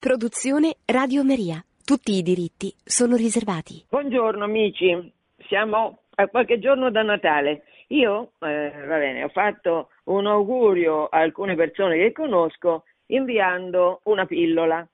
Produzione 0.00 0.76
Radio 0.86 1.22
Maria. 1.22 1.62
Tutti 1.84 2.12
i 2.12 2.22
diritti 2.22 2.72
sono 2.82 3.16
riservati. 3.16 3.84
Buongiorno 3.90 4.44
amici, 4.44 5.12
siamo 5.46 6.04
a 6.14 6.26
qualche 6.28 6.58
giorno 6.58 6.90
da 6.90 7.02
Natale. 7.02 7.64
Io, 7.88 8.32
eh, 8.40 8.72
va 8.86 8.96
bene, 8.96 9.24
ho 9.24 9.28
fatto 9.28 9.90
un 10.04 10.26
augurio 10.26 11.04
a 11.04 11.18
alcune 11.18 11.54
persone 11.54 11.98
che 11.98 12.12
conosco 12.12 12.84
inviando 13.08 14.00
una 14.04 14.24
pillola. 14.24 14.88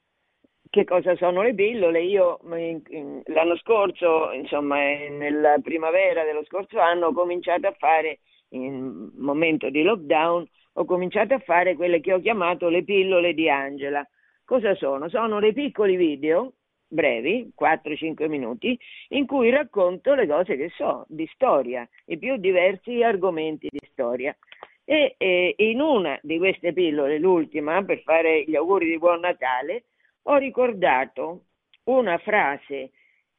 Che 0.69 0.83
cosa 0.83 1.15
sono 1.15 1.41
le 1.41 1.55
pillole? 1.55 2.03
Io 2.03 2.41
l'anno 2.43 3.57
scorso, 3.59 4.33
insomma, 4.33 4.79
nella 5.09 5.55
primavera 5.63 6.25
dello 6.25 6.43
scorso 6.47 6.81
anno, 6.81 7.07
ho 7.07 7.13
cominciato 7.13 7.69
a 7.69 7.77
fare, 7.79 8.19
in 8.49 9.13
momento 9.19 9.71
di 9.71 9.85
lockdown, 9.85 10.45
ho 10.73 10.85
cominciato 10.85 11.35
a 11.35 11.39
fare 11.39 11.77
quelle 11.77 12.01
che 12.01 12.13
ho 12.13 12.19
chiamato 12.19 12.69
le 12.69 12.83
pillole 12.83 13.35
di 13.35 13.49
Angela 13.49 14.05
Cosa 14.47 14.77
sono? 14.77 15.09
Sono 15.09 15.41
dei 15.41 15.53
piccoli 15.53 15.97
video 15.97 16.53
brevi, 16.87 17.53
4-5 17.61 18.29
minuti, 18.29 18.79
in 19.09 19.27
cui 19.27 19.51
racconto 19.51 20.15
le 20.15 20.29
cose 20.29 20.57
che 20.57 20.71
so 20.77 21.05
di 21.09 21.29
storia, 21.35 21.87
i 22.05 22.17
più 22.17 22.37
diversi 22.37 23.03
argomenti 23.03 23.67
di 23.69 23.81
storia. 23.91 24.37
E, 24.85 25.17
e 25.19 25.55
in 25.57 25.81
una 25.81 26.17
di 26.23 26.39
queste 26.39 26.73
pillole, 26.73 27.19
l'ultima, 27.19 27.83
per 27.83 28.03
fare 28.03 28.45
gli 28.45 28.55
auguri 28.55 28.87
di 28.87 28.99
buon 28.99 29.19
Natale, 29.19 29.87
ho 30.29 30.37
ricordato 30.37 31.47
una 31.87 32.17
frase 32.19 32.93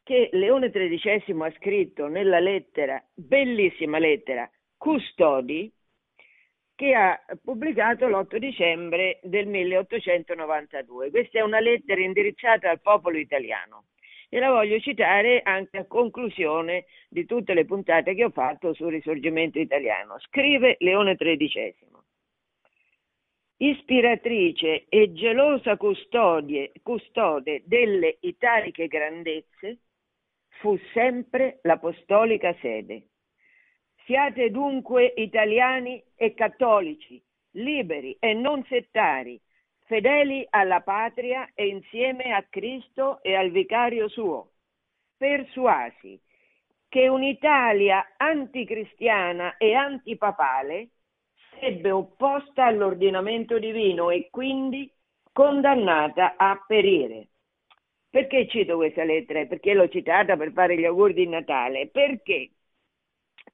che 0.04 0.28
Leone 0.34 0.70
XIII 0.70 1.42
ha 1.42 1.54
scritto 1.56 2.08
nella 2.08 2.40
lettera, 2.40 3.02
bellissima 3.14 3.98
lettera, 3.98 4.50
Custodi, 4.76 5.72
che 6.78 6.94
ha 6.94 7.20
pubblicato 7.44 8.08
l'8 8.08 8.38
dicembre 8.38 9.20
del 9.24 9.48
1892. 9.48 11.10
Questa 11.10 11.40
è 11.40 11.42
una 11.42 11.60
lettera 11.60 12.00
indirizzata 12.02 12.70
al 12.70 12.82
popolo 12.82 13.18
italiano 13.18 13.86
e 14.30 14.38
la 14.38 14.52
voglio 14.52 14.80
citare 14.80 15.42
anche 15.42 15.80
a 15.80 15.88
conclusione 15.88 16.86
di 17.10 17.26
tutte 17.26 17.56
le 17.56 17.66
puntate 17.66 18.14
che 18.14 18.26
ho 18.26 18.30
fatto 18.30 18.76
sul 18.76 18.92
risorgimento 18.92 19.58
italiano. 19.58 20.20
Scrive 20.20 20.76
Leone 20.82 21.16
XIII. 21.16 21.74
Ispiratrice 23.58 24.86
e 24.88 25.14
gelosa 25.14 25.78
custode, 25.78 26.74
custode 26.84 27.64
delle 27.66 28.18
italiche 28.20 28.86
grandezze 28.86 29.80
fu 30.60 30.78
sempre 30.94 31.58
l'apostolica 31.64 32.56
sede 32.62 33.08
Siate 34.08 34.52
dunque 34.52 35.12
italiani 35.18 36.02
e 36.16 36.34
cattolici, 36.34 37.22
liberi 37.56 38.16
e 38.22 38.34
non 38.34 38.64
settari, 38.70 39.38
fedeli 39.84 40.48
alla 40.50 40.80
patria 40.80 41.50
e 41.54 41.68
insieme 41.68 42.32
a 42.32 42.42
Cristo 42.50 43.22
e 43.22 43.36
al 43.36 43.52
vicario 43.52 44.08
suo, 44.08 44.52
persuasi 45.18 46.18
che 46.88 47.10
un'Italia 47.10 48.14
anticristiana 48.16 49.58
e 49.58 49.74
antipapale 49.74 50.92
sarebbe 51.52 51.92
opposta 51.92 52.64
all'ordinamento 52.64 53.60
divino 53.60 54.10
e 54.10 54.30
quindi 54.32 54.90
condannata 55.34 56.38
a 56.38 56.64
perire. 56.66 57.28
Perché 58.10 58.48
cito 58.48 58.78
questa 58.78 59.04
lettera? 59.04 59.46
Perché 59.48 59.74
l'ho 59.74 59.90
citata 59.90 60.38
per 60.38 60.54
fare 60.54 60.78
gli 60.78 60.86
auguri 60.86 61.14
di 61.14 61.28
Natale? 61.28 61.90
Perché 61.90 62.52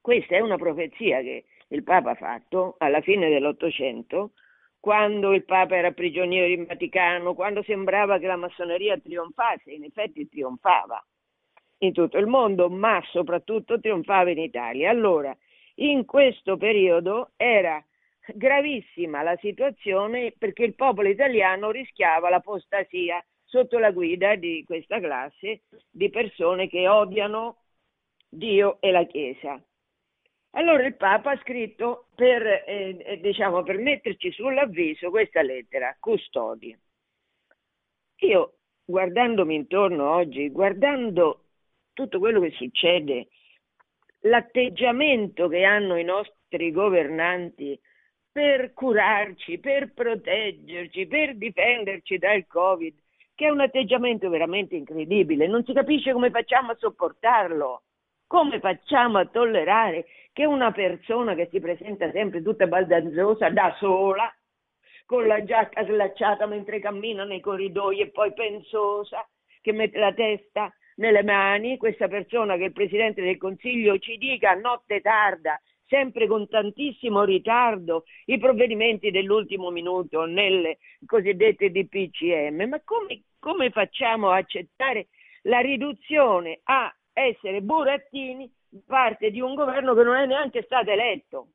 questa 0.03 0.35
è 0.35 0.41
una 0.41 0.57
profezia 0.57 1.21
che 1.21 1.45
il 1.69 1.81
Papa 1.81 2.11
ha 2.11 2.15
fatto 2.15 2.75
alla 2.79 2.99
fine 2.99 3.29
dell'Ottocento, 3.29 4.31
quando 4.77 5.31
il 5.31 5.45
Papa 5.45 5.77
era 5.77 5.91
prigioniero 5.91 6.45
in 6.45 6.65
Vaticano, 6.65 7.33
quando 7.33 7.63
sembrava 7.63 8.19
che 8.19 8.27
la 8.27 8.35
massoneria 8.35 8.99
trionfasse, 8.99 9.71
in 9.71 9.85
effetti 9.85 10.27
trionfava 10.27 11.01
in 11.77 11.93
tutto 11.93 12.17
il 12.17 12.27
mondo, 12.27 12.69
ma 12.69 13.01
soprattutto 13.11 13.79
trionfava 13.79 14.29
in 14.29 14.39
Italia. 14.39 14.89
Allora, 14.89 15.33
in 15.75 16.03
questo 16.03 16.57
periodo 16.57 17.31
era 17.37 17.81
gravissima 18.33 19.21
la 19.21 19.37
situazione 19.37 20.33
perché 20.37 20.65
il 20.65 20.75
popolo 20.75 21.07
italiano 21.07 21.71
rischiava 21.71 22.29
l'apostasia 22.29 23.23
sotto 23.45 23.79
la 23.79 23.91
guida 23.91 24.35
di 24.35 24.65
questa 24.65 24.99
classe 24.99 25.61
di 25.89 26.09
persone 26.09 26.67
che 26.67 26.89
odiano 26.89 27.59
Dio 28.27 28.81
e 28.81 28.91
la 28.91 29.05
Chiesa. 29.05 29.63
Allora 30.55 30.85
il 30.85 30.95
Papa 30.95 31.31
ha 31.31 31.39
scritto 31.39 32.07
per, 32.15 32.45
eh, 32.45 32.97
eh, 32.99 33.19
diciamo, 33.19 33.63
per 33.63 33.77
metterci 33.77 34.31
sull'avviso 34.31 35.09
questa 35.09 35.41
lettera, 35.41 35.95
custodi. 35.99 36.77
Io, 38.17 38.53
guardandomi 38.85 39.55
intorno 39.55 40.11
oggi, 40.11 40.49
guardando 40.49 41.45
tutto 41.93 42.19
quello 42.19 42.39
che 42.39 42.51
succede, 42.51 43.29
l'atteggiamento 44.21 45.47
che 45.47 45.63
hanno 45.63 45.97
i 45.97 46.03
nostri 46.03 46.71
governanti 46.71 47.79
per 48.31 48.73
curarci, 48.73 49.59
per 49.59 49.91
proteggerci, 49.93 51.07
per 51.07 51.35
difenderci 51.35 52.17
dal 52.19 52.45
Covid, 52.47 52.95
che 53.35 53.47
è 53.47 53.49
un 53.49 53.61
atteggiamento 53.61 54.29
veramente 54.29 54.75
incredibile, 54.75 55.47
non 55.47 55.63
si 55.65 55.73
capisce 55.73 56.13
come 56.13 56.29
facciamo 56.29 56.71
a 56.71 56.77
sopportarlo. 56.77 57.81
Come 58.27 58.59
facciamo 58.59 59.19
a 59.19 59.25
tollerare 59.25 60.05
che 60.31 60.45
una 60.45 60.71
persona 60.71 61.35
che 61.35 61.47
si 61.51 61.59
presenta 61.59 62.11
sempre 62.11 62.41
tutta 62.41 62.67
baldanzosa 62.67 63.49
da 63.49 63.75
sola, 63.79 64.33
con 65.05 65.27
la 65.27 65.43
giacca 65.43 65.85
slacciata 65.85 66.45
mentre 66.47 66.79
cammina 66.79 67.23
nei 67.23 67.39
corridoi 67.39 67.99
e 67.99 68.09
poi 68.09 68.33
pensosa, 68.33 69.27
che 69.61 69.71
mette 69.71 69.99
la 69.99 70.13
testa 70.13 70.73
nelle 70.95 71.23
mani, 71.23 71.77
questa 71.77 72.07
persona 72.07 72.57
che 72.57 72.65
il 72.65 72.71
Presidente 72.71 73.21
del 73.21 73.37
Consiglio 73.37 73.97
ci 73.99 74.17
dica 74.17 74.51
a 74.51 74.55
notte 74.55 75.01
tarda, 75.01 75.59
sempre 75.87 76.27
con 76.27 76.47
tantissimo 76.47 77.23
ritardo, 77.23 78.05
i 78.25 78.37
provvedimenti 78.37 79.11
dell'ultimo 79.11 79.69
minuto 79.69 80.25
nelle 80.25 80.79
cosiddette 81.05 81.71
DPCM, 81.71 82.63
ma 82.67 82.81
come, 82.83 83.23
come 83.39 83.69
facciamo 83.69 84.29
a 84.29 84.37
accettare 84.37 85.07
la 85.43 85.59
riduzione 85.59 86.59
a 86.63 86.93
essere 87.13 87.61
burattini 87.61 88.51
parte 88.85 89.29
di 89.29 89.39
un 89.39 89.53
governo 89.53 89.93
che 89.93 90.03
non 90.03 90.15
è 90.15 90.25
neanche 90.25 90.63
stato 90.63 90.89
eletto. 90.89 91.47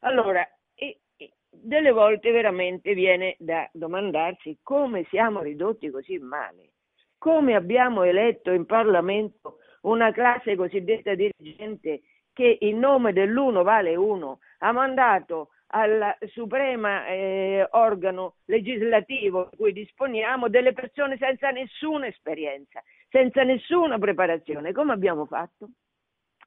Allora, 0.00 0.46
e, 0.74 1.00
e, 1.16 1.32
delle 1.50 1.90
volte 1.90 2.30
veramente 2.30 2.94
viene 2.94 3.36
da 3.38 3.68
domandarsi 3.72 4.58
come 4.62 5.04
siamo 5.10 5.42
ridotti 5.42 5.90
così 5.90 6.18
male, 6.18 6.70
come 7.18 7.54
abbiamo 7.54 8.02
eletto 8.02 8.50
in 8.52 8.64
Parlamento 8.64 9.58
una 9.82 10.12
classe 10.12 10.56
cosiddetta 10.56 11.14
dirigente 11.14 12.02
che 12.32 12.58
in 12.60 12.78
nome 12.78 13.12
dell'uno 13.12 13.62
vale 13.62 13.96
uno, 13.96 14.38
ha 14.58 14.70
mandato 14.72 15.50
al 15.70 16.16
supremo 16.28 17.04
eh, 17.04 17.66
organo 17.72 18.36
legislativo 18.46 19.48
di 19.50 19.56
cui 19.56 19.72
disponiamo 19.72 20.48
delle 20.48 20.72
persone 20.72 21.16
senza 21.18 21.50
nessuna 21.50 22.06
esperienza, 22.06 22.82
senza 23.08 23.42
nessuna 23.42 23.98
preparazione. 23.98 24.72
Come 24.72 24.92
abbiamo 24.92 25.26
fatto? 25.26 25.70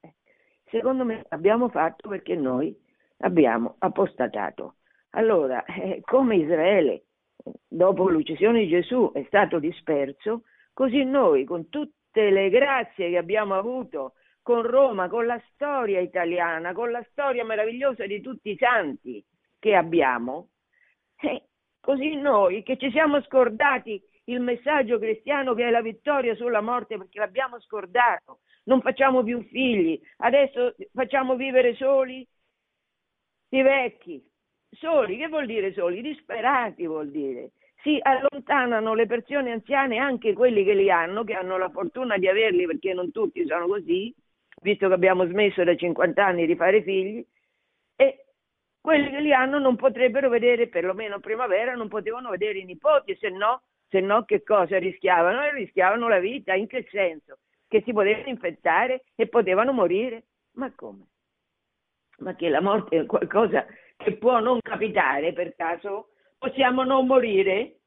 Eh, 0.01 0.13
secondo 0.65 1.03
me 1.03 1.25
abbiamo 1.29 1.69
fatto 1.69 2.09
perché 2.09 2.35
noi 2.35 2.75
abbiamo 3.17 3.75
apostatato. 3.79 4.75
Allora, 5.11 5.63
eh, 5.65 6.01
come 6.01 6.37
Israele 6.37 7.05
dopo 7.67 8.09
l'uccisione 8.09 8.61
di 8.61 8.67
Gesù 8.67 9.11
è 9.13 9.23
stato 9.27 9.59
disperso, 9.59 10.43
così 10.73 11.03
noi 11.03 11.43
con 11.43 11.69
tutte 11.69 12.29
le 12.29 12.49
grazie 12.49 13.09
che 13.09 13.17
abbiamo 13.17 13.55
avuto 13.55 14.13
con 14.41 14.61
Roma, 14.63 15.07
con 15.07 15.25
la 15.25 15.41
storia 15.53 15.99
italiana, 15.99 16.73
con 16.73 16.91
la 16.91 17.03
storia 17.11 17.43
meravigliosa 17.45 18.05
di 18.05 18.21
tutti 18.21 18.51
i 18.51 18.57
santi 18.57 19.23
che 19.59 19.75
abbiamo, 19.75 20.49
eh, 21.21 21.43
così 21.79 22.15
noi 22.15 22.63
che 22.63 22.77
ci 22.77 22.89
siamo 22.91 23.21
scordati 23.21 24.01
il 24.31 24.39
messaggio 24.39 24.99
cristiano 24.99 25.53
che 25.53 25.67
è 25.67 25.69
la 25.69 25.81
vittoria 25.81 26.35
sulla 26.35 26.61
morte 26.61 26.97
perché 26.97 27.19
l'abbiamo 27.19 27.59
scordato, 27.59 28.39
non 28.65 28.81
facciamo 28.81 29.23
più 29.23 29.41
figli, 29.43 29.99
adesso 30.17 30.75
facciamo 30.93 31.35
vivere 31.35 31.75
soli 31.75 32.27
i 33.49 33.61
vecchi, 33.61 34.23
soli, 34.69 35.17
che 35.17 35.27
vuol 35.27 35.45
dire 35.45 35.73
soli? 35.73 36.01
Disperati 36.01 36.87
vuol 36.87 37.09
dire. 37.11 37.51
Si 37.81 37.97
allontanano 38.01 38.93
le 38.93 39.07
persone 39.07 39.51
anziane, 39.51 39.97
anche 39.97 40.33
quelli 40.33 40.63
che 40.63 40.73
li 40.73 40.89
hanno, 40.89 41.23
che 41.23 41.33
hanno 41.33 41.57
la 41.57 41.69
fortuna 41.69 42.17
di 42.17 42.27
averli 42.27 42.65
perché 42.65 42.93
non 42.93 43.11
tutti 43.11 43.45
sono 43.45 43.67
così, 43.67 44.13
visto 44.61 44.87
che 44.87 44.93
abbiamo 44.93 45.25
smesso 45.25 45.63
da 45.63 45.75
50 45.75 46.23
anni 46.23 46.45
di 46.45 46.55
fare 46.55 46.83
figli, 46.83 47.25
e 47.95 48.25
quelli 48.79 49.09
che 49.09 49.19
li 49.19 49.33
hanno 49.33 49.59
non 49.59 49.75
potrebbero 49.75 50.29
vedere, 50.29 50.67
perlomeno 50.67 51.19
primavera, 51.19 51.73
non 51.75 51.87
potevano 51.87 52.29
vedere 52.29 52.59
i 52.59 52.65
nipoti, 52.65 53.15
se 53.19 53.29
no, 53.29 53.63
se 53.91 53.99
no 53.99 54.23
che 54.23 54.41
cosa 54.41 54.79
rischiavano? 54.79 55.49
Rischiavano 55.51 56.07
la 56.07 56.19
vita, 56.19 56.53
in 56.53 56.67
che 56.67 56.87
senso? 56.89 57.39
Che 57.67 57.81
si 57.85 57.91
potevano 57.91 58.29
infettare 58.29 59.03
e 59.15 59.27
potevano 59.27 59.73
morire. 59.73 60.23
Ma 60.53 60.71
come? 60.73 61.07
Ma 62.19 62.35
che 62.35 62.49
la 62.49 62.61
morte 62.61 62.99
è 62.99 63.05
qualcosa 63.05 63.65
che 63.97 64.13
può 64.15 64.39
non 64.39 64.59
capitare 64.61 65.33
per 65.33 65.55
caso? 65.55 66.09
Possiamo 66.37 66.83
non 66.83 67.05
morire? 67.05 67.81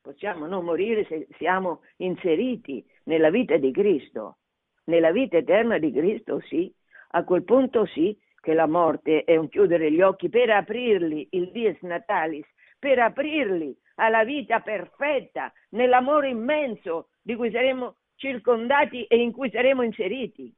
possiamo 0.00 0.46
non 0.46 0.64
morire 0.64 1.04
se 1.04 1.28
siamo 1.36 1.82
inseriti 1.96 2.84
nella 3.04 3.30
vita 3.30 3.56
di 3.58 3.70
Cristo, 3.70 4.38
nella 4.84 5.12
vita 5.12 5.36
eterna 5.36 5.78
di 5.78 5.92
Cristo, 5.92 6.40
sì. 6.40 6.72
A 7.12 7.24
quel 7.24 7.44
punto 7.44 7.86
sì 7.86 8.16
che 8.40 8.54
la 8.54 8.66
morte 8.66 9.24
è 9.24 9.36
un 9.36 9.48
chiudere 9.48 9.92
gli 9.92 10.00
occhi 10.00 10.28
per 10.30 10.48
aprirli, 10.50 11.28
il 11.32 11.50
dies 11.50 11.78
natalis, 11.82 12.46
per 12.78 12.98
aprirli 12.98 13.76
alla 14.00 14.24
vita 14.24 14.60
perfetta, 14.60 15.52
nell'amore 15.70 16.30
immenso 16.30 17.10
di 17.20 17.36
cui 17.36 17.50
saremo 17.50 17.96
circondati 18.16 19.04
e 19.04 19.16
in 19.16 19.30
cui 19.32 19.50
saremo 19.50 19.82
inseriti. 19.82 20.52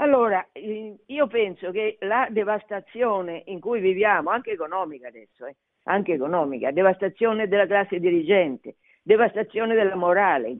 Allora, 0.00 0.46
io 0.52 1.26
penso 1.26 1.70
che 1.70 1.96
la 2.00 2.28
devastazione 2.30 3.42
in 3.46 3.60
cui 3.60 3.80
viviamo, 3.80 4.30
anche 4.30 4.52
economica 4.52 5.08
adesso, 5.08 5.46
eh, 5.46 5.56
anche 5.84 6.12
economica, 6.12 6.70
devastazione 6.70 7.48
della 7.48 7.66
classe 7.66 7.98
dirigente, 7.98 8.76
devastazione 9.02 9.74
della 9.74 9.96
morale, 9.96 10.56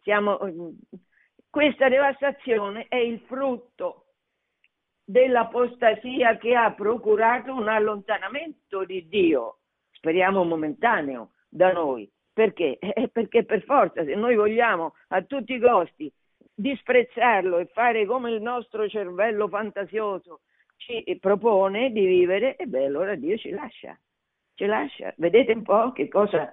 siamo, 0.00 0.38
questa 1.50 1.88
devastazione 1.88 2.86
è 2.88 2.96
il 2.96 3.20
frutto 3.26 4.06
dell'apostasia 5.04 6.36
che 6.38 6.54
ha 6.54 6.72
procurato 6.72 7.54
un 7.54 7.68
allontanamento 7.68 8.84
di 8.84 9.06
Dio, 9.06 9.58
speriamo 10.04 10.44
momentaneo, 10.44 11.30
da 11.48 11.72
noi. 11.72 12.10
Perché? 12.30 12.78
Eh, 12.94 13.08
perché 13.08 13.44
per 13.44 13.62
forza, 13.64 14.04
se 14.04 14.14
noi 14.14 14.36
vogliamo 14.36 14.94
a 15.08 15.22
tutti 15.22 15.54
i 15.54 15.60
costi 15.60 16.12
disprezzarlo 16.54 17.58
e 17.58 17.66
fare 17.72 18.04
come 18.04 18.30
il 18.30 18.42
nostro 18.42 18.86
cervello 18.88 19.48
fantasioso 19.48 20.42
ci 20.76 21.02
propone 21.18 21.90
di 21.90 22.04
vivere, 22.04 22.56
e 22.56 22.66
beh, 22.66 22.84
allora 22.84 23.14
Dio 23.14 23.38
ci 23.38 23.50
lascia, 23.50 23.98
ci 24.54 24.66
lascia. 24.66 25.14
Vedete 25.16 25.52
un 25.52 25.62
po' 25.62 25.92
che 25.92 26.08
cosa... 26.08 26.52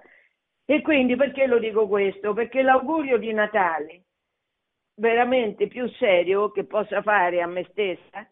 E 0.64 0.80
quindi 0.80 1.16
perché 1.16 1.46
lo 1.46 1.58
dico 1.58 1.86
questo? 1.86 2.32
Perché 2.32 2.62
l'augurio 2.62 3.18
di 3.18 3.32
Natale 3.32 4.04
veramente 4.94 5.66
più 5.66 5.88
serio 5.98 6.50
che 6.52 6.64
possa 6.64 7.02
fare 7.02 7.42
a 7.42 7.46
me 7.46 7.66
stessa 7.70 8.26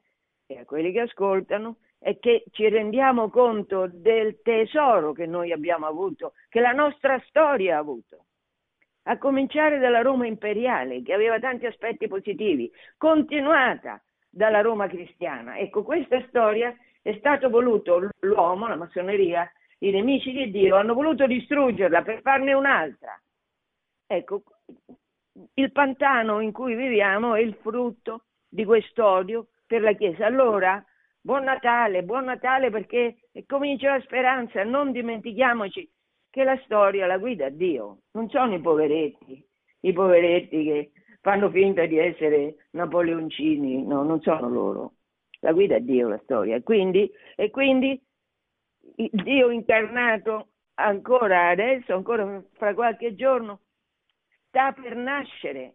e 0.47 0.59
a 0.59 0.65
quelli 0.65 0.93
che 0.93 1.01
ascoltano 1.01 1.77
è 2.01 2.19
che 2.19 2.45
ci 2.51 2.67
rendiamo 2.71 3.29
conto 3.29 3.87
del 3.93 4.41
tesoro 4.43 5.13
che 5.13 5.27
noi 5.27 5.53
abbiamo 5.53 5.87
avuto, 5.87 6.33
che 6.49 6.59
la 6.59 6.73
nostra 6.73 7.23
storia 7.27 7.77
ha 7.77 7.81
avuto 7.81 8.25
a 9.05 9.19
cominciare 9.19 9.79
dalla 9.79 10.01
Roma 10.01 10.27
imperiale, 10.27 11.03
che 11.03 11.13
aveva 11.13 11.39
tanti 11.39 11.67
aspetti 11.67 12.09
positivi, 12.09 12.71
continuata 12.97 14.03
dalla 14.31 14.63
Roma 14.63 14.89
cristiana. 14.89 15.59
Ecco, 15.59 15.83
questa 15.83 16.25
storia 16.29 16.75
è 17.03 17.15
stato 17.19 17.51
voluto 17.51 18.09
l'uomo, 18.21 18.67
la 18.67 18.77
massoneria, 18.77 19.51
i 19.81 19.91
nemici 19.91 20.33
di 20.33 20.51
Dio 20.51 20.77
hanno 20.77 20.95
voluto 20.95 21.27
distruggerla 21.27 22.03
per 22.03 22.23
farne 22.23 22.55
un'altra. 22.55 23.21
Ecco, 24.07 24.43
il 25.55 25.73
pantano 25.73 26.41
in 26.41 26.53
cui 26.53 26.75
viviamo 26.75 27.35
è 27.35 27.41
il 27.41 27.55
frutto 27.61 28.25
di 28.49 28.65
quest'odio 28.65 29.49
per 29.67 29.83
la 29.83 29.93
Chiesa. 29.93 30.27
Allora, 30.27 30.83
buon 31.21 31.45
Natale, 31.45 32.03
buon 32.03 32.25
Natale 32.25 32.71
perché 32.71 33.29
comincia 33.47 33.97
la 33.97 34.01
speranza, 34.03 34.65
non 34.65 34.93
dimentichiamoci 34.93 35.91
che 36.31 36.45
la 36.45 36.59
storia 36.65 37.07
la 37.07 37.19
guida 37.19 37.49
Dio, 37.49 38.03
non 38.13 38.29
sono 38.31 38.55
i 38.55 38.61
poveretti, 38.61 39.45
i 39.81 39.93
poveretti 39.93 40.65
che 40.65 40.91
fanno 41.21 41.51
finta 41.51 41.85
di 41.87 41.99
essere 41.99 42.69
napoleoncini, 42.71 43.85
no, 43.85 44.03
non 44.03 44.21
sono 44.23 44.49
loro. 44.49 44.95
La 45.41 45.53
guida 45.53 45.79
Dio 45.79 46.09
la 46.09 46.21
storia. 46.23 46.63
Quindi, 46.63 47.11
e 47.35 47.51
quindi 47.51 48.01
Dio 48.95 49.51
incarnato 49.51 50.49
ancora 50.75 51.49
adesso, 51.49 51.95
ancora 51.95 52.43
fra 52.53 52.75
qualche 52.75 53.15
giorno, 53.15 53.61
sta 54.49 54.73
per 54.73 54.95
nascere. 54.97 55.75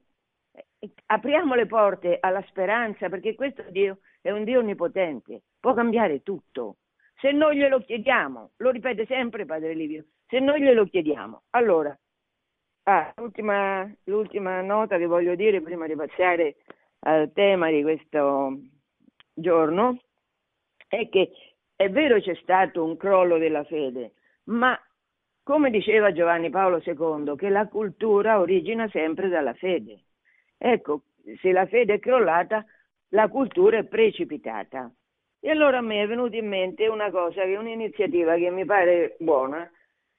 Apriamo 1.07 1.55
le 1.55 1.65
porte 1.65 2.17
alla 2.19 2.43
speranza 2.47 3.09
perché 3.09 3.35
questo 3.35 3.63
Dio 3.69 3.99
è 4.25 4.31
un 4.31 4.43
Dio 4.43 4.57
onnipotente, 4.57 5.43
può 5.59 5.75
cambiare 5.75 6.23
tutto. 6.23 6.77
Se 7.19 7.31
noi 7.31 7.57
glielo 7.57 7.79
chiediamo, 7.81 8.53
lo 8.57 8.71
ripete 8.71 9.05
sempre 9.05 9.45
Padre 9.45 9.75
Livio, 9.75 10.05
se 10.25 10.39
noi 10.39 10.63
glielo 10.63 10.85
chiediamo. 10.85 11.43
Allora, 11.51 11.95
ah, 12.85 13.13
l'ultima, 13.17 13.87
l'ultima 14.05 14.61
nota 14.61 14.97
che 14.97 15.05
voglio 15.05 15.35
dire 15.35 15.61
prima 15.61 15.85
di 15.85 15.95
passare 15.95 16.55
al 17.01 17.31
tema 17.33 17.69
di 17.69 17.83
questo 17.83 18.61
giorno 19.31 19.99
è 20.87 21.07
che 21.07 21.29
è 21.75 21.87
vero 21.91 22.19
c'è 22.19 22.33
stato 22.41 22.83
un 22.83 22.97
crollo 22.97 23.37
della 23.37 23.63
fede, 23.63 24.13
ma 24.45 24.75
come 25.43 25.69
diceva 25.69 26.11
Giovanni 26.11 26.49
Paolo 26.49 26.81
II, 26.83 27.35
che 27.35 27.49
la 27.49 27.67
cultura 27.67 28.39
origina 28.39 28.89
sempre 28.89 29.29
dalla 29.29 29.53
fede. 29.53 30.05
Ecco, 30.57 31.03
se 31.41 31.51
la 31.51 31.67
fede 31.67 31.93
è 31.93 31.99
crollata, 31.99 32.65
la 33.15 33.29
cultura 33.29 33.77
è 33.77 33.85
precipitata. 33.85 34.91
E 35.39 35.49
allora 35.49 35.77
a 35.77 35.81
me 35.81 36.03
è 36.03 36.07
venuta 36.07 36.35
in 36.35 36.47
mente 36.47 36.87
una 36.87 37.09
cosa, 37.09 37.43
che 37.43 37.53
è 37.53 37.57
un'iniziativa 37.57 38.35
che 38.35 38.51
mi 38.51 38.65
pare 38.65 39.15
buona, 39.19 39.69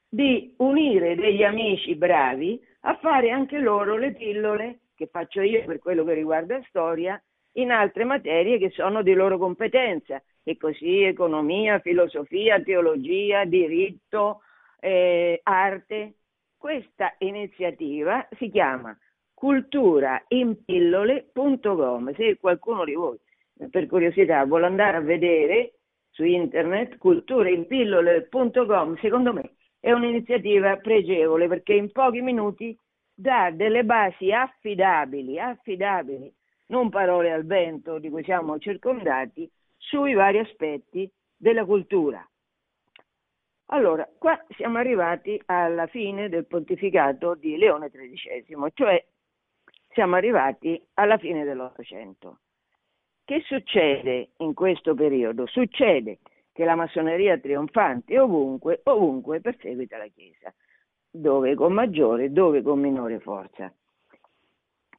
di 0.09 0.55
unire 0.59 1.15
degli 1.15 1.43
amici 1.43 1.95
bravi 1.95 2.59
a 2.83 2.97
fare 2.97 3.31
anche 3.31 3.59
loro 3.59 3.97
le 3.97 4.13
pillole 4.13 4.81
che 4.95 5.09
faccio 5.09 5.43
io 5.43 5.65
per 5.65 5.79
quello 5.79 6.05
che 6.05 6.15
riguarda 6.15 6.63
storia 6.69 7.23
in 7.55 7.71
altre 7.71 8.05
materie 8.05 8.59
che 8.59 8.71
sono 8.71 9.03
di 9.03 9.13
loro 9.13 9.37
competenza 9.37 10.23
e 10.43 10.57
così 10.57 11.03
economia, 11.03 11.81
filosofia, 11.81 12.63
teologia, 12.63 13.45
diritto, 13.45 14.41
eh, 14.81 15.41
arte. 15.43 16.15
Questa 16.57 17.15
iniziativa 17.19 18.27
si 18.39 18.49
chiama 18.49 18.97
culturainpillole.com. 19.37 22.15
Se 22.15 22.38
qualcuno 22.38 22.85
di 22.85 22.94
voi 22.94 23.19
per 23.71 23.87
curiosità 23.87 24.44
vuole 24.47 24.67
andare 24.67 24.97
a 24.97 25.00
vedere 25.00 25.75
su 26.11 26.25
internet 26.25 26.97
culturainpillole.com, 26.97 28.97
secondo 28.97 29.35
me 29.35 29.50
è 29.79 29.93
un'iniziativa 29.93 30.79
pregevole 30.79 31.49
perché 31.49 31.75
in 31.75 31.93
pochi 31.93 32.23
minuti 32.23 32.75
dà 33.15 33.50
delle 33.50 33.85
basi 33.85 34.33
affidabili, 34.33 35.38
affidabili, 35.38 36.35
non 36.69 36.88
parole 36.88 37.31
al 37.31 37.44
vento 37.44 37.99
di 37.99 38.09
cui 38.09 38.25
siamo 38.25 38.59
circondati, 38.59 39.47
sui 39.77 40.15
vari 40.15 40.38
aspetti 40.38 41.12
della 41.37 41.67
cultura. 41.67 42.27
Allora, 43.67 44.09
qua 44.17 44.43
siamo 44.56 44.79
arrivati 44.79 45.38
alla 45.47 45.87
fine 45.88 46.31
del 46.31 46.47
pontificato 46.47 47.35
di 47.35 47.59
Leone 47.59 47.90
XIII, 47.90 48.71
cioè 48.73 49.05
siamo 49.97 50.17
arrivati 50.17 50.79
alla 50.93 51.17
fine 51.17 51.43
dell'Ottocento. 51.43 52.41
Che 53.25 53.41
succede 53.47 54.33
in 54.37 54.53
questo 54.53 54.95
periodo? 54.95 55.47
Succede 55.47 56.19
che 56.53 56.67
la 56.67 56.75
massoneria 56.75 57.38
trionfante 57.38 58.19
ovunque, 58.19 58.83
ovunque 58.85 59.41
perseguita 59.41 59.97
la 59.97 60.07
Chiesa, 60.15 60.53
dove 61.11 61.55
con 61.55 61.73
maggiore, 61.73 62.31
dove 62.31 62.61
con 62.61 62.79
minore 62.79 63.21
forza. 63.21 63.73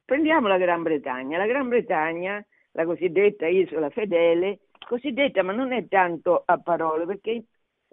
Prendiamo 0.04 0.48
la 0.48 0.58
Gran 0.58 0.82
Bretagna. 0.82 1.38
La 1.38 1.46
Gran 1.46 1.70
Bretagna, 1.70 2.44
la 2.72 2.86
cosiddetta 2.86 3.46
isola 3.46 3.92
fedele, 3.92 4.62
cosiddetta 4.80 5.44
ma 5.44 5.52
non 5.52 5.74
è 5.74 5.88
tanto 5.88 6.42
a 6.44 6.58
parole, 6.58 7.06
perché 7.06 7.44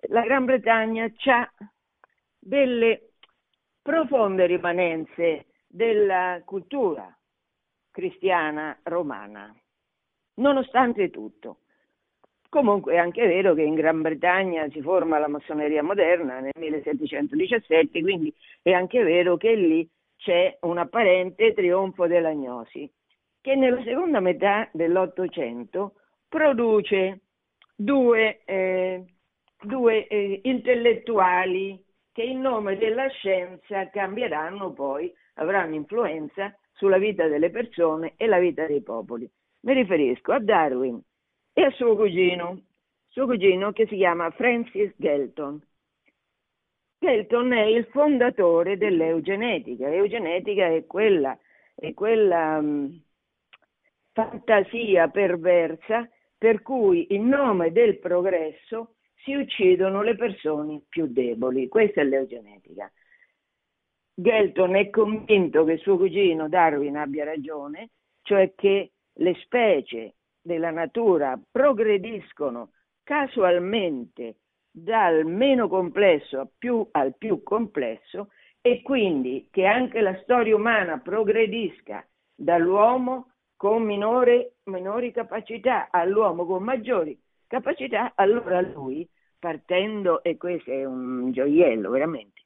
la 0.09 0.23
Gran 0.23 0.47
Bretagna 0.47 1.05
ha 1.05 1.53
delle 2.39 3.11
profonde 3.83 4.47
rimanenze 4.47 5.45
della 5.75 6.41
cultura 6.45 7.13
cristiana 7.91 8.79
romana 8.85 9.53
nonostante 10.35 11.11
tutto. 11.11 11.59
Comunque 12.49 12.95
è 12.95 12.99
anche 12.99 13.27
vero 13.27 13.55
che 13.55 13.63
in 13.63 13.75
Gran 13.75 14.01
Bretagna 14.01 14.69
si 14.71 14.81
forma 14.81 15.19
la 15.19 15.27
massoneria 15.27 15.83
moderna 15.83 16.39
nel 16.39 16.53
1717, 16.55 18.01
quindi 18.03 18.33
è 18.63 18.71
anche 18.71 19.03
vero 19.03 19.37
che 19.37 19.57
lì 19.57 19.89
c'è 20.17 20.57
un 20.61 20.79
apparente 20.79 21.53
trionfo 21.53 22.07
dell'agnosi, 22.07 22.89
che 23.41 23.57
nella 23.57 23.83
seconda 23.83 24.21
metà 24.21 24.69
dell'Ottocento 24.73 25.95
produce 26.29 27.23
due, 27.75 28.43
eh, 28.45 29.05
due 29.61 30.07
eh, 30.07 30.41
intellettuali 30.45 31.85
che 32.13 32.23
in 32.23 32.41
nome 32.41 32.79
della 32.79 33.09
scienza 33.09 33.91
cambieranno 33.91 34.73
poi, 34.73 35.13
avranno 35.35 35.75
influenza 35.75 36.57
sulla 36.73 36.99
vita 36.99 37.27
delle 37.29 37.51
persone 37.51 38.15
e 38.17 38.27
la 38.27 38.39
vita 38.39 38.67
dei 38.67 38.83
popoli. 38.83 39.31
Mi 39.61 39.73
riferisco 39.73 40.33
a 40.33 40.41
Darwin 40.41 41.01
e 41.53 41.63
a 41.63 41.71
suo 41.71 41.97
cugino, 41.97 42.63
suo 43.09 43.27
cugino 43.27 43.73
che 43.73 43.87
si 43.87 43.97
chiama 43.97 44.31
Francis 44.31 44.93
Galton. 44.97 45.63
Galton 46.99 47.53
è 47.53 47.65
il 47.65 47.87
fondatore 47.87 48.77
dell'eugenetica. 48.77 49.89
L'eugenetica 49.89 50.67
è 50.67 50.85
quella, 50.87 51.39
è 51.75 51.93
quella 51.95 52.59
um, 52.59 53.01
fantasia 54.13 55.09
perversa 55.09 56.09
per 56.37 56.63
cui 56.63 57.15
in 57.15 57.29
nome 57.29 57.73
del 57.73 57.99
progresso 57.99 58.95
si 59.17 59.35
uccidono 59.35 60.03
le 60.03 60.17
persone 60.17 60.83
più 60.89 61.07
deboli. 61.07 61.69
Questa 61.69 62.01
è 62.01 62.05
l'eugenetica. 62.05 62.91
Galton 64.15 64.77
è 64.77 64.91
convinto 64.91 65.65
che 65.65 65.77
suo 65.79 65.97
cugino 65.97 66.49
Darwin 66.49 66.97
abbia 66.97 67.25
ragione, 67.25 67.91
cioè 68.23 68.55
che 68.55 68.93
le 69.13 69.35
specie 69.43 70.15
della 70.41 70.71
natura 70.71 71.39
progrediscono 71.51 72.71
casualmente 73.03 74.37
dal 74.71 75.25
meno 75.25 75.69
complesso 75.69 76.53
più, 76.57 76.87
al 76.93 77.17
più 77.17 77.43
complesso 77.43 78.29
e 78.61 78.83
quindi 78.83 79.49
che 79.51 79.67
anche 79.67 80.01
la 80.01 80.17
storia 80.23 80.55
umana 80.55 80.99
progredisca 80.99 82.07
dall'uomo 82.35 83.33
con 83.57 83.83
minore, 83.83 84.55
minori 84.65 85.13
capacità 85.13 85.89
all'uomo 85.91 86.45
con 86.47 86.63
maggiori 86.63 87.19
capacità, 87.47 88.13
allora 88.15 88.61
lui, 88.61 89.09
partendo, 89.39 90.23
e 90.23 90.37
questo 90.37 90.71
è 90.71 90.85
un 90.85 91.31
gioiello 91.31 91.91
veramente, 91.91 92.43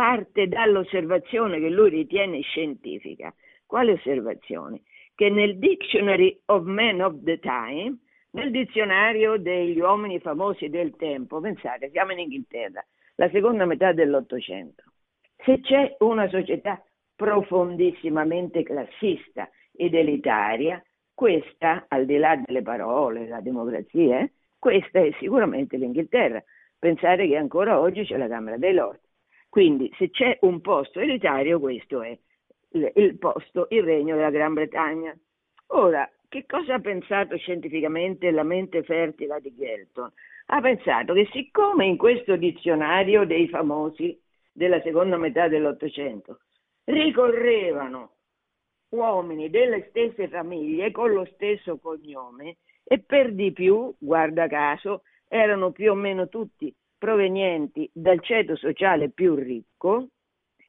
parte 0.00 0.48
dall'osservazione 0.48 1.60
che 1.60 1.68
lui 1.68 1.90
ritiene 1.90 2.40
scientifica. 2.40 3.34
Quale 3.66 3.92
osservazione? 3.92 4.80
Che 5.14 5.28
nel 5.28 5.58
Dictionary 5.58 6.40
of 6.46 6.64
Men 6.64 7.02
of 7.02 7.22
the 7.22 7.38
Time, 7.38 7.98
nel 8.30 8.50
dizionario 8.50 9.36
degli 9.36 9.78
uomini 9.78 10.18
famosi 10.18 10.70
del 10.70 10.96
tempo, 10.96 11.38
pensate, 11.40 11.90
siamo 11.90 12.12
in 12.12 12.20
Inghilterra, 12.20 12.82
la 13.16 13.28
seconda 13.28 13.66
metà 13.66 13.92
dell'Ottocento, 13.92 14.84
se 15.44 15.60
c'è 15.60 15.96
una 15.98 16.26
società 16.30 16.82
profondissimamente 17.14 18.62
classista 18.62 19.50
ed 19.70 19.92
elitaria, 19.92 20.82
questa, 21.12 21.84
al 21.88 22.06
di 22.06 22.16
là 22.16 22.40
delle 22.42 22.62
parole, 22.62 23.28
la 23.28 23.42
democrazia, 23.42 24.20
eh, 24.20 24.32
questa 24.58 25.00
è 25.00 25.10
sicuramente 25.18 25.76
l'Inghilterra. 25.76 26.42
Pensare 26.78 27.28
che 27.28 27.36
ancora 27.36 27.78
oggi 27.78 28.04
c'è 28.04 28.16
la 28.16 28.28
Camera 28.28 28.56
dei 28.56 28.72
Lord. 28.72 29.00
Quindi 29.50 29.92
se 29.98 30.10
c'è 30.10 30.38
un 30.42 30.60
posto 30.60 31.00
elitario, 31.00 31.58
questo 31.58 32.02
è 32.02 32.16
il 32.70 33.18
posto, 33.18 33.66
il 33.70 33.82
regno 33.82 34.14
della 34.14 34.30
Gran 34.30 34.54
Bretagna. 34.54 35.12
Ora, 35.72 36.08
che 36.28 36.46
cosa 36.46 36.74
ha 36.74 36.78
pensato 36.78 37.36
scientificamente 37.36 38.30
la 38.30 38.44
mente 38.44 38.84
fertile 38.84 39.40
di 39.40 39.52
Gelton? 39.56 40.10
Ha 40.46 40.60
pensato 40.60 41.14
che 41.14 41.28
siccome 41.32 41.84
in 41.84 41.96
questo 41.96 42.36
dizionario 42.36 43.24
dei 43.24 43.48
famosi 43.48 44.16
della 44.52 44.80
seconda 44.82 45.16
metà 45.16 45.48
dell'Ottocento 45.48 46.40
ricorrevano 46.84 48.12
uomini 48.90 49.50
delle 49.50 49.86
stesse 49.88 50.28
famiglie 50.28 50.92
con 50.92 51.12
lo 51.12 51.24
stesso 51.34 51.78
cognome 51.78 52.58
e 52.84 53.00
per 53.00 53.32
di 53.32 53.52
più, 53.52 53.92
guarda 53.98 54.46
caso, 54.46 55.02
erano 55.26 55.72
più 55.72 55.90
o 55.90 55.94
meno 55.94 56.28
tutti 56.28 56.72
provenienti 57.00 57.90
dal 57.94 58.20
ceto 58.22 58.56
sociale 58.56 59.08
più 59.08 59.34
ricco, 59.34 60.08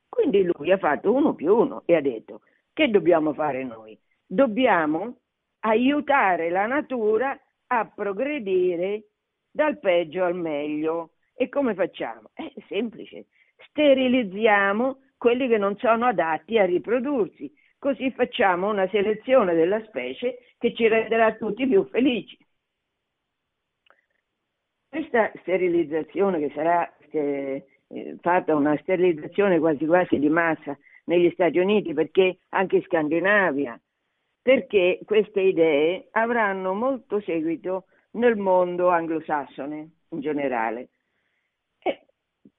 quindi 0.07 0.43
lui 0.43 0.71
ha 0.71 0.77
fatto 0.77 1.13
uno 1.13 1.35
più 1.35 1.53
uno 1.53 1.83
e 1.85 1.95
ha 1.95 2.01
detto 2.01 2.41
che 2.71 2.89
dobbiamo 2.89 3.33
fare 3.33 3.65
noi? 3.65 3.99
Dobbiamo 4.25 5.17
aiutare 5.59 6.49
la 6.49 6.65
natura 6.67 7.37
a 7.67 7.85
progredire 7.85 9.09
dal 9.51 9.77
peggio 9.79 10.23
al 10.23 10.35
meglio. 10.35 11.11
E 11.35 11.49
come 11.49 11.73
facciamo? 11.73 12.29
È 12.33 12.49
semplice, 12.69 13.25
sterilizziamo 13.67 14.99
quelli 15.17 15.49
che 15.49 15.57
non 15.57 15.75
sono 15.77 16.05
adatti 16.05 16.57
a 16.57 16.65
riprodursi, 16.65 17.51
così 17.77 18.09
facciamo 18.11 18.69
una 18.69 18.87
selezione 18.87 19.53
della 19.53 19.83
specie 19.85 20.37
che 20.57 20.73
ci 20.73 20.87
renderà 20.87 21.35
tutti 21.35 21.67
più 21.67 21.83
felici. 21.89 22.37
Questa 24.91 25.31
sterilizzazione 25.39 26.37
che 26.39 26.51
sarà 26.53 26.93
eh, 27.11 27.63
fatta 28.19 28.53
una 28.53 28.77
sterilizzazione 28.81 29.57
quasi 29.57 29.85
quasi 29.85 30.19
di 30.19 30.27
massa 30.27 30.77
negli 31.05 31.31
Stati 31.31 31.59
Uniti, 31.59 31.93
perché 31.93 32.39
anche 32.49 32.75
in 32.75 32.81
Scandinavia, 32.81 33.79
perché 34.41 34.99
queste 35.05 35.39
idee 35.39 36.09
avranno 36.11 36.73
molto 36.73 37.21
seguito 37.21 37.85
nel 38.11 38.35
mondo 38.35 38.89
anglosassone 38.89 39.89
in 40.09 40.19
generale. 40.19 40.89
Eh, 41.79 42.01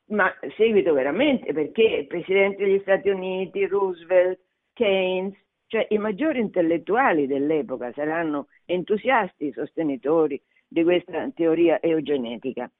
ma 0.06 0.34
seguito 0.56 0.94
veramente 0.94 1.52
perché 1.52 1.82
il 1.82 2.06
Presidente 2.06 2.64
degli 2.64 2.80
Stati 2.80 3.10
Uniti, 3.10 3.66
Roosevelt, 3.66 4.40
Keynes, 4.72 5.36
cioè 5.66 5.86
i 5.90 5.98
maggiori 5.98 6.40
intellettuali 6.40 7.26
dell'epoca 7.26 7.92
saranno 7.92 8.46
entusiasti 8.64 9.52
sostenitori 9.52 10.42
di 10.72 10.82
questa 10.84 11.28
teoria 11.34 11.80
eugenetica. 11.80 12.70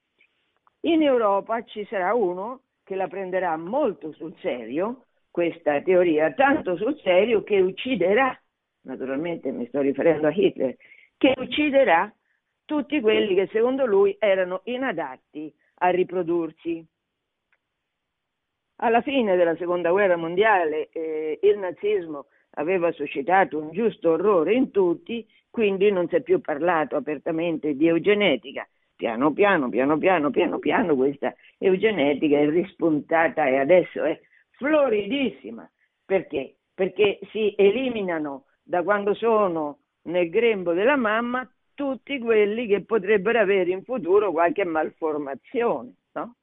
In 0.81 1.03
Europa 1.03 1.63
ci 1.63 1.85
sarà 1.85 2.15
uno 2.15 2.61
che 2.83 2.95
la 2.95 3.07
prenderà 3.07 3.55
molto 3.55 4.11
sul 4.13 4.35
serio, 4.41 5.05
questa 5.29 5.79
teoria, 5.81 6.33
tanto 6.33 6.75
sul 6.75 6.99
serio 7.01 7.43
che 7.43 7.61
ucciderà, 7.61 8.37
naturalmente 8.81 9.51
mi 9.51 9.67
sto 9.67 9.81
riferendo 9.81 10.27
a 10.27 10.33
Hitler, 10.33 10.75
che 11.17 11.33
ucciderà 11.37 12.11
tutti 12.65 12.99
quelli 12.99 13.35
che 13.35 13.47
secondo 13.51 13.85
lui 13.85 14.15
erano 14.19 14.61
inadatti 14.65 15.53
a 15.75 15.89
riprodursi. 15.89 16.85
Alla 18.77 19.01
fine 19.01 19.35
della 19.35 19.55
seconda 19.55 19.91
guerra 19.91 20.17
mondiale 20.17 20.89
eh, 20.91 21.39
il 21.43 21.57
nazismo 21.59 22.25
aveva 22.55 22.91
suscitato 22.91 23.59
un 23.59 23.71
giusto 23.71 24.11
orrore 24.11 24.53
in 24.53 24.71
tutti, 24.71 25.25
quindi 25.53 25.91
non 25.91 26.07
si 26.07 26.15
è 26.15 26.21
più 26.21 26.41
parlato 26.41 26.95
apertamente 26.95 27.75
di 27.75 27.85
eugenetica. 27.85 28.67
Piano 28.95 29.33
piano, 29.33 29.69
piano 29.69 29.99
piano, 29.99 30.31
piano 30.31 30.57
piano 30.57 30.95
questa 30.95 31.31
eugenetica 31.59 32.39
è 32.39 32.49
rispuntata 32.49 33.45
e 33.45 33.57
adesso 33.57 34.03
è 34.03 34.19
floridissima. 34.49 35.69
Perché? 36.03 36.55
Perché 36.73 37.19
si 37.29 37.53
eliminano 37.55 38.45
da 38.63 38.81
quando 38.81 39.13
sono 39.13 39.81
nel 40.05 40.27
grembo 40.31 40.73
della 40.73 40.95
mamma 40.95 41.47
tutti 41.75 42.17
quelli 42.17 42.65
che 42.65 42.83
potrebbero 42.83 43.37
avere 43.37 43.69
in 43.69 43.83
futuro 43.83 44.31
qualche 44.31 44.63
malformazione, 44.63 45.93
no? 46.13 46.35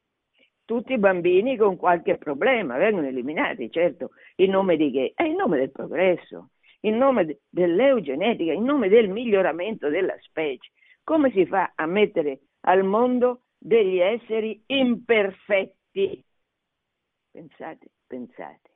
tutti 0.65 0.93
i 0.93 0.99
bambini 0.99 1.57
con 1.57 1.75
qualche 1.77 2.17
problema 2.17 2.77
vengono 2.77 3.09
eliminati, 3.09 3.73
certo, 3.73 4.11
in 4.37 4.53
nome 4.53 4.77
di 4.77 4.93
che? 4.93 5.13
È 5.17 5.25
in 5.25 5.35
nome 5.35 5.59
del 5.59 5.73
progresso, 5.73 6.51
in 6.81 6.97
nome 6.97 7.41
dell'eugenetica, 7.49 8.53
in 8.53 8.65
nome 8.65 8.89
del 8.89 9.09
miglioramento 9.09 9.89
della 9.89 10.17
specie. 10.21 10.71
Come 11.03 11.31
si 11.33 11.47
fa 11.47 11.73
a 11.75 11.87
mettere 11.87 12.41
al 12.63 12.85
mondo 12.85 13.43
degli 13.59 13.99
esseri 13.99 14.63
imperfetti? 14.67 16.25
Pensate, 17.31 17.91
pensate. 18.07 18.71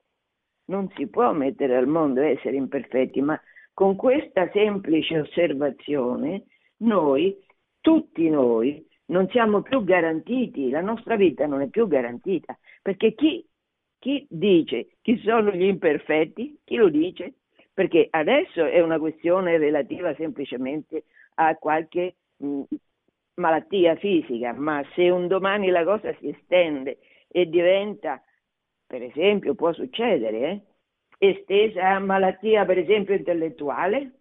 Non 0.66 0.90
si 0.96 1.08
può 1.08 1.32
mettere 1.32 1.76
al 1.76 1.86
mondo 1.86 2.20
esseri 2.20 2.56
imperfetti, 2.56 3.20
ma 3.20 3.40
con 3.72 3.96
questa 3.96 4.50
semplice 4.52 5.20
osservazione 5.20 6.44
noi, 6.78 7.36
tutti 7.80 8.28
noi, 8.28 8.86
non 9.06 9.28
siamo 9.28 9.62
più 9.62 9.84
garantiti, 9.84 10.70
la 10.70 10.80
nostra 10.80 11.16
vita 11.16 11.46
non 11.46 11.60
è 11.60 11.68
più 11.68 11.86
garantita, 11.86 12.58
perché 12.80 13.14
chi, 13.14 13.46
chi 13.98 14.26
dice 14.30 14.96
chi 15.02 15.18
sono 15.18 15.50
gli 15.50 15.64
imperfetti, 15.64 16.58
chi 16.64 16.76
lo 16.76 16.88
dice? 16.88 17.34
Perché 17.74 18.06
adesso 18.10 18.64
è 18.64 18.80
una 18.80 18.98
questione 18.98 19.58
relativa 19.58 20.14
semplicemente 20.14 21.04
a 21.34 21.56
qualche 21.56 22.14
mh, 22.36 22.62
malattia 23.34 23.96
fisica, 23.96 24.52
ma 24.52 24.82
se 24.94 25.10
un 25.10 25.26
domani 25.26 25.70
la 25.70 25.84
cosa 25.84 26.14
si 26.20 26.28
estende 26.28 26.98
e 27.28 27.46
diventa, 27.46 28.22
per 28.86 29.02
esempio, 29.02 29.54
può 29.54 29.72
succedere, 29.72 30.38
eh, 31.18 31.28
estesa 31.30 31.90
a 31.90 31.98
malattia, 31.98 32.64
per 32.64 32.78
esempio, 32.78 33.14
intellettuale, 33.14 34.12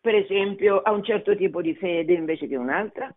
per 0.00 0.14
esempio 0.14 0.80
a 0.80 0.92
un 0.92 1.02
certo 1.02 1.34
tipo 1.34 1.60
di 1.60 1.74
fede 1.74 2.12
invece 2.12 2.46
che 2.46 2.56
un'altra, 2.56 3.12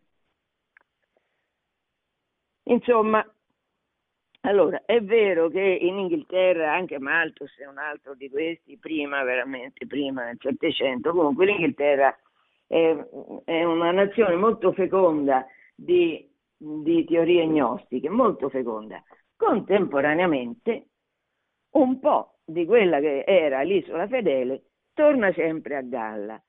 Insomma, 2.69 3.25
allora, 4.41 4.81
è 4.85 5.01
vero 5.01 5.49
che 5.49 5.59
in 5.59 5.97
Inghilterra 5.97 6.73
anche 6.73 6.99
Malthus 6.99 7.57
è 7.57 7.65
un 7.65 7.77
altro 7.77 8.13
di 8.15 8.29
questi, 8.29 8.77
prima 8.77 9.23
veramente, 9.23 9.85
prima 9.85 10.23
nel 10.25 10.37
Settecento, 10.39 11.11
comunque 11.11 11.45
l'Inghilterra 11.45 12.17
è, 12.65 12.95
è, 13.45 13.63
una 13.63 13.91
nazione 13.91 14.35
molto 14.35 14.71
feconda 14.71 15.45
di, 15.75 16.29
di 16.55 17.05
teorie 17.05 17.45
gnostiche, 17.45 18.09
molto 18.09 18.49
feconda. 18.49 19.01
Contemporaneamente 19.35 20.87
un 21.71 21.99
po' 21.99 22.37
di 22.45 22.65
quella 22.65 22.99
che 22.99 23.23
era 23.25 23.61
l'isola 23.61 24.07
fedele 24.07 24.63
torna 24.93 25.31
sempre 25.33 25.75
a 25.75 25.81
galla 25.81 26.41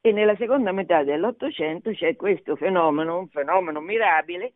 e 0.00 0.12
nella 0.12 0.36
seconda 0.36 0.70
metà 0.70 1.02
dell'Ottocento 1.02 1.90
c'è 1.90 2.14
questo 2.14 2.54
fenomeno, 2.54 3.18
un 3.18 3.28
fenomeno 3.28 3.80
mirabile, 3.80 4.54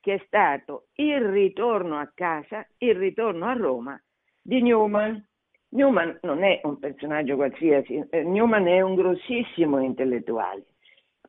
che 0.00 0.14
è 0.14 0.22
stato 0.26 0.88
il 0.94 1.20
ritorno 1.20 1.98
a 1.98 2.10
casa, 2.14 2.66
il 2.78 2.94
ritorno 2.94 3.46
a 3.46 3.52
Roma 3.52 4.02
di 4.40 4.62
Newman. 4.62 5.24
Newman 5.72 6.18
non 6.22 6.42
è 6.42 6.60
un 6.64 6.78
personaggio 6.78 7.36
qualsiasi, 7.36 8.04
eh, 8.10 8.24
Newman 8.24 8.66
è 8.66 8.80
un 8.80 8.96
grossissimo 8.96 9.80
intellettuale 9.80 10.64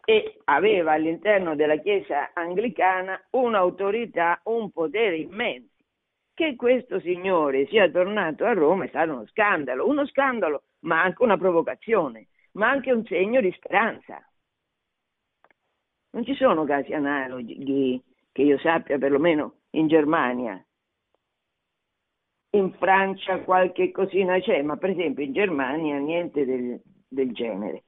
e 0.03 0.39
aveva 0.45 0.93
all'interno 0.93 1.55
della 1.55 1.77
Chiesa 1.77 2.31
anglicana 2.33 3.21
un'autorità, 3.31 4.41
un 4.45 4.71
potere 4.71 5.17
immenso, 5.17 5.83
che 6.33 6.55
questo 6.55 6.99
signore 7.01 7.67
sia 7.67 7.89
tornato 7.89 8.45
a 8.45 8.53
Roma 8.53 8.85
è 8.85 8.87
stato 8.87 9.11
uno 9.11 9.27
scandalo, 9.27 9.87
uno 9.87 10.07
scandalo, 10.07 10.63
ma 10.81 11.03
anche 11.03 11.21
una 11.21 11.37
provocazione, 11.37 12.29
ma 12.53 12.69
anche 12.69 12.91
un 12.91 13.05
segno 13.05 13.41
di 13.41 13.51
speranza. 13.51 14.25
Non 16.13 16.25
ci 16.25 16.33
sono 16.33 16.63
casi 16.65 16.93
analoghi 16.93 18.01
che 18.31 18.41
io 18.41 18.57
sappia, 18.59 18.97
perlomeno 18.97 19.61
in 19.71 19.87
Germania. 19.87 20.63
In 22.53 22.73
Francia 22.73 23.39
qualche 23.39 23.91
cosina 23.91 24.39
c'è, 24.39 24.61
ma 24.61 24.75
per 24.77 24.89
esempio 24.89 25.23
in 25.23 25.33
Germania 25.33 25.97
niente 25.97 26.45
del, 26.45 26.81
del 27.07 27.31
genere. 27.31 27.83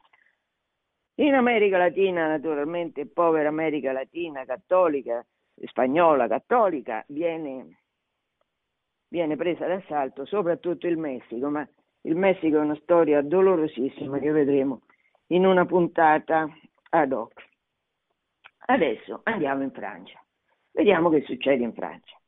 In 1.16 1.34
America 1.34 1.78
Latina, 1.78 2.28
naturalmente, 2.28 3.06
povera 3.06 3.50
America 3.50 3.92
Latina 3.92 4.46
cattolica, 4.46 5.24
spagnola 5.66 6.28
cattolica, 6.28 7.04
viene, 7.10 7.82
viene 9.10 9.36
presa 9.36 9.68
d'assalto, 9.68 10.26
soprattutto 10.26 10.88
il 10.88 10.98
Messico, 10.98 11.50
ma 11.50 11.68
il 12.02 12.16
Messico 12.16 12.58
è 12.58 12.62
una 12.62 12.80
storia 12.82 13.22
dolorosissima 13.22 14.18
che 14.20 14.32
vedremo 14.32 14.82
in 15.28 15.46
una 15.46 15.66
puntata 15.66 16.48
ad 16.90 17.12
hoc. 17.12 17.50
Adesso 18.66 19.22
andiamo 19.24 19.64
in 19.64 19.72
Francia. 19.72 20.23
Vediamo 20.74 21.10
che 21.10 21.22
succede 21.22 21.64
in 21.64 21.74
Francia. 21.74 22.20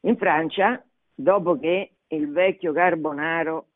In 0.00 0.16
Francia, 0.16 0.84
dopo 1.14 1.56
che 1.58 1.94
il 2.08 2.30
vecchio 2.32 2.72
Carbonaro 2.72 3.68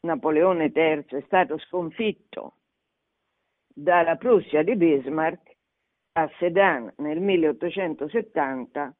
Napoleone 0.00 0.72
III 0.74 1.04
è 1.18 1.22
stato 1.26 1.58
sconfitto 1.58 2.56
dalla 3.66 4.16
Prussia 4.16 4.62
di 4.62 4.76
Bismarck 4.76 5.56
a 6.12 6.30
Sedan 6.38 6.92
nel 6.98 7.20
1870, 7.20 8.96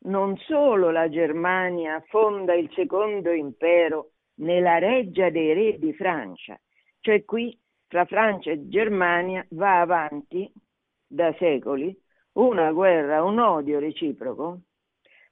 non 0.00 0.36
solo 0.38 0.90
la 0.90 1.08
Germania 1.10 2.02
fonda 2.08 2.54
il 2.54 2.70
secondo 2.74 3.30
impero 3.30 4.12
nella 4.36 4.78
reggia 4.78 5.28
dei 5.28 5.52
re 5.52 5.78
di 5.78 5.92
Francia, 5.92 6.58
cioè 7.00 7.24
qui 7.24 7.58
fra 7.88 8.06
Francia 8.06 8.50
e 8.52 8.68
Germania 8.68 9.44
va 9.50 9.80
avanti 9.80 10.50
da 11.06 11.34
secoli 11.38 11.96
una 12.38 12.72
guerra, 12.72 13.24
un 13.24 13.38
odio 13.38 13.78
reciproco. 13.78 14.60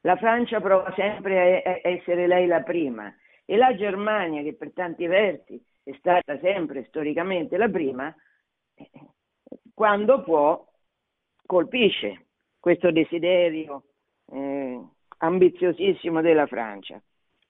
La 0.00 0.16
Francia 0.16 0.60
prova 0.60 0.92
sempre 0.94 1.62
a 1.62 1.88
essere 1.88 2.26
lei 2.26 2.46
la 2.46 2.62
prima 2.62 3.12
e 3.44 3.56
la 3.56 3.74
Germania, 3.74 4.42
che 4.42 4.54
per 4.54 4.72
tanti 4.72 5.06
versi 5.06 5.60
è 5.82 5.92
stata 5.98 6.38
sempre 6.40 6.84
storicamente 6.86 7.56
la 7.56 7.68
prima, 7.68 8.14
quando 9.72 10.22
può 10.22 10.66
colpisce 11.44 12.26
questo 12.58 12.90
desiderio 12.90 13.84
eh, 14.32 14.80
ambiziosissimo 15.18 16.20
della 16.20 16.46
Francia. 16.46 17.00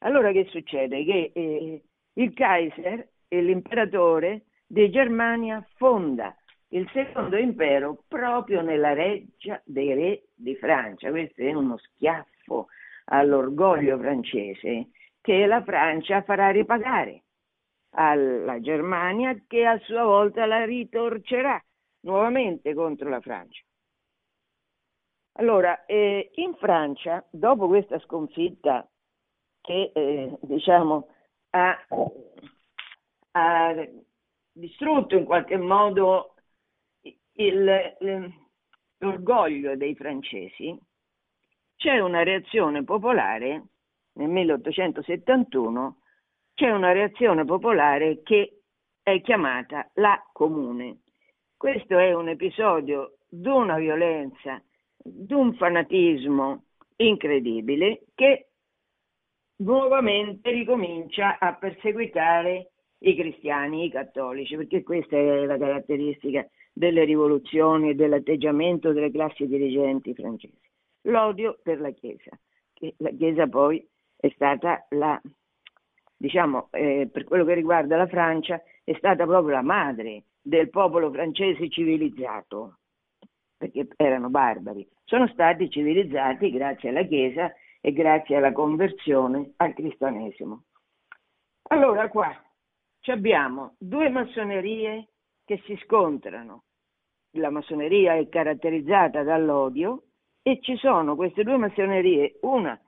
Allora 0.01 0.33
che 0.33 0.47
succede? 0.51 1.03
Che 1.05 1.33
eh, 1.35 1.83
il 2.13 2.35
Kaiser 2.35 3.09
e 3.29 3.41
l'imperatore 3.41 4.45
di 4.67 4.91
Germania 4.91 5.67
fonda 5.77 6.37
il 6.69 6.89
secondo 6.93 7.37
impero 7.37 8.03
proprio 8.09 8.61
nella 8.63 8.93
reggia 8.93 9.61
dei 9.65 9.95
re 9.95 10.23
di 10.35 10.57
Francia. 10.57 11.11
Questo 11.11 11.43
è 11.43 11.53
uno 11.53 11.77
schiaffo 11.79 12.69
all'orgoglio 13.07 13.99
francese 13.99 14.89
che 15.21 15.47
la 15.47 15.63
Francia 15.63 16.23
farà 16.23 16.51
ripagare 16.51 17.23
alla 17.91 18.61
Germania 18.61 19.37
che 19.47 19.65
a 19.65 19.79
sua 19.81 20.05
volta 20.05 20.45
la 20.47 20.65
ritorcerà 20.65 21.63
nuovamente 22.01 22.75
contro 22.75 23.09
la 23.09 23.21
Francia. 23.21 23.63
Allora, 25.39 25.85
eh, 25.85 26.31
in 26.37 26.55
Francia, 26.55 27.25
dopo 27.31 27.67
questa 27.67 27.99
sconfitta 28.01 28.89
che 29.61 29.91
eh, 29.95 30.39
diciamo 30.43 31.09
ha, 31.51 31.87
ha, 33.33 33.87
distrutto 34.53 35.17
in 35.17 35.25
qualche 35.25 35.59
modo 35.59 36.36
il, 37.37 38.35
l'orgoglio 38.99 39.77
dei 39.77 39.95
francesi, 39.95 40.79
c'è 41.77 41.99
una 41.99 42.23
reazione 42.23 42.85
popolare 42.85 43.65
nel 44.13 44.29
1871, 44.29 45.99
c'è 46.55 46.71
una 46.71 46.93
reazione 46.93 47.45
popolare 47.45 48.23
che 48.23 48.63
è 49.03 49.21
chiamata 49.21 49.91
la 49.95 50.21
comune. 50.33 51.01
Questo 51.57 51.99
è 51.99 52.13
un 52.15 52.29
episodio 52.29 53.19
di 53.29 53.49
una 53.49 53.77
violenza, 53.77 54.63
di 54.97 55.33
un 55.35 55.55
fanatismo 55.55 56.65
incredibile 56.97 58.07
che 58.15 58.49
nuovamente 59.57 60.51
ricomincia 60.51 61.39
a 61.39 61.55
perseguitare 61.55 62.71
i 62.99 63.15
cristiani, 63.15 63.85
i 63.85 63.91
cattolici, 63.91 64.57
perché 64.57 64.83
questa 64.83 65.17
è 65.17 65.45
la 65.45 65.59
caratteristica 65.59 66.47
delle 66.77 67.05
rivoluzioni 67.05 67.89
e 67.89 67.95
dell'atteggiamento 67.95 68.93
delle 68.93 69.11
classi 69.11 69.47
dirigenti 69.47 70.13
francesi. 70.13 70.61
L'odio 71.05 71.59
per 71.63 71.81
la 71.81 71.91
Chiesa, 71.91 72.39
che 72.75 72.95
la 72.99 73.09
Chiesa 73.17 73.47
poi 73.47 73.83
è 74.15 74.29
stata 74.35 74.85
la, 74.91 75.19
diciamo, 76.15 76.69
eh, 76.73 77.09
per 77.11 77.25
quello 77.25 77.47
che 77.47 77.55
riguarda 77.55 77.97
la 77.97 78.07
Francia, 78.07 78.63
è 78.85 78.93
stata 78.99 79.25
proprio 79.25 79.55
la 79.55 79.63
madre 79.63 80.25
del 80.43 80.69
popolo 80.69 81.11
francese 81.11 81.71
civilizzato, 81.71 82.81
perché 83.57 83.89
erano 83.97 84.29
barbari. 84.29 84.87
Sono 85.05 85.29
stati 85.29 85.71
civilizzati 85.71 86.51
grazie 86.51 86.91
alla 86.91 87.05
Chiesa 87.05 87.55
e 87.81 87.93
grazie 87.93 88.37
alla 88.37 88.53
conversione 88.53 89.55
al 89.57 89.73
cristianesimo. 89.73 90.65
Allora 91.69 92.07
qua 92.11 92.39
abbiamo 93.07 93.77
due 93.79 94.11
massonerie 94.11 95.09
che 95.47 95.63
si 95.65 95.75
scontrano. 95.85 96.65
La 97.37 97.51
massoneria 97.51 98.15
è 98.15 98.29
caratterizzata 98.29 99.23
dall'odio 99.23 100.05
e 100.43 100.59
ci 100.61 100.77
sono 100.77 101.17
queste 101.17 101.43
due 101.43 101.57
massonerie, 101.57 102.39
una 102.43 102.81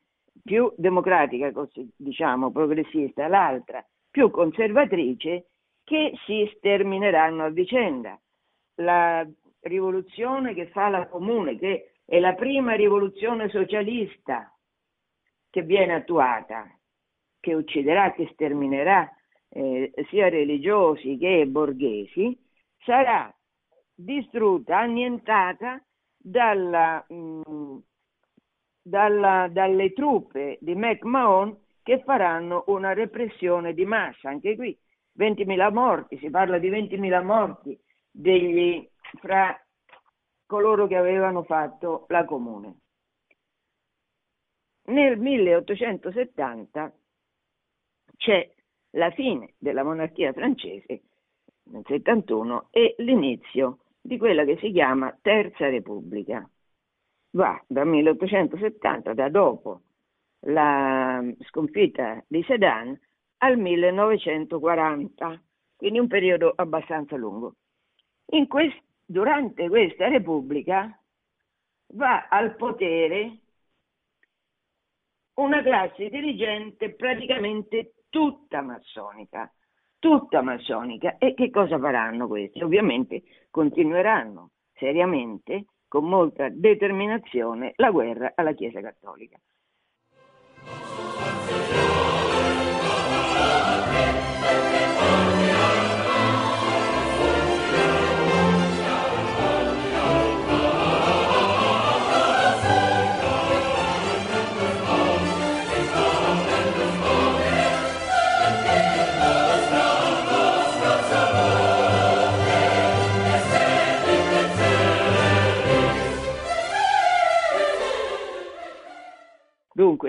più 0.43 0.73
democratica, 0.77 1.53
diciamo 1.97 2.51
progressista, 2.51 3.29
l'altra 3.29 3.85
più 4.11 4.31
conservatrice, 4.31 5.49
che 5.85 6.13
si 6.25 6.51
stermineranno 6.57 7.45
a 7.45 7.51
vicenda. 7.51 8.19
La 8.77 9.27
rivoluzione 9.61 10.55
che 10.55 10.69
fa 10.69 10.89
la 10.89 11.07
comune, 11.09 11.59
che 11.59 11.93
è 12.05 12.19
la 12.19 12.35
prima 12.35 12.75
rivoluzione 12.75 13.49
socialista 13.49 14.51
che 15.51 15.63
viene 15.63 15.95
attuata, 15.95 16.67
che 17.41 17.55
ucciderà, 17.55 18.13
che 18.13 18.29
sterminerà 18.33 19.11
eh, 19.51 19.93
sia 20.09 20.29
religiosi 20.29 21.17
che 21.19 21.47
borghesi, 21.47 22.39
sarà 22.85 23.33
distrutta, 23.99 24.79
annientata 24.79 25.83
dalla, 26.17 27.05
mh, 27.09 27.43
mm, 27.51 27.79
dalla, 28.81 29.49
dalle 29.51 29.93
truppe 29.93 30.59
di 30.61 30.77
McMahon 30.77 31.57
che 31.83 32.03
faranno 32.05 32.65
una 32.69 32.93
repressione 32.93 33.75
di 33.75 33.85
massa. 33.85 34.29
Anche 34.29 34.55
qui 34.55 34.79
20.000 35.19 35.73
morti, 35.73 36.17
si 36.19 36.31
parla 36.31 36.59
di 36.59 36.71
20.000 36.71 37.25
morti 37.25 37.79
degli, 38.11 38.89
fra 39.21 39.59
coloro 40.47 40.87
che 40.87 40.97
avevano 40.97 41.43
fatto 41.43 42.05
la 42.09 42.25
comune. 42.25 42.77
Nel 44.89 45.19
1870 45.19 46.93
c'è 48.17 48.51
la 48.93 49.11
fine 49.11 49.55
della 49.59 49.83
monarchia 49.83 50.33
francese 50.33 51.03
nel 51.65 51.83
71 51.85 52.69
e 52.71 52.95
l'inizio 52.99 53.81
di 54.01 54.19
quella 54.19 54.45
che 54.45 54.57
si 54.59 54.71
chiama 54.73 55.17
Terza 55.21 55.69
Repubblica. 55.69 56.49
Va 57.31 57.63
dal 57.67 57.87
1870, 57.87 59.15
da 59.15 59.29
dopo 59.29 59.83
la 60.41 61.23
sconfitta 61.49 62.23
di 62.27 62.43
Sedan, 62.45 62.99
al 63.39 63.57
1940, 63.59 65.43
quindi 65.77 65.99
un 65.99 66.07
periodo 66.09 66.53
abbastanza 66.57 67.17
lungo. 67.17 67.57
Quest- 68.47 68.83
durante 69.05 69.69
questa 69.69 70.09
Repubblica 70.09 71.01
va 71.95 72.29
al 72.29 72.57
potere 72.57 73.39
una 75.35 75.63
classe 75.63 76.09
dirigente 76.09 76.95
praticamente 76.95 77.95
tutta 78.09 78.61
massonica, 78.61 79.51
tutta 79.99 80.43
massonica. 80.43 81.17
E 81.19 81.35
che 81.35 81.51
cosa 81.51 81.79
faranno 81.79 82.27
questi? 82.27 82.63
Ovviamente 82.63 83.23
continueranno 83.51 84.51
seriamente, 84.75 85.67
con 85.89 86.05
molta 86.05 86.49
determinazione, 86.51 87.73
la 87.77 87.91
guerra 87.91 88.33
alla 88.35 88.53
Chiesa 88.53 88.81
Cattolica. 88.81 89.39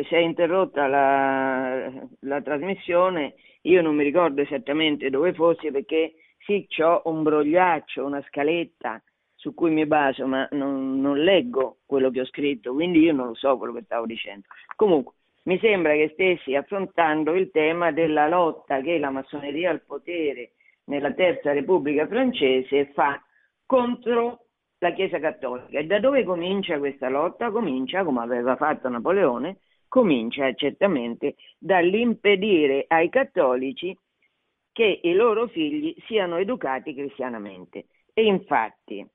Si 0.03 0.15
è 0.15 0.17
interrotta 0.17 0.87
la, 0.87 1.91
la, 2.21 2.41
trasmissione, 2.41 3.35
io 3.61 3.81
non 3.81 3.95
mi 3.95 4.03
ricordo 4.03 4.41
esattamente 4.41 5.09
dove 5.09 5.33
fosse 5.33 5.71
perché 5.71 6.15
sì, 6.45 6.67
ho 6.81 7.01
un 7.05 7.23
brogliaccio, 7.23 8.05
una 8.05 8.23
scaletta 8.27 9.01
su 9.35 9.53
cui 9.53 9.71
mi 9.71 9.85
baso, 9.85 10.27
ma 10.27 10.47
non, 10.51 10.99
non, 10.99 11.23
leggo 11.23 11.77
quello 11.85 12.09
che 12.09 12.21
ho 12.21 12.25
scritto, 12.25 12.73
quindi 12.73 12.99
io 12.99 13.13
non 13.13 13.27
lo 13.27 13.35
so 13.35 13.57
quello 13.57 13.73
che 13.73 13.83
stavo 13.83 14.05
dicendo. 14.05 14.47
Comunque, 14.75 15.13
mi 15.43 15.57
sembra 15.59 15.93
che 15.93 16.09
stessi 16.13 16.55
affrontando 16.55 17.33
il 17.33 17.49
tema 17.51 17.91
della 17.91 18.27
lotta 18.27 18.81
che 18.81 18.97
la 18.97 19.09
massoneria 19.09 19.69
al 19.69 19.81
potere 19.81 20.51
nella 20.85 21.13
Terza 21.13 21.53
Repubblica 21.53 22.05
francese 22.07 22.91
fa 22.93 23.21
contro 23.65 24.45
la 24.79 24.91
Chiesa 24.93 25.19
Cattolica. 25.19 25.79
E 25.79 25.85
da 25.85 25.99
dove 25.99 26.23
comincia 26.23 26.77
questa 26.77 27.09
lotta? 27.09 27.51
Comincia, 27.51 28.03
come 28.03 28.21
aveva 28.21 28.55
fatto 28.55 28.89
Napoleone, 28.89 29.59
comincia 29.89 30.53
certamente 30.53 31.35
dall'impedire 31.57 32.85
ai 32.87 33.09
cattolici 33.09 33.97
che 34.71 35.01
i 35.03 35.13
loro 35.13 35.47
figli 35.47 35.93
siano 36.05 36.37
educati 36.37 36.93
cristianamente. 36.93 37.87
E 38.13 38.23
infatti 38.23 39.05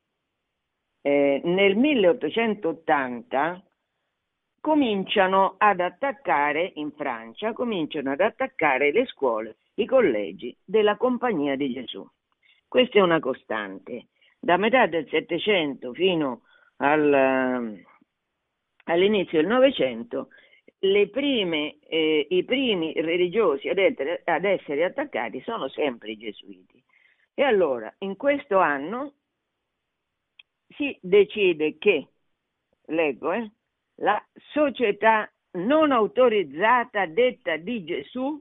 eh, 1.00 1.40
nel 1.44 1.76
1880 1.76 3.62
cominciano 4.60 5.54
ad 5.58 5.80
attaccare 5.80 6.72
in 6.76 6.90
Francia, 6.92 7.52
cominciano 7.52 8.12
ad 8.12 8.20
attaccare 8.20 8.92
le 8.92 9.06
scuole, 9.06 9.56
i 9.74 9.86
collegi 9.86 10.56
della 10.64 10.96
Compagnia 10.96 11.56
di 11.56 11.72
Gesù. 11.72 12.06
Questa 12.66 12.98
è 12.98 13.02
una 13.02 13.20
costante. 13.20 14.08
Da 14.40 14.56
metà 14.56 14.86
del 14.86 15.06
Settecento 15.08 15.92
fino 15.92 16.42
al, 16.76 17.78
all'inizio 18.84 19.38
del 19.38 19.46
Novecento, 19.48 20.28
eh, 20.84 22.26
i 22.28 22.44
primi 22.44 22.92
religiosi 22.94 23.68
ad 23.68 23.78
essere, 23.78 24.22
ad 24.24 24.44
essere 24.44 24.84
attaccati 24.84 25.40
sono 25.42 25.68
sempre 25.68 26.12
i 26.12 26.16
gesuiti. 26.16 26.82
E 27.34 27.42
allora, 27.42 27.92
in 27.98 28.16
questo 28.16 28.58
anno, 28.58 29.14
si 30.68 30.96
decide 31.00 31.78
che, 31.78 32.08
leggo, 32.86 33.32
eh, 33.32 33.50
la 33.96 34.22
società 34.52 35.30
non 35.52 35.92
autorizzata 35.92 37.06
detta 37.06 37.56
di 37.56 37.84
Gesù, 37.84 38.40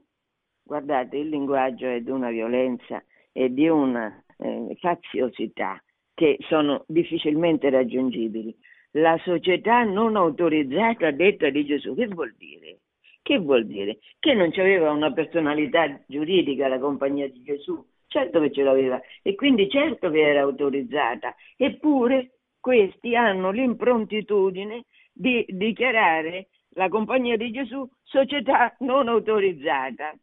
guardate 0.62 1.16
il 1.16 1.28
linguaggio 1.28 1.86
è 1.86 2.00
di 2.00 2.10
una 2.10 2.30
violenza 2.30 3.02
e 3.32 3.52
di 3.52 3.68
una 3.68 4.22
eh, 4.38 4.76
faziosità 4.80 5.82
che 6.14 6.38
sono 6.48 6.84
difficilmente 6.86 7.70
raggiungibili. 7.70 8.56
La 8.96 9.18
società 9.24 9.82
non 9.82 10.14
autorizzata 10.14 11.10
detta 11.10 11.50
di 11.50 11.64
Gesù, 11.64 11.96
che 11.96 12.06
vuol 12.06 12.32
dire? 12.38 12.78
Che 13.22 13.38
vuol 13.38 13.66
dire? 13.66 13.98
Che 14.20 14.34
non 14.34 14.52
aveva 14.54 14.92
una 14.92 15.12
personalità 15.12 16.00
giuridica 16.06 16.68
la 16.68 16.78
compagnia 16.78 17.28
di 17.28 17.42
Gesù, 17.42 17.84
certo 18.06 18.40
che 18.40 18.52
ce 18.52 18.62
l'aveva 18.62 19.00
e 19.22 19.34
quindi 19.34 19.68
certo 19.68 20.10
che 20.10 20.20
era 20.20 20.42
autorizzata, 20.42 21.34
eppure 21.56 22.38
questi 22.60 23.16
hanno 23.16 23.50
l'improntitudine 23.50 24.84
di 25.12 25.44
dichiarare 25.48 26.50
la 26.76 26.88
Compagnia 26.88 27.36
di 27.36 27.50
Gesù 27.50 27.88
società 28.04 28.76
non 28.80 29.08
autorizzata. 29.08 30.14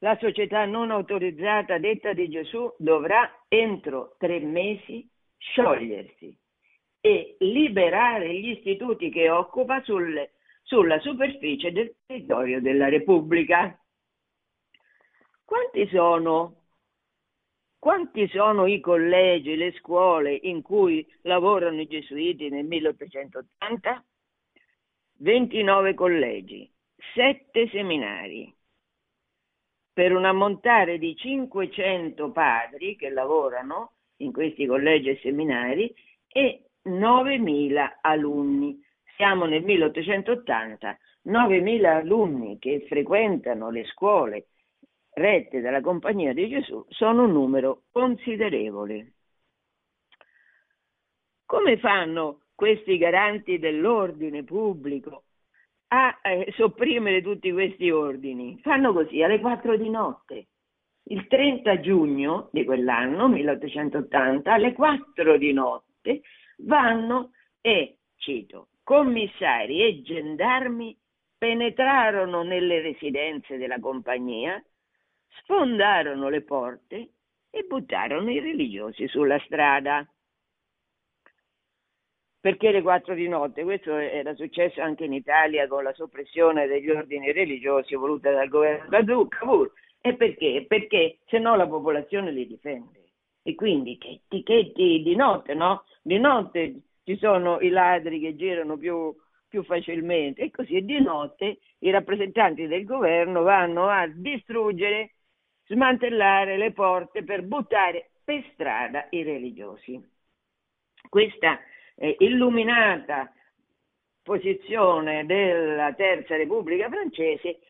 La 0.00 0.16
società 0.20 0.66
non 0.66 0.90
autorizzata 0.90 1.78
detta 1.78 2.12
di 2.12 2.28
Gesù 2.28 2.70
dovrà 2.76 3.44
entro 3.48 4.14
tre 4.18 4.40
mesi 4.40 5.08
sciogliersi 5.38 6.36
e 7.06 7.36
liberare 7.38 8.34
gli 8.34 8.48
istituti 8.48 9.10
che 9.10 9.30
occupa 9.30 9.80
sul, 9.84 10.28
sulla 10.62 10.98
superficie 10.98 11.70
del 11.70 11.94
territorio 12.04 12.60
della 12.60 12.88
Repubblica. 12.88 13.80
Quanti 15.44 15.86
sono, 15.86 16.62
quanti 17.78 18.26
sono 18.26 18.66
i 18.66 18.80
collegi, 18.80 19.54
le 19.54 19.70
scuole 19.74 20.34
in 20.34 20.62
cui 20.62 21.06
lavorano 21.22 21.80
i 21.80 21.86
gesuiti 21.86 22.48
nel 22.48 22.64
1880? 22.64 24.04
29 25.18 25.94
collegi, 25.94 26.68
7 27.14 27.68
seminari, 27.68 28.52
per 29.92 30.12
un 30.12 30.24
ammontare 30.24 30.98
di 30.98 31.14
500 31.14 32.32
padri 32.32 32.96
che 32.96 33.10
lavorano 33.10 33.92
in 34.16 34.32
questi 34.32 34.66
collegi 34.66 35.10
e 35.10 35.20
seminari 35.22 35.94
e 36.26 36.65
9.000 36.86 37.98
alunni. 38.00 38.80
Siamo 39.16 39.46
nel 39.46 39.62
1880, 39.62 40.98
9.000 41.26 41.84
alunni 41.84 42.58
che 42.58 42.84
frequentano 42.88 43.70
le 43.70 43.84
scuole 43.86 44.46
rette 45.16 45.60
dalla 45.60 45.80
Compagnia 45.80 46.34
di 46.34 46.48
Gesù 46.48 46.84
sono 46.88 47.24
un 47.24 47.32
numero 47.32 47.84
considerevole. 47.90 49.12
Come 51.46 51.78
fanno 51.78 52.42
questi 52.54 52.98
garanti 52.98 53.58
dell'ordine 53.58 54.44
pubblico 54.44 55.24
a 55.88 56.18
eh, 56.22 56.52
sopprimere 56.56 57.22
tutti 57.22 57.50
questi 57.50 57.90
ordini? 57.90 58.58
Fanno 58.60 58.92
così 58.92 59.22
alle 59.22 59.40
4 59.40 59.76
di 59.76 59.88
notte. 59.88 60.48
Il 61.04 61.26
30 61.28 61.80
giugno 61.80 62.48
di 62.52 62.64
quell'anno, 62.64 63.28
1880, 63.28 64.52
alle 64.52 64.72
4 64.72 65.38
di 65.38 65.52
notte, 65.52 66.22
vanno 66.56 67.32
e, 67.60 67.98
cito, 68.16 68.68
commissari 68.82 69.82
e 69.82 70.02
gendarmi 70.02 70.96
penetrarono 71.36 72.42
nelle 72.42 72.80
residenze 72.80 73.56
della 73.56 73.78
compagnia 73.78 74.62
sfondarono 75.40 76.28
le 76.28 76.42
porte 76.42 77.10
e 77.50 77.62
buttarono 77.64 78.30
i 78.30 78.40
religiosi 78.40 79.06
sulla 79.08 79.38
strada. 79.40 80.06
Perché 82.40 82.70
le 82.70 82.82
quattro 82.82 83.14
di 83.14 83.26
notte? 83.26 83.64
Questo 83.64 83.96
era 83.96 84.34
successo 84.34 84.80
anche 84.80 85.04
in 85.04 85.12
Italia 85.12 85.66
con 85.66 85.82
la 85.82 85.92
soppressione 85.94 86.66
degli 86.66 86.88
ordini 86.90 87.32
religiosi 87.32 87.96
voluta 87.96 88.30
dal 88.30 88.48
governo 88.48 89.26
Cavour. 89.26 89.72
E 90.00 90.14
perché? 90.14 90.64
Perché 90.68 91.18
se 91.26 91.38
no 91.38 91.56
la 91.56 91.66
popolazione 91.66 92.30
li 92.30 92.46
difende. 92.46 93.05
E 93.46 93.54
quindi 93.54 93.96
che, 93.96 94.22
che 94.42 94.72
di 94.74 95.14
notte, 95.14 95.54
no? 95.54 95.84
Di 96.02 96.18
notte 96.18 96.80
ci 97.04 97.16
sono 97.16 97.60
i 97.60 97.68
ladri 97.68 98.18
che 98.18 98.34
girano 98.34 98.76
più, 98.76 99.14
più 99.46 99.62
facilmente 99.62 100.42
e 100.42 100.50
così 100.50 100.84
di 100.84 101.00
notte 101.00 101.58
i 101.78 101.90
rappresentanti 101.90 102.66
del 102.66 102.84
governo 102.84 103.42
vanno 103.42 103.86
a 103.86 104.08
distruggere 104.08 105.12
smantellare 105.66 106.56
le 106.56 106.72
porte 106.72 107.22
per 107.22 107.44
buttare 107.44 108.10
per 108.24 108.44
strada 108.52 109.06
i 109.10 109.22
religiosi. 109.22 110.04
Questa 111.08 111.60
eh, 111.94 112.16
illuminata 112.18 113.32
posizione 114.24 115.24
della 115.24 115.92
Terza 115.92 116.34
Repubblica 116.34 116.88
francese 116.88 117.60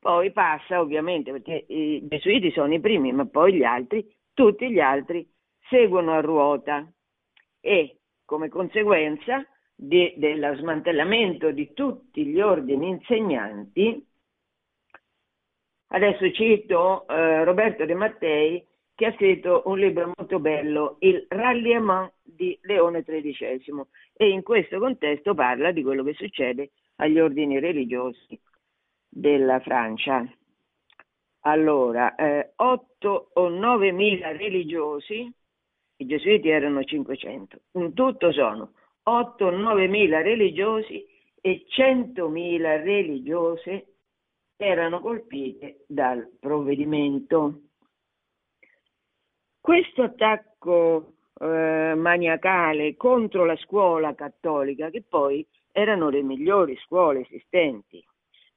poi 0.00 0.32
passa 0.32 0.80
ovviamente 0.80 1.30
perché 1.30 1.64
i 1.68 2.08
gesuiti 2.08 2.50
sono 2.50 2.74
i 2.74 2.80
primi, 2.80 3.12
ma 3.12 3.24
poi 3.24 3.54
gli 3.54 3.62
altri, 3.62 4.04
tutti 4.34 4.70
gli 4.70 4.80
altri 4.80 5.28
seguono 5.68 6.12
a 6.12 6.20
ruota 6.20 6.90
e 7.60 7.98
come 8.24 8.48
conseguenza 8.48 9.44
di, 9.74 10.14
dello 10.16 10.54
smantellamento 10.56 11.50
di 11.50 11.72
tutti 11.72 12.24
gli 12.26 12.40
ordini 12.40 12.88
insegnanti 12.88 14.06
Adesso 15.94 16.30
cito 16.32 17.06
eh, 17.06 17.44
Roberto 17.44 17.84
De 17.84 17.94
Mattei 17.94 18.66
che 18.94 19.06
ha 19.06 19.12
scritto 19.12 19.62
un 19.66 19.78
libro 19.78 20.12
molto 20.16 20.38
bello, 20.38 20.96
Il 21.00 21.26
ralliement 21.28 22.12
di 22.22 22.58
Leone 22.62 23.02
XIII 23.02 23.82
e 24.14 24.28
in 24.28 24.42
questo 24.42 24.78
contesto 24.78 25.34
parla 25.34 25.70
di 25.70 25.82
quello 25.82 26.02
che 26.02 26.14
succede 26.14 26.70
agli 26.96 27.18
ordini 27.18 27.58
religiosi 27.58 28.40
della 29.06 29.60
Francia. 29.60 30.26
Allora, 31.44 32.14
eh, 32.14 32.52
8 32.56 33.30
o 33.32 33.48
9 33.48 33.90
mila 33.90 34.30
religiosi, 34.30 35.28
i 35.96 36.06
gesuiti 36.06 36.48
erano 36.48 36.84
500, 36.84 37.58
in 37.72 37.94
tutto 37.94 38.30
sono 38.32 38.74
8 39.02 39.46
o 39.46 39.50
9 39.50 39.88
mila 39.88 40.22
religiosi 40.22 41.04
e 41.40 41.64
100 41.66 42.28
mila 42.28 42.80
religiose 42.80 43.94
erano 44.56 45.00
colpite 45.00 45.84
dal 45.88 46.30
provvedimento. 46.38 47.62
Questo 49.60 50.02
attacco 50.02 51.14
eh, 51.40 51.94
maniacale 51.96 52.96
contro 52.96 53.44
la 53.44 53.56
scuola 53.56 54.14
cattolica, 54.14 54.90
che 54.90 55.02
poi 55.02 55.44
erano 55.72 56.08
le 56.08 56.22
migliori 56.22 56.76
scuole 56.84 57.22
esistenti, 57.22 58.04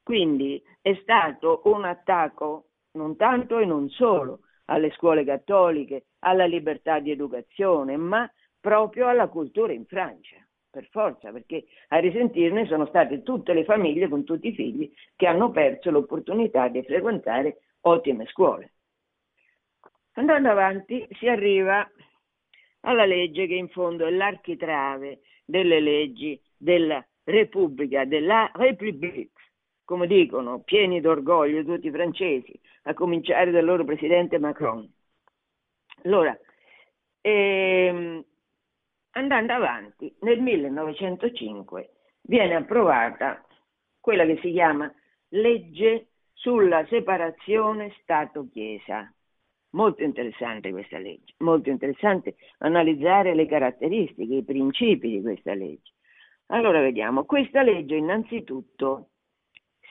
quindi 0.03 0.61
è 0.81 0.93
stato 1.01 1.61
un 1.65 1.85
attacco 1.85 2.65
non 2.95 3.15
tanto 3.15 3.59
e 3.59 3.65
non 3.65 3.89
solo 3.89 4.41
alle 4.65 4.91
scuole 4.91 5.23
cattoliche, 5.23 6.05
alla 6.19 6.45
libertà 6.45 6.99
di 6.99 7.11
educazione, 7.11 7.95
ma 7.97 8.29
proprio 8.59 9.07
alla 9.07 9.27
cultura 9.27 9.71
in 9.71 9.85
Francia. 9.85 10.37
per 10.75 10.89
forza, 10.89 11.31
perché 11.31 11.63
a 11.89 11.99
risentirne 11.99 12.65
sono 12.65 12.85
state 12.87 13.23
tutte 13.23 13.53
le 13.53 13.63
famiglie 13.63 14.09
con 14.09 14.25
tutti 14.25 14.49
i 14.49 14.53
figli 14.53 14.91
che 15.15 15.25
hanno 15.25 15.49
perso 15.49 15.89
l'opportunità 15.89 16.67
di 16.67 16.83
frequentare 16.83 17.59
ottime 17.81 18.25
scuole. 18.25 18.73
Andando 20.15 20.49
avanti 20.49 21.07
si 21.11 21.29
arriva 21.29 21.89
alla 22.81 23.05
legge 23.05 23.47
che 23.47 23.53
in 23.53 23.69
fondo 23.69 24.05
è 24.05 24.11
l'architrave 24.11 25.21
delle 25.45 25.79
leggi 25.79 26.37
della 26.57 27.05
Repubblica, 27.23 28.03
della 28.03 28.51
République, 28.53 29.31
come 29.85 30.07
dicono, 30.07 30.59
pieni 30.61 30.99
d'orgoglio 30.99 31.63
tutti 31.63 31.87
i 31.87 31.91
francesi, 31.91 32.59
a 32.83 32.93
cominciare 32.93 33.51
dal 33.51 33.63
loro 33.63 33.85
presidente 33.85 34.39
Macron. 34.39 34.91
Allora, 36.03 36.37
ehm, 37.21 38.23
andando 39.11 39.53
avanti, 39.53 40.13
nel 40.21 40.41
1905 40.41 41.89
viene 42.21 42.55
approvata 42.55 43.45
quella 43.99 44.25
che 44.25 44.39
si 44.41 44.51
chiama 44.51 44.91
legge 45.29 46.09
sulla 46.33 46.85
separazione 46.87 47.93
Stato-Chiesa. 48.01 49.11
Molto 49.71 50.03
interessante 50.03 50.71
questa 50.71 50.97
legge, 50.97 51.33
molto 51.39 51.69
interessante 51.69 52.35
analizzare 52.59 53.35
le 53.35 53.45
caratteristiche, 53.45 54.35
i 54.35 54.43
principi 54.43 55.09
di 55.09 55.21
questa 55.21 55.53
legge. 55.53 55.91
Allora 56.47 56.79
vediamo, 56.79 57.25
questa 57.25 57.61
legge 57.61 57.95
innanzitutto 57.95 59.09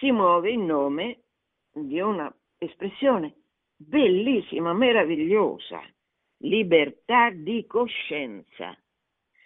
si 0.04 0.12
muove 0.12 0.50
in 0.50 0.66
nome 0.66 1.20
di 1.72 1.98
una 1.98 2.30
espressione 2.58 3.36
bellissima, 3.74 4.74
meravigliosa, 4.74 5.80
libertà 6.40 7.30
di 7.30 7.64
coscienza. 7.66 8.76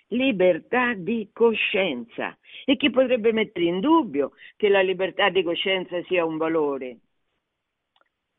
Libertà 0.09 0.95
di 0.95 1.31
coscienza. 1.33 2.37
E 2.65 2.77
chi 2.77 2.91
potrebbe 2.91 3.31
mettere 3.31 3.67
in 3.67 3.79
dubbio 3.79 4.33
che 4.57 4.69
la 4.69 4.81
libertà 4.81 5.29
di 5.29 5.45
coscienza 5.45 6.03
sia 6.05 6.25
un 6.25 6.39
valore? 6.39 6.99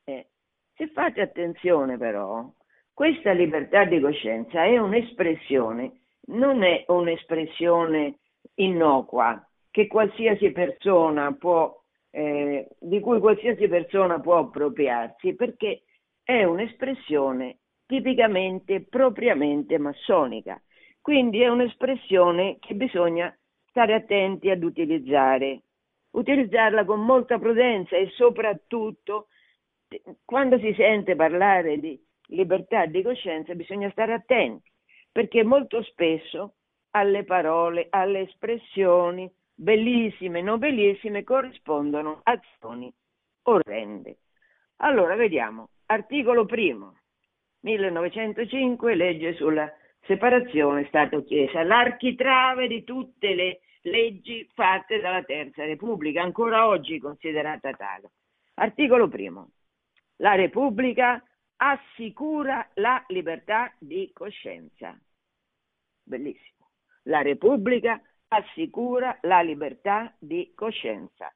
Eh, 0.04 0.26
se 0.74 0.88
fate 0.88 1.22
attenzione 1.22 1.96
però, 1.96 2.52
questa 2.92 3.32
libertà 3.32 3.84
di 3.84 3.98
coscienza 3.98 4.64
è 4.64 4.76
un'espressione, 4.76 6.00
non 6.26 6.64
è 6.64 6.84
un'espressione 6.88 8.18
innocua 8.56 9.42
che 9.70 9.86
qualsiasi 9.86 10.50
persona 10.50 11.32
può, 11.32 11.79
eh, 12.10 12.68
di 12.78 13.00
cui 13.00 13.20
qualsiasi 13.20 13.68
persona 13.68 14.20
può 14.20 14.38
appropriarsi, 14.38 15.34
perché 15.34 15.82
è 16.22 16.44
un'espressione 16.44 17.58
tipicamente, 17.86 18.82
propriamente 18.82 19.78
massonica. 19.78 20.60
Quindi 21.00 21.40
è 21.40 21.48
un'espressione 21.48 22.58
che 22.60 22.74
bisogna 22.74 23.34
stare 23.68 23.94
attenti 23.94 24.50
ad 24.50 24.62
utilizzare, 24.62 25.62
utilizzarla 26.10 26.84
con 26.84 27.04
molta 27.04 27.38
prudenza 27.38 27.96
e 27.96 28.10
soprattutto 28.14 29.28
quando 30.24 30.58
si 30.58 30.72
sente 30.74 31.16
parlare 31.16 31.78
di 31.78 32.00
libertà 32.28 32.86
di 32.86 33.02
coscienza 33.02 33.54
bisogna 33.54 33.90
stare 33.90 34.12
attenti, 34.12 34.70
perché 35.10 35.42
molto 35.42 35.82
spesso 35.82 36.54
alle 36.90 37.24
parole, 37.24 37.86
alle 37.90 38.20
espressioni 38.20 39.30
bellissime, 39.60 40.40
nobilissime 40.40 41.22
corrispondono 41.22 42.20
azioni 42.22 42.90
orrende. 43.42 44.20
Allora 44.76 45.14
vediamo, 45.16 45.68
articolo 45.86 46.46
primo, 46.46 47.00
1905, 47.60 48.94
legge 48.94 49.34
sulla 49.34 49.70
separazione 50.06 50.86
Stato-Chiesa, 50.86 51.62
l'architrave 51.62 52.68
di 52.68 52.84
tutte 52.84 53.34
le 53.34 53.60
leggi 53.82 54.48
fatte 54.54 54.98
dalla 54.98 55.22
Terza 55.22 55.64
Repubblica, 55.64 56.22
ancora 56.22 56.66
oggi 56.66 56.98
considerata 56.98 57.72
tale. 57.72 58.12
Articolo 58.54 59.08
primo. 59.08 59.50
La 60.16 60.34
Repubblica 60.34 61.22
assicura 61.56 62.66
la 62.74 63.02
libertà 63.08 63.72
di 63.78 64.10
coscienza. 64.14 64.98
Bellissimo. 66.02 66.70
La 67.04 67.20
Repubblica 67.20 68.00
assicura 68.32 69.18
la 69.22 69.40
libertà 69.40 70.14
di 70.18 70.52
coscienza. 70.54 71.34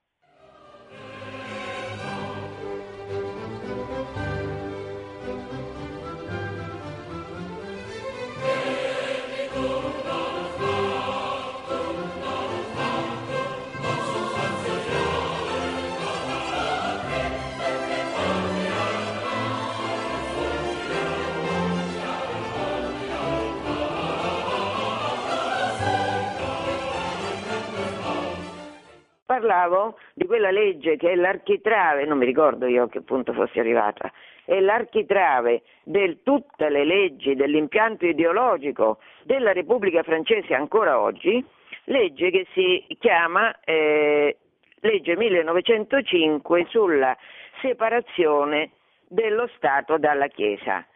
Parlavo 29.35 29.99
di 30.14 30.27
quella 30.27 30.53
legge 30.53 30.97
che 30.97 31.11
è 31.11 31.14
l'architrave, 31.16 32.05
non 32.05 32.18
mi 32.18 32.25
ricordo 32.25 32.66
io 32.66 32.85
a 32.85 32.88
che 32.88 33.01
punto 33.01 33.33
fossi 33.33 33.59
arrivata, 33.59 34.12
è 34.44 34.61
l'architrave 34.61 35.62
di 35.83 36.18
tutte 36.23 36.68
le 36.68 36.85
leggi 36.85 37.35
dell'impianto 37.35 38.07
ideologico 38.07 38.99
della 39.25 39.53
Repubblica 39.53 40.05
francese 40.05 40.55
ancora 40.55 41.01
oggi, 41.01 41.44
legge 41.85 42.31
che 42.31 42.47
si 42.53 42.87
chiama 43.01 43.59
eh, 43.64 44.37
legge 44.81 45.16
1905 45.16 46.66
sulla 46.68 47.16
separazione 47.61 48.70
dello 49.09 49.49
Stato 49.57 49.99
dalla 49.99 50.29
Chiesa 50.29 50.87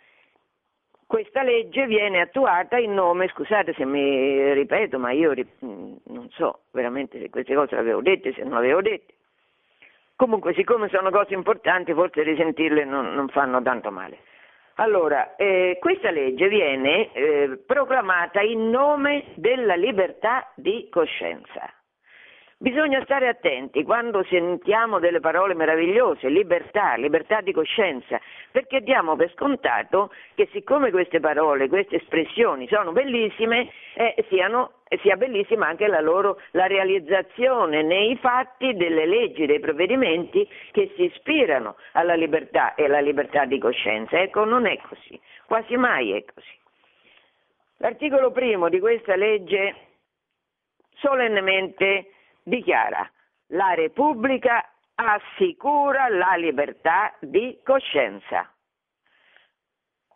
questa 1.08 1.42
legge 1.42 1.86
viene 1.86 2.20
attuata 2.20 2.76
in 2.76 2.92
nome, 2.92 3.28
scusate 3.28 3.72
se 3.72 3.86
mi 3.86 4.52
ripeto, 4.52 4.98
ma 4.98 5.10
io 5.10 5.32
non 5.60 6.28
so 6.32 6.64
veramente 6.70 7.18
se 7.18 7.30
queste 7.30 7.54
cose 7.54 7.76
le 7.76 7.80
avevo 7.80 8.02
dette, 8.02 8.34
se 8.34 8.42
non 8.42 8.52
le 8.52 8.58
avevo 8.58 8.82
dette. 8.82 9.14
Comunque, 10.16 10.52
siccome 10.52 10.88
sono 10.90 11.10
cose 11.10 11.32
importanti, 11.32 11.94
forse 11.94 12.22
risentirle 12.22 12.84
non, 12.84 13.14
non 13.14 13.28
fanno 13.28 13.62
tanto 13.62 13.90
male. 13.90 14.18
Allora, 14.74 15.34
eh, 15.36 15.78
questa 15.80 16.10
legge 16.10 16.46
viene 16.46 17.10
eh, 17.14 17.58
proclamata 17.64 18.42
in 18.42 18.68
nome 18.68 19.32
della 19.36 19.76
libertà 19.76 20.52
di 20.56 20.88
coscienza. 20.90 21.72
Bisogna 22.60 23.00
stare 23.04 23.28
attenti 23.28 23.84
quando 23.84 24.24
sentiamo 24.24 24.98
delle 24.98 25.20
parole 25.20 25.54
meravigliose, 25.54 26.28
libertà, 26.28 26.96
libertà 26.96 27.40
di 27.40 27.52
coscienza, 27.52 28.20
perché 28.50 28.80
diamo 28.80 29.14
per 29.14 29.30
scontato 29.30 30.12
che 30.34 30.48
siccome 30.50 30.90
queste 30.90 31.20
parole, 31.20 31.68
queste 31.68 31.98
espressioni 31.98 32.66
sono 32.66 32.90
bellissime, 32.90 33.70
eh, 33.94 34.24
siano, 34.28 34.72
sia 35.02 35.16
bellissima 35.16 35.68
anche 35.68 35.86
la 35.86 36.00
loro 36.00 36.40
la 36.50 36.66
realizzazione 36.66 37.82
nei 37.82 38.16
fatti 38.16 38.74
delle 38.74 39.06
leggi, 39.06 39.46
dei 39.46 39.60
provvedimenti 39.60 40.44
che 40.72 40.92
si 40.96 41.04
ispirano 41.04 41.76
alla 41.92 42.14
libertà 42.14 42.74
e 42.74 42.86
alla 42.86 42.98
libertà 42.98 43.44
di 43.44 43.60
coscienza. 43.60 44.18
Ecco, 44.20 44.44
non 44.44 44.66
è 44.66 44.76
così, 44.78 45.16
quasi 45.46 45.76
mai 45.76 46.10
è 46.10 46.24
così. 46.24 46.56
L'articolo 47.76 48.32
primo 48.32 48.68
di 48.68 48.80
questa 48.80 49.14
legge 49.14 49.76
solennemente 50.96 52.14
dichiara 52.48 53.08
la 53.52 53.74
Repubblica 53.74 54.64
assicura 54.94 56.08
la 56.08 56.34
libertà 56.36 57.14
di 57.20 57.58
coscienza. 57.64 58.52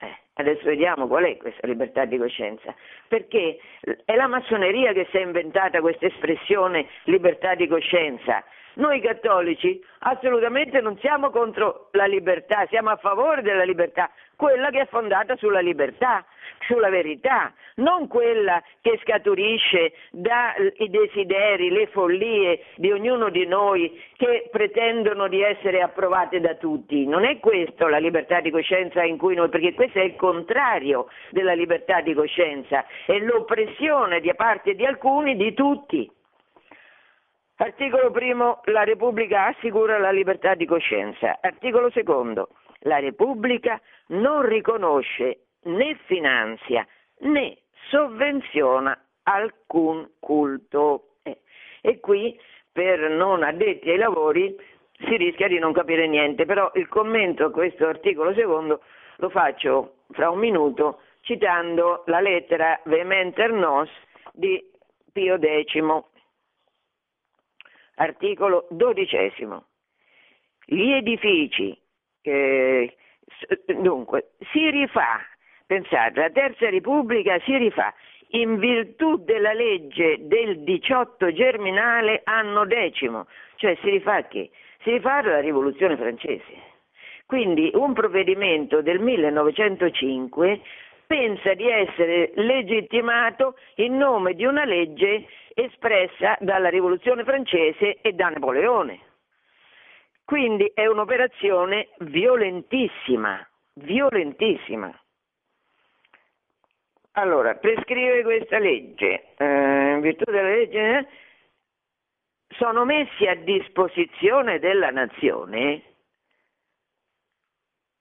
Eh, 0.00 0.18
adesso 0.34 0.64
vediamo 0.64 1.06
qual 1.06 1.24
è 1.24 1.36
questa 1.36 1.66
libertà 1.66 2.04
di 2.04 2.18
coscienza, 2.18 2.74
perché 3.06 3.58
è 4.04 4.14
la 4.16 4.26
massoneria 4.26 4.92
che 4.92 5.06
si 5.10 5.18
è 5.18 5.20
inventata 5.20 5.80
questa 5.80 6.06
espressione 6.06 6.88
libertà 7.04 7.54
di 7.54 7.68
coscienza. 7.68 8.44
Noi 8.74 9.00
cattolici 9.00 9.82
assolutamente 10.00 10.80
non 10.80 10.96
siamo 10.98 11.30
contro 11.30 11.88
la 11.92 12.06
libertà, 12.06 12.66
siamo 12.68 12.90
a 12.90 12.96
favore 12.96 13.42
della 13.42 13.64
libertà, 13.64 14.10
quella 14.36 14.70
che 14.70 14.80
è 14.80 14.86
fondata 14.86 15.36
sulla 15.36 15.60
libertà, 15.60 16.24
sulla 16.66 16.88
verità, 16.88 17.52
non 17.76 18.08
quella 18.08 18.62
che 18.80 18.98
scaturisce 19.02 19.92
dai 20.10 20.72
desideri, 20.88 21.70
le 21.70 21.86
follie 21.88 22.64
di 22.76 22.90
ognuno 22.90 23.28
di 23.28 23.46
noi 23.46 24.00
che 24.16 24.48
pretendono 24.50 25.28
di 25.28 25.42
essere 25.42 25.82
approvate 25.82 26.40
da 26.40 26.54
tutti. 26.54 27.06
Non 27.06 27.24
è 27.24 27.38
questa 27.40 27.88
la 27.88 27.98
libertà 27.98 28.40
di 28.40 28.50
coscienza 28.50 29.02
in 29.02 29.18
cui 29.18 29.34
noi, 29.34 29.48
perché 29.48 29.74
questo 29.74 29.98
è 29.98 30.04
il 30.04 30.16
contrario 30.16 31.08
della 31.30 31.52
libertà 31.52 32.00
di 32.00 32.14
coscienza, 32.14 32.84
è 33.06 33.18
l'oppressione 33.18 34.20
da 34.20 34.34
parte 34.34 34.74
di 34.74 34.86
alcuni 34.86 35.36
di 35.36 35.52
tutti. 35.54 36.10
Articolo 37.62 38.10
primo, 38.10 38.60
la 38.64 38.82
Repubblica 38.82 39.46
assicura 39.46 39.96
la 39.96 40.10
libertà 40.10 40.56
di 40.56 40.66
coscienza. 40.66 41.38
Articolo 41.40 41.92
secondo, 41.92 42.48
la 42.80 42.98
Repubblica 42.98 43.80
non 44.08 44.42
riconosce 44.44 45.44
né 45.66 45.96
finanzia 46.06 46.84
né 47.20 47.58
sovvenziona 47.88 49.00
alcun 49.22 50.10
culto. 50.18 51.18
Eh, 51.22 51.38
e 51.82 52.00
qui 52.00 52.36
per 52.72 52.98
non 53.10 53.44
addetti 53.44 53.90
ai 53.90 53.98
lavori 53.98 54.56
si 54.98 55.16
rischia 55.16 55.46
di 55.46 55.60
non 55.60 55.72
capire 55.72 56.08
niente, 56.08 56.44
però 56.44 56.68
il 56.74 56.88
commento 56.88 57.44
a 57.44 57.52
questo 57.52 57.86
articolo 57.86 58.34
secondo 58.34 58.80
lo 59.18 59.28
faccio 59.28 59.98
fra 60.10 60.30
un 60.30 60.40
minuto 60.40 61.02
citando 61.20 62.02
la 62.06 62.18
lettera 62.18 62.80
Vehementer 62.86 63.52
Nos 63.52 63.88
di 64.32 64.60
Pio 65.12 65.38
X, 65.38 66.10
articolo 67.96 68.66
dodicesimo. 68.70 69.66
Gli 70.64 70.92
edifici, 70.92 71.76
eh, 72.22 72.96
dunque, 73.78 74.32
si 74.52 74.70
rifà, 74.70 75.20
pensate, 75.66 76.20
la 76.20 76.30
Terza 76.30 76.70
Repubblica 76.70 77.38
si 77.40 77.56
rifà 77.56 77.92
in 78.34 78.58
virtù 78.58 79.16
della 79.24 79.52
legge 79.52 80.16
del 80.20 80.60
18 80.60 81.32
germinale 81.32 82.22
anno 82.24 82.64
decimo, 82.64 83.26
cioè 83.56 83.76
si 83.82 83.90
rifà 83.90 84.22
che? 84.26 84.50
Si 84.82 84.90
rifà 84.90 85.22
la 85.22 85.40
rivoluzione 85.40 85.96
francese. 85.96 86.70
Quindi 87.26 87.70
un 87.74 87.92
provvedimento 87.92 88.82
del 88.82 89.00
1905 89.00 90.60
pensa 91.12 91.52
di 91.52 91.68
essere 91.68 92.32
legittimato 92.36 93.58
in 93.74 93.98
nome 93.98 94.32
di 94.32 94.46
una 94.46 94.64
legge 94.64 95.26
espressa 95.52 96.38
dalla 96.40 96.70
rivoluzione 96.70 97.22
francese 97.22 97.98
e 98.00 98.12
da 98.14 98.30
Napoleone. 98.30 98.98
Quindi 100.24 100.70
è 100.72 100.86
un'operazione 100.86 101.88
violentissima, 101.98 103.46
violentissima. 103.74 104.90
Allora, 107.12 107.56
prescrive 107.56 108.22
questa 108.22 108.58
legge, 108.58 109.34
eh, 109.36 109.90
in 109.92 110.00
virtù 110.00 110.24
della 110.30 110.48
legge, 110.48 110.78
eh, 110.98 111.06
sono 112.56 112.86
messi 112.86 113.26
a 113.26 113.34
disposizione 113.34 114.58
della 114.60 114.88
nazione 114.88 115.82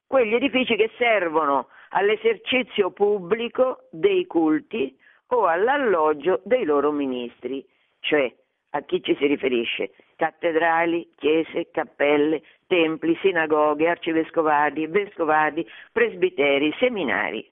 quegli 0.08 0.34
edifici 0.34 0.78
che 0.78 0.92
servono 0.98 1.68
all'esercizio 1.92 2.92
pubblico 2.92 3.88
dei 3.92 4.26
culti 4.26 4.96
o 5.28 5.46
all'alloggio 5.46 6.42
dei 6.44 6.66
loro 6.66 6.92
ministri, 6.92 7.66
cioè 8.00 8.32
a 8.72 8.82
chi 8.82 9.02
ci 9.02 9.16
si 9.16 9.26
riferisce? 9.26 9.92
Cattedrali, 10.16 11.14
chiese, 11.16 11.70
cappelle, 11.72 12.42
templi, 12.68 13.18
sinagoghe, 13.22 13.88
arcivescovadi, 13.88 14.88
vescovadi, 14.88 15.68
presbiteri, 15.92 16.74
seminari 16.80 17.50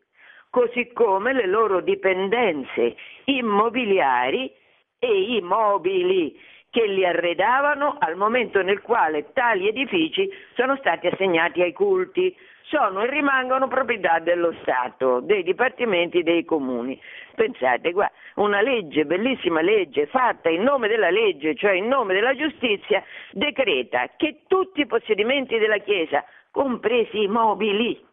così 0.50 0.92
come 0.94 1.34
le 1.34 1.46
loro 1.46 1.82
dipendenze 1.82 2.96
immobiliari 3.26 4.52
e 4.98 5.36
i 5.36 5.42
mobili 5.42 6.38
che 6.72 6.86
li 6.86 7.06
arredavano 7.06 7.98
al 8.00 8.16
momento 8.16 8.62
nel 8.62 8.82
quale 8.82 9.32
tali 9.34 9.68
edifici 9.68 10.30
sono 10.56 10.76
stati 10.78 11.08
assegnati 11.08 11.62
ai 11.62 11.74
culti, 11.74 12.36
sono 12.70 13.02
e 13.04 13.10
rimangono 13.10 13.68
proprietà 13.68 14.20
dello 14.20 14.54
Stato, 14.62 15.20
dei 15.22 15.44
dipartimenti 15.44 16.24
dei 16.24 16.46
comuni. 16.46 17.00
Pensate, 17.36 17.92
qua, 17.92 18.10
una 18.36 18.62
legge, 18.62 19.06
bellissima 19.06 19.62
legge, 19.62 20.06
fatta 20.08 20.50
in 20.50 20.62
nome 20.62 20.88
della 20.88 21.10
legge, 21.10 21.56
cioè 21.56 21.72
in 21.72 21.88
nome 21.88 22.14
della 22.14 22.36
giustizia, 22.36 23.04
decreta 23.32 24.12
che 24.16 24.42
tutti 24.48 24.82
i 24.82 24.86
possedimenti 24.86 25.58
della 25.58 25.80
Chiesa, 25.80 26.24
compresi 26.52 27.24
i 27.24 27.28
mobili, 27.28 28.06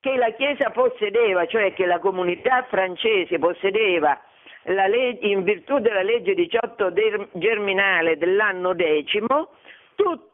che 0.00 0.16
la 0.16 0.30
Chiesa 0.32 0.70
possedeva, 0.70 1.46
cioè 1.46 1.74
che 1.74 1.86
la 1.86 1.98
comunità 1.98 2.64
francese 2.68 3.38
possedeva 3.38 4.20
legge, 4.64 5.26
in 5.26 5.42
virtù 5.42 5.78
della 5.78 6.02
legge 6.02 6.34
18 6.34 6.92
germinale 7.32 8.16
dell'anno 8.16 8.74
decimo, 8.74 9.50
tutta 9.94 10.31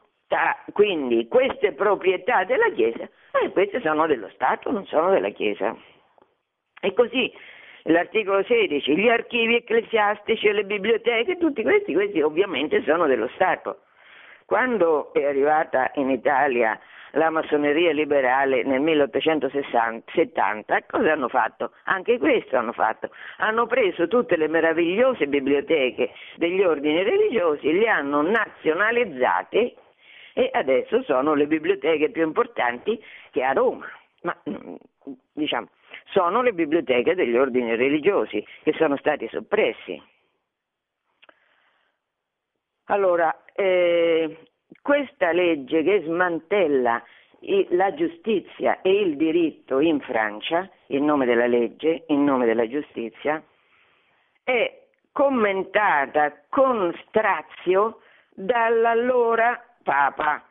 quindi 0.72 1.26
queste 1.28 1.72
proprietà 1.72 2.44
della 2.44 2.70
Chiesa, 2.70 3.08
eh, 3.42 3.50
queste 3.50 3.80
sono 3.80 4.06
dello 4.06 4.28
Stato, 4.30 4.70
non 4.70 4.84
sono 4.86 5.10
della 5.10 5.30
Chiesa. 5.30 5.74
E 6.80 6.92
così 6.92 7.32
l'articolo 7.84 8.42
16, 8.42 8.96
gli 8.96 9.08
archivi 9.08 9.56
ecclesiastici 9.56 10.46
e 10.46 10.52
le 10.52 10.64
biblioteche, 10.64 11.38
tutti 11.38 11.62
questi, 11.62 11.94
questi 11.94 12.20
ovviamente 12.20 12.82
sono 12.82 13.06
dello 13.06 13.28
Stato. 13.34 13.80
Quando 14.44 15.12
è 15.12 15.24
arrivata 15.24 15.90
in 15.94 16.10
Italia 16.10 16.78
la 17.12 17.30
massoneria 17.30 17.92
liberale 17.92 18.62
nel 18.64 18.80
1870, 18.80 20.82
cosa 20.86 21.12
hanno 21.12 21.28
fatto? 21.28 21.72
Anche 21.84 22.18
questo 22.18 22.56
hanno 22.56 22.72
fatto. 22.72 23.10
Hanno 23.38 23.66
preso 23.66 24.08
tutte 24.08 24.36
le 24.36 24.48
meravigliose 24.48 25.26
biblioteche 25.26 26.12
degli 26.36 26.62
ordini 26.62 27.02
religiosi, 27.02 27.72
le 27.72 27.88
hanno 27.88 28.22
nazionalizzate 28.22 29.74
e 30.34 30.50
adesso 30.52 31.02
sono 31.02 31.34
le 31.34 31.46
biblioteche 31.46 32.10
più 32.10 32.22
importanti 32.22 33.02
che 33.30 33.42
a 33.42 33.52
Roma. 33.52 33.86
Ma 34.22 34.36
diciamo, 35.32 35.68
sono 36.06 36.42
le 36.42 36.52
biblioteche 36.52 37.14
degli 37.14 37.36
ordini 37.36 37.74
religiosi 37.76 38.44
che 38.62 38.72
sono 38.74 38.96
stati 38.96 39.28
soppressi. 39.28 40.00
Allora, 42.90 43.44
eh, 43.52 44.38
questa 44.80 45.32
legge 45.32 45.82
che 45.82 46.02
smantella 46.04 47.02
la 47.70 47.94
giustizia 47.94 48.80
e 48.80 49.00
il 49.00 49.16
diritto 49.16 49.80
in 49.80 50.00
Francia, 50.00 50.68
in 50.86 51.04
nome 51.04 51.26
della 51.26 51.46
legge, 51.46 52.04
in 52.08 52.24
nome 52.24 52.46
della 52.46 52.66
giustizia, 52.66 53.42
è 54.42 54.86
commentata 55.12 56.44
con 56.48 56.92
strazio 57.06 58.00
dall'allora 58.30 59.62
Papa 59.88 60.44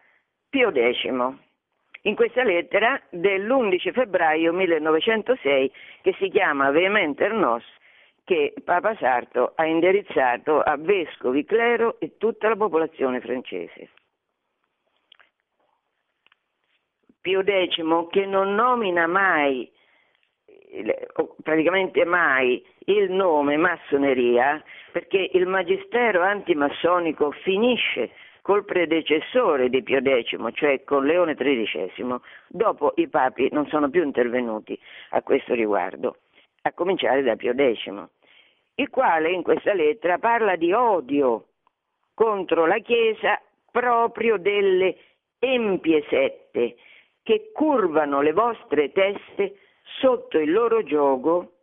Pio 0.50 0.72
X. 0.72 1.06
In 2.02 2.16
questa 2.16 2.42
lettera 2.42 3.00
dell'11 3.12 3.92
febbraio 3.92 4.52
1906 4.52 5.72
che 6.02 6.16
si 6.18 6.30
chiama 6.30 6.72
Vehementer 6.72 7.34
Nos 7.34 7.64
che 8.24 8.56
Papa 8.64 8.96
Sarto 8.96 9.54
ha 9.56 9.64
indirizzato 9.68 10.60
a 10.60 10.76
vescovi, 10.76 11.46
clero 11.46 12.00
e 12.00 12.18
tutta 12.18 12.50
la 12.50 12.56
popolazione 12.56 13.22
francese. 13.22 13.90
Pio 17.22 17.44
X 17.44 18.08
che 18.10 18.26
non 18.26 18.56
nomina 18.56 19.06
mai, 19.06 19.72
praticamente 21.44 22.06
mai, 22.06 22.66
il 22.86 23.12
nome 23.12 23.56
massoneria, 23.56 24.64
perché 24.92 25.30
il 25.34 25.46
magistero 25.46 26.24
antimassonico 26.24 27.30
finisce 27.44 28.10
col 28.48 28.64
predecessore 28.64 29.68
di 29.68 29.84
Pio 29.84 30.00
X, 30.00 30.38
cioè 30.54 30.86
con 30.86 31.06
Leone 31.06 31.36
XIII, 31.36 32.16
dopo 32.48 32.94
i 32.96 33.10
papi 33.10 33.50
non 33.52 33.68
sono 33.68 33.90
più 33.90 34.02
intervenuti 34.02 34.80
a 35.10 35.22
questo 35.22 35.54
riguardo, 35.54 36.20
a 36.62 36.72
cominciare 36.72 37.24
da 37.24 37.36
Pio 37.36 37.54
X, 37.54 37.92
il 38.76 38.90
quale 38.90 39.32
in 39.32 39.44
questa 39.44 39.74
lettera 39.74 40.18
parla 40.18 40.56
di 40.56 40.72
odio 40.72 41.48
contro 42.14 42.66
la 42.66 42.80
Chiesa 42.80 43.38
proprio 43.70 44.38
delle 44.38 44.96
empie 45.40 46.06
sette 46.08 46.78
che 47.24 47.52
curvano 47.54 48.22
le 48.22 48.32
vostre 48.32 48.94
teste 48.94 49.58
sotto 50.00 50.40
il 50.40 50.54
loro 50.54 50.84
gioco 50.84 51.56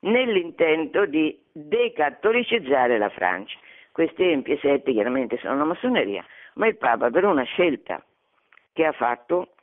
nell'intento 0.00 1.04
di 1.04 1.38
decattolicizzare 1.52 2.96
la 2.96 3.10
Francia. 3.10 3.58
Queste 3.92 4.30
empie 4.30 4.58
sette 4.58 4.92
chiaramente 4.92 5.36
sono 5.38 5.56
la 5.56 5.64
massoneria, 5.64 6.24
ma 6.54 6.66
il 6.66 6.76
Papa 6.76 7.10
per 7.10 7.24
una 7.24 7.42
scelta 7.44 8.02
che 8.72 8.84
ha 8.84 8.92
fatto 8.92 9.54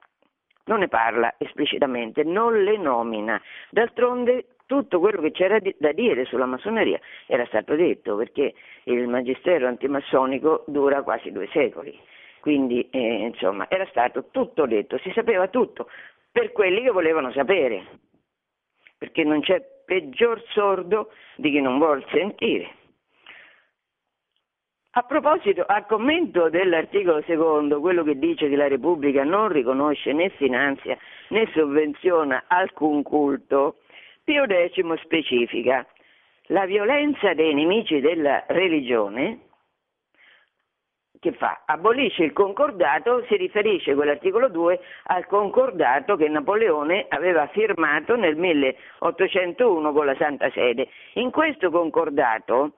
non 0.65 0.79
ne 0.79 0.87
parla 0.87 1.33
esplicitamente, 1.39 2.23
non 2.23 2.63
le 2.63 2.77
nomina. 2.77 3.41
D'altronde 3.71 4.55
tutto 4.67 4.99
quello 4.99 5.19
che 5.19 5.31
c'era 5.31 5.57
da 5.77 5.91
dire 5.91 6.25
sulla 6.25 6.45
massoneria 6.45 6.99
era 7.25 7.45
stato 7.47 7.75
detto 7.75 8.15
perché 8.15 8.53
il 8.83 9.07
magistero 9.07 9.67
antimassonico 9.67 10.63
dura 10.67 11.01
quasi 11.01 11.31
due 11.31 11.47
secoli 11.47 11.99
quindi 12.39 12.87
eh, 12.89 13.25
insomma 13.25 13.69
era 13.69 13.85
stato 13.87 14.29
tutto 14.31 14.65
detto, 14.65 14.97
si 14.99 15.11
sapeva 15.13 15.47
tutto 15.47 15.89
per 16.31 16.51
quelli 16.51 16.81
che 16.81 16.91
volevano 16.91 17.31
sapere, 17.31 17.85
perché 18.97 19.23
non 19.23 19.41
c'è 19.41 19.61
peggior 19.85 20.41
sordo 20.49 21.11
di 21.35 21.51
chi 21.51 21.59
non 21.59 21.77
vuol 21.77 22.05
sentire. 22.11 22.75
A 24.93 25.03
proposito, 25.03 25.63
a 25.67 25.83
commento 25.83 26.49
dell'articolo 26.49 27.21
secondo, 27.21 27.79
quello 27.79 28.03
che 28.03 28.17
dice 28.17 28.49
che 28.49 28.55
la 28.55 28.67
Repubblica 28.67 29.23
non 29.23 29.49
riconosce 29.49 30.13
né 30.13 30.29
finanzia 30.29 30.97
né 31.29 31.47
sovvenziona 31.53 32.45
alcun 32.47 33.03
culto, 33.03 33.77
Pio 34.23 34.45
X 34.47 35.01
specifica 35.03 35.85
la 36.47 36.65
violenza 36.65 37.35
dei 37.35 37.53
nemici 37.53 37.99
della 37.99 38.43
religione 38.47 39.49
che 41.19 41.33
fa? 41.33 41.63
Abolisce 41.65 42.23
il 42.23 42.31
concordato, 42.31 43.25
si 43.25 43.35
riferisce 43.35 43.93
quell'articolo 43.93 44.47
2 44.47 44.79
al 45.07 45.25
concordato 45.27 46.15
che 46.15 46.29
Napoleone 46.29 47.07
aveva 47.09 47.45
firmato 47.47 48.15
nel 48.15 48.37
1801 48.37 49.91
con 49.91 50.05
la 50.05 50.15
Santa 50.15 50.49
Sede. 50.51 50.87
In 51.15 51.29
questo 51.29 51.69
concordato, 51.71 52.75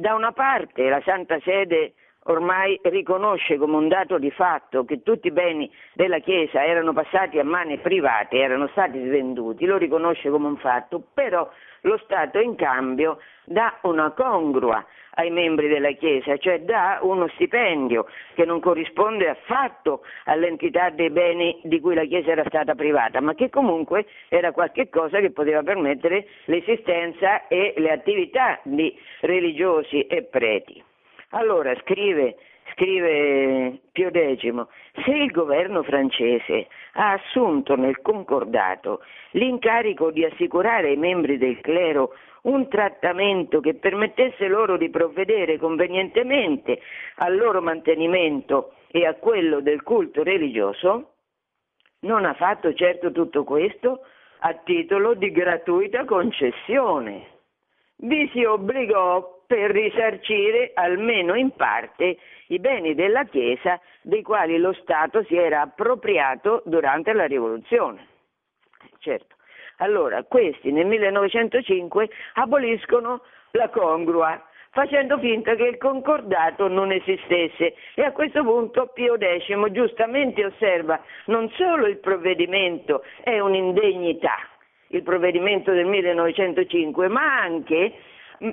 da 0.00 0.14
una 0.14 0.32
parte 0.32 0.88
la 0.88 1.02
Santa 1.04 1.38
Sede 1.40 1.92
ormai 2.24 2.78
riconosce 2.84 3.56
come 3.56 3.76
un 3.76 3.88
dato 3.88 4.18
di 4.18 4.30
fatto 4.30 4.84
che 4.84 5.02
tutti 5.02 5.28
i 5.28 5.32
beni 5.32 5.70
della 5.92 6.18
Chiesa 6.18 6.64
erano 6.64 6.92
passati 6.92 7.38
a 7.38 7.44
mani 7.44 7.78
private, 7.78 8.38
erano 8.38 8.68
stati 8.68 8.98
svenduti, 8.98 9.66
lo 9.66 9.76
riconosce 9.76 10.30
come 10.30 10.46
un 10.46 10.56
fatto, 10.56 11.02
però 11.12 11.48
lo 11.82 11.98
Stato 11.98 12.38
in 12.38 12.56
cambio 12.56 13.18
dà 13.44 13.78
una 13.82 14.10
congrua 14.10 14.84
ai 15.14 15.30
membri 15.30 15.68
della 15.68 15.90
Chiesa, 15.92 16.36
cioè 16.36 16.60
dà 16.60 16.98
uno 17.02 17.28
stipendio 17.34 18.06
che 18.34 18.44
non 18.44 18.60
corrisponde 18.60 19.28
affatto 19.28 20.02
all'entità 20.24 20.90
dei 20.90 21.10
beni 21.10 21.60
di 21.64 21.80
cui 21.80 21.94
la 21.94 22.04
Chiesa 22.04 22.30
era 22.30 22.44
stata 22.46 22.74
privata, 22.74 23.20
ma 23.20 23.34
che 23.34 23.50
comunque 23.50 24.06
era 24.28 24.52
qualcosa 24.52 25.20
che 25.20 25.30
poteva 25.30 25.62
permettere 25.62 26.26
l'esistenza 26.44 27.48
e 27.48 27.74
le 27.76 27.90
attività 27.90 28.60
di 28.62 28.96
religiosi 29.20 30.06
e 30.06 30.22
preti. 30.22 30.82
Allora 31.30 31.74
scrive, 31.80 32.36
scrive 32.72 33.80
Pio 33.92 34.10
X, 34.10 34.66
se 35.04 35.10
il 35.10 35.30
governo 35.30 35.82
francese 35.82 36.68
ha 36.94 37.12
assunto 37.12 37.76
nel 37.76 38.00
concordato 38.00 39.02
l'incarico 39.32 40.10
di 40.10 40.24
assicurare 40.24 40.88
ai 40.88 40.96
membri 40.96 41.38
del 41.38 41.60
clero 41.60 42.14
un 42.42 42.68
trattamento 42.68 43.60
che 43.60 43.74
permettesse 43.74 44.48
loro 44.48 44.76
di 44.76 44.88
provvedere 44.88 45.58
convenientemente 45.58 46.80
al 47.16 47.36
loro 47.36 47.60
mantenimento 47.60 48.72
e 48.88 49.06
a 49.06 49.14
quello 49.14 49.60
del 49.60 49.82
culto 49.82 50.22
religioso, 50.22 51.12
non 52.00 52.24
ha 52.24 52.34
fatto 52.34 52.72
certo 52.72 53.12
tutto 53.12 53.44
questo 53.44 54.00
a 54.40 54.54
titolo 54.54 55.14
di 55.14 55.30
gratuita 55.30 56.04
concessione. 56.04 57.26
Vi 57.96 58.30
si 58.32 58.42
obbligò 58.42 59.39
per 59.50 59.72
risarcire 59.72 60.70
almeno 60.74 61.34
in 61.34 61.50
parte 61.56 62.18
i 62.50 62.60
beni 62.60 62.94
della 62.94 63.24
Chiesa 63.24 63.80
dei 64.00 64.22
quali 64.22 64.56
lo 64.58 64.72
Stato 64.74 65.24
si 65.24 65.34
era 65.34 65.62
appropriato 65.62 66.62
durante 66.66 67.12
la 67.12 67.24
rivoluzione. 67.24 68.06
Certo. 69.00 69.34
Allora, 69.78 70.22
questi 70.22 70.70
nel 70.70 70.86
1905 70.86 72.08
aboliscono 72.34 73.22
la 73.50 73.68
congrua, 73.70 74.40
facendo 74.70 75.18
finta 75.18 75.56
che 75.56 75.64
il 75.64 75.78
concordato 75.78 76.68
non 76.68 76.92
esistesse 76.92 77.74
e 77.96 78.02
a 78.04 78.12
questo 78.12 78.44
punto 78.44 78.92
Pio 78.94 79.16
X 79.18 79.70
giustamente 79.72 80.44
osserva 80.44 81.02
non 81.24 81.50
solo 81.56 81.88
il 81.88 81.98
provvedimento 81.98 83.02
è 83.24 83.40
un'indegnità, 83.40 84.36
il 84.90 85.02
provvedimento 85.02 85.72
del 85.72 85.86
1905, 85.86 87.08
ma 87.08 87.40
anche 87.40 87.94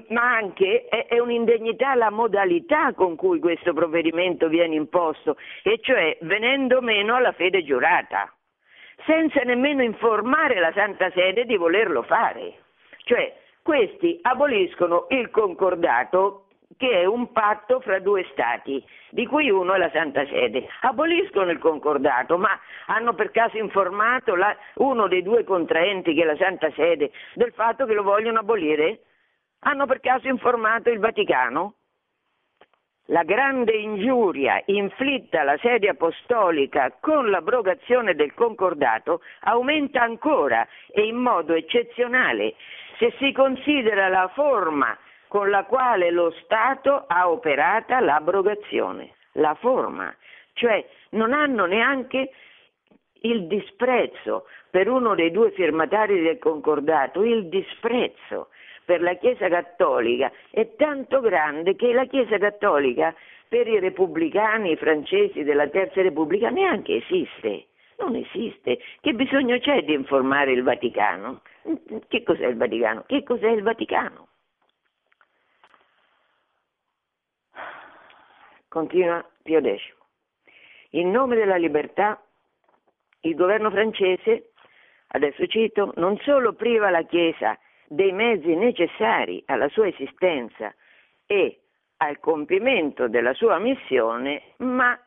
ma 0.09 0.35
anche 0.35 0.85
è, 0.88 1.07
è 1.07 1.19
un'indegnità 1.19 1.95
la 1.95 2.09
modalità 2.09 2.93
con 2.93 3.15
cui 3.15 3.39
questo 3.39 3.73
provvedimento 3.73 4.47
viene 4.47 4.75
imposto, 4.75 5.38
e 5.63 5.79
cioè 5.81 6.17
venendo 6.21 6.81
meno 6.81 7.15
alla 7.15 7.31
fede 7.31 7.63
giurata, 7.63 8.31
senza 9.05 9.41
nemmeno 9.41 9.83
informare 9.83 10.59
la 10.59 10.71
Santa 10.73 11.09
Sede 11.11 11.45
di 11.45 11.55
volerlo 11.55 12.03
fare. 12.03 12.63
Cioè, 13.03 13.35
questi 13.61 14.19
aboliscono 14.21 15.07
il 15.09 15.29
concordato 15.29 16.47
che 16.77 17.01
è 17.01 17.05
un 17.05 17.31
patto 17.31 17.79
fra 17.79 17.99
due 17.99 18.25
stati, 18.31 18.83
di 19.09 19.25
cui 19.25 19.49
uno 19.49 19.73
è 19.73 19.77
la 19.77 19.89
Santa 19.91 20.25
Sede. 20.27 20.67
Aboliscono 20.81 21.49
il 21.49 21.57
concordato, 21.57 22.38
ma 22.38 22.59
hanno 22.88 23.13
per 23.13 23.31
caso 23.31 23.57
informato 23.57 24.35
la, 24.35 24.55
uno 24.75 25.07
dei 25.07 25.23
due 25.23 25.43
contraenti, 25.43 26.13
che 26.13 26.21
è 26.21 26.25
la 26.25 26.35
Santa 26.35 26.69
Sede, 26.71 27.11
del 27.33 27.51
fatto 27.53 27.85
che 27.85 27.93
lo 27.93 28.03
vogliono 28.03 28.39
abolire? 28.39 28.99
Hanno 29.60 29.86
per 29.86 29.99
caso 29.99 30.28
informato 30.28 30.89
il 30.89 30.99
Vaticano? 30.99 31.74
La 33.10 33.24
grande 33.24 33.74
ingiuria 33.74 34.62
inflitta 34.66 35.41
alla 35.41 35.58
sede 35.60 35.88
apostolica 35.88 36.91
con 36.99 37.30
l'abrogazione 37.30 38.16
del 38.16 38.34
concordato 38.34 39.22
aumenta 39.41 40.01
ancora 40.01 40.68
e 40.91 41.05
in 41.05 41.16
modo 41.16 41.53
eccezionale 41.53 42.55
se 42.97 43.14
si 43.18 43.32
considera 43.32 44.10
la 44.10 44.30
forma 44.34 44.97
con 45.30 45.49
la 45.49 45.64
quale 45.64 46.12
lo 46.12 46.32
Stato 46.43 47.05
ha 47.08 47.30
operata 47.30 48.01
l'abrogazione. 48.01 49.14
La 49.34 49.55
forma, 49.55 50.14
cioè 50.53 50.86
non 51.12 51.32
hanno 51.32 51.66
neanche 51.66 52.32
il 53.22 53.47
disprezzo 53.47 54.47
per 54.70 54.89
uno 54.89 55.16
dei 55.16 55.32
due 55.32 55.51
firmatari 55.51 56.22
del 56.22 56.39
concordato, 56.39 57.24
il 57.24 57.47
disprezzo 57.47 58.49
per 58.88 59.01
la 59.01 59.15
Chiesa 59.15 59.49
Cattolica 59.49 60.31
è 60.49 60.75
tanto 60.77 61.19
grande 61.19 61.75
che 61.75 61.91
la 61.91 62.05
Chiesa 62.05 62.38
Cattolica 62.38 63.13
per 63.49 63.67
i 63.67 63.79
repubblicani 63.79 64.77
francesi 64.77 65.43
della 65.43 65.67
Terza 65.67 66.01
Repubblica 66.01 66.49
neanche 66.49 67.03
esiste. 67.03 67.67
Non 67.97 68.15
esiste. 68.15 68.79
Che 69.01 69.13
bisogno 69.13 69.59
c'è 69.59 69.83
di 69.83 69.91
informare 69.91 70.53
il 70.53 70.63
Vaticano? 70.63 71.41
Che 72.07 72.23
cos'è 72.23 72.45
il 72.45 72.55
Vaticano? 72.55 73.03
Che 73.05 73.23
cos'è 73.23 73.49
il 73.49 73.61
Vaticano? 73.61 74.27
Continua 78.69 79.29
Pio 79.43 79.59
X. 79.59 79.81
In 80.91 81.11
nome 81.11 81.35
della 81.35 81.57
libertà, 81.57 82.23
il 83.21 83.35
governo 83.35 83.69
francese, 83.69 84.51
adesso 85.07 85.45
cito, 85.47 85.91
non 85.97 86.17
solo 86.19 86.53
priva 86.53 86.89
la 86.89 87.03
Chiesa 87.03 87.59
dei 87.88 88.11
mezzi 88.11 88.53
necessari 88.55 89.41
alla 89.45 89.69
sua 89.69 89.88
esistenza 89.88 90.73
e 91.25 91.61
al 91.97 92.19
compimento 92.19 93.07
della 93.07 93.33
sua 93.33 93.57
missione, 93.57 94.53
ma 94.57 94.99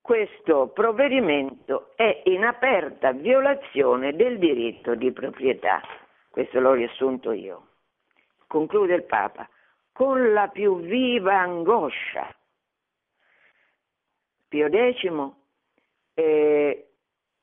questo 0.00 0.68
provvedimento 0.68 1.92
è 1.96 2.22
in 2.24 2.44
aperta 2.44 3.12
violazione 3.12 4.14
del 4.14 4.38
diritto 4.38 4.94
di 4.94 5.12
proprietà. 5.12 5.80
Questo 6.28 6.60
l'ho 6.60 6.74
riassunto 6.74 7.32
io. 7.32 7.68
Conclude 8.46 8.94
il 8.94 9.04
Papa, 9.04 9.48
con 9.92 10.32
la 10.32 10.48
più 10.48 10.80
viva 10.80 11.38
angoscia. 11.38 12.34
Pio 14.48 14.68
X 14.68 15.32
eh, 16.14 16.93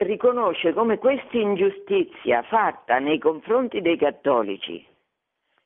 riconosce 0.01 0.73
come 0.73 0.97
questa 0.97 1.37
ingiustizia 1.37 2.41
fatta 2.43 2.99
nei 2.99 3.19
confronti 3.19 3.81
dei 3.81 3.97
cattolici, 3.97 4.85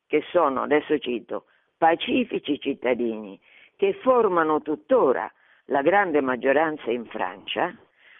che 0.08 0.24
sono, 0.32 0.64
adesso 0.64 0.98
cito, 1.00 1.46
pacifici 1.78 2.60
cittadini, 2.60 3.40
che 3.76 3.94
formano 4.02 4.62
tuttora 4.62 5.32
la 5.66 5.82
grande 5.82 6.22
maggioranza 6.22 6.92
in 6.92 7.06
Francia, 7.06 7.74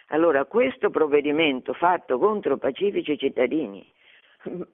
allora 0.08 0.44
questo 0.44 0.90
provvedimento 0.90 1.72
fatto 1.72 2.18
contro 2.18 2.56
pacifici 2.56 3.18
cittadini, 3.18 3.86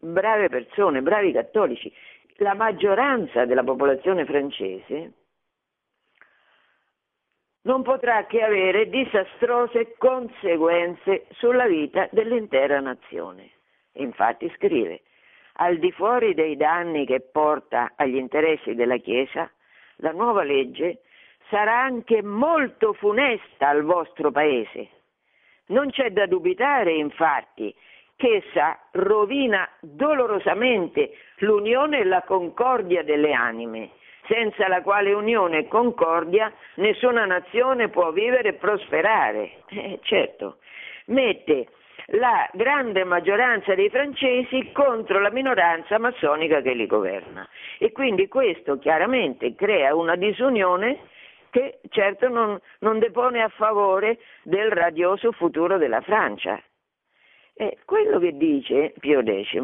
brave 0.00 0.48
persone, 0.48 1.02
bravi 1.02 1.32
cattolici, 1.32 1.92
la 2.36 2.54
maggioranza 2.54 3.44
della 3.44 3.64
popolazione 3.64 4.24
francese, 4.24 5.12
non 7.62 7.82
potrà 7.82 8.26
che 8.26 8.42
avere 8.42 8.88
disastrose 8.88 9.94
conseguenze 9.96 11.26
sulla 11.32 11.66
vita 11.66 12.08
dell'intera 12.10 12.80
nazione. 12.80 13.50
Infatti 13.94 14.50
scrive, 14.56 15.02
al 15.54 15.78
di 15.78 15.92
fuori 15.92 16.34
dei 16.34 16.56
danni 16.56 17.06
che 17.06 17.20
porta 17.20 17.92
agli 17.96 18.16
interessi 18.16 18.74
della 18.74 18.96
Chiesa, 18.96 19.50
la 19.96 20.12
nuova 20.12 20.42
legge 20.42 21.02
sarà 21.50 21.82
anche 21.82 22.22
molto 22.22 22.94
funesta 22.94 23.68
al 23.68 23.82
vostro 23.82 24.30
Paese. 24.30 24.88
Non 25.66 25.90
c'è 25.90 26.10
da 26.10 26.26
dubitare, 26.26 26.94
infatti, 26.94 27.74
che 28.16 28.42
essa 28.44 28.78
rovina 28.92 29.68
dolorosamente 29.80 31.12
l'unione 31.38 32.00
e 32.00 32.04
la 32.04 32.22
concordia 32.22 33.02
delle 33.04 33.32
anime 33.32 33.90
senza 34.26 34.68
la 34.68 34.82
quale 34.82 35.12
unione 35.12 35.58
e 35.58 35.68
concordia 35.68 36.52
nessuna 36.76 37.24
nazione 37.24 37.88
può 37.88 38.12
vivere 38.12 38.50
e 38.50 38.54
prosperare. 38.54 39.62
Eh, 39.68 39.98
certo, 40.02 40.58
mette 41.06 41.68
la 42.06 42.48
grande 42.52 43.04
maggioranza 43.04 43.74
dei 43.74 43.88
francesi 43.88 44.70
contro 44.72 45.20
la 45.20 45.30
minoranza 45.30 45.98
massonica 45.98 46.60
che 46.60 46.74
li 46.74 46.86
governa 46.86 47.48
e 47.78 47.92
quindi 47.92 48.28
questo 48.28 48.78
chiaramente 48.78 49.54
crea 49.54 49.94
una 49.94 50.16
disunione 50.16 50.98
che 51.50 51.80
certo 51.90 52.28
non, 52.28 52.58
non 52.80 52.98
depone 52.98 53.42
a 53.42 53.48
favore 53.48 54.18
del 54.42 54.70
radioso 54.70 55.32
futuro 55.32 55.76
della 55.76 56.00
Francia. 56.00 56.60
E 57.54 57.78
quello 57.84 58.18
che 58.18 58.36
dice 58.36 58.94
Pio 58.98 59.22
X 59.22 59.56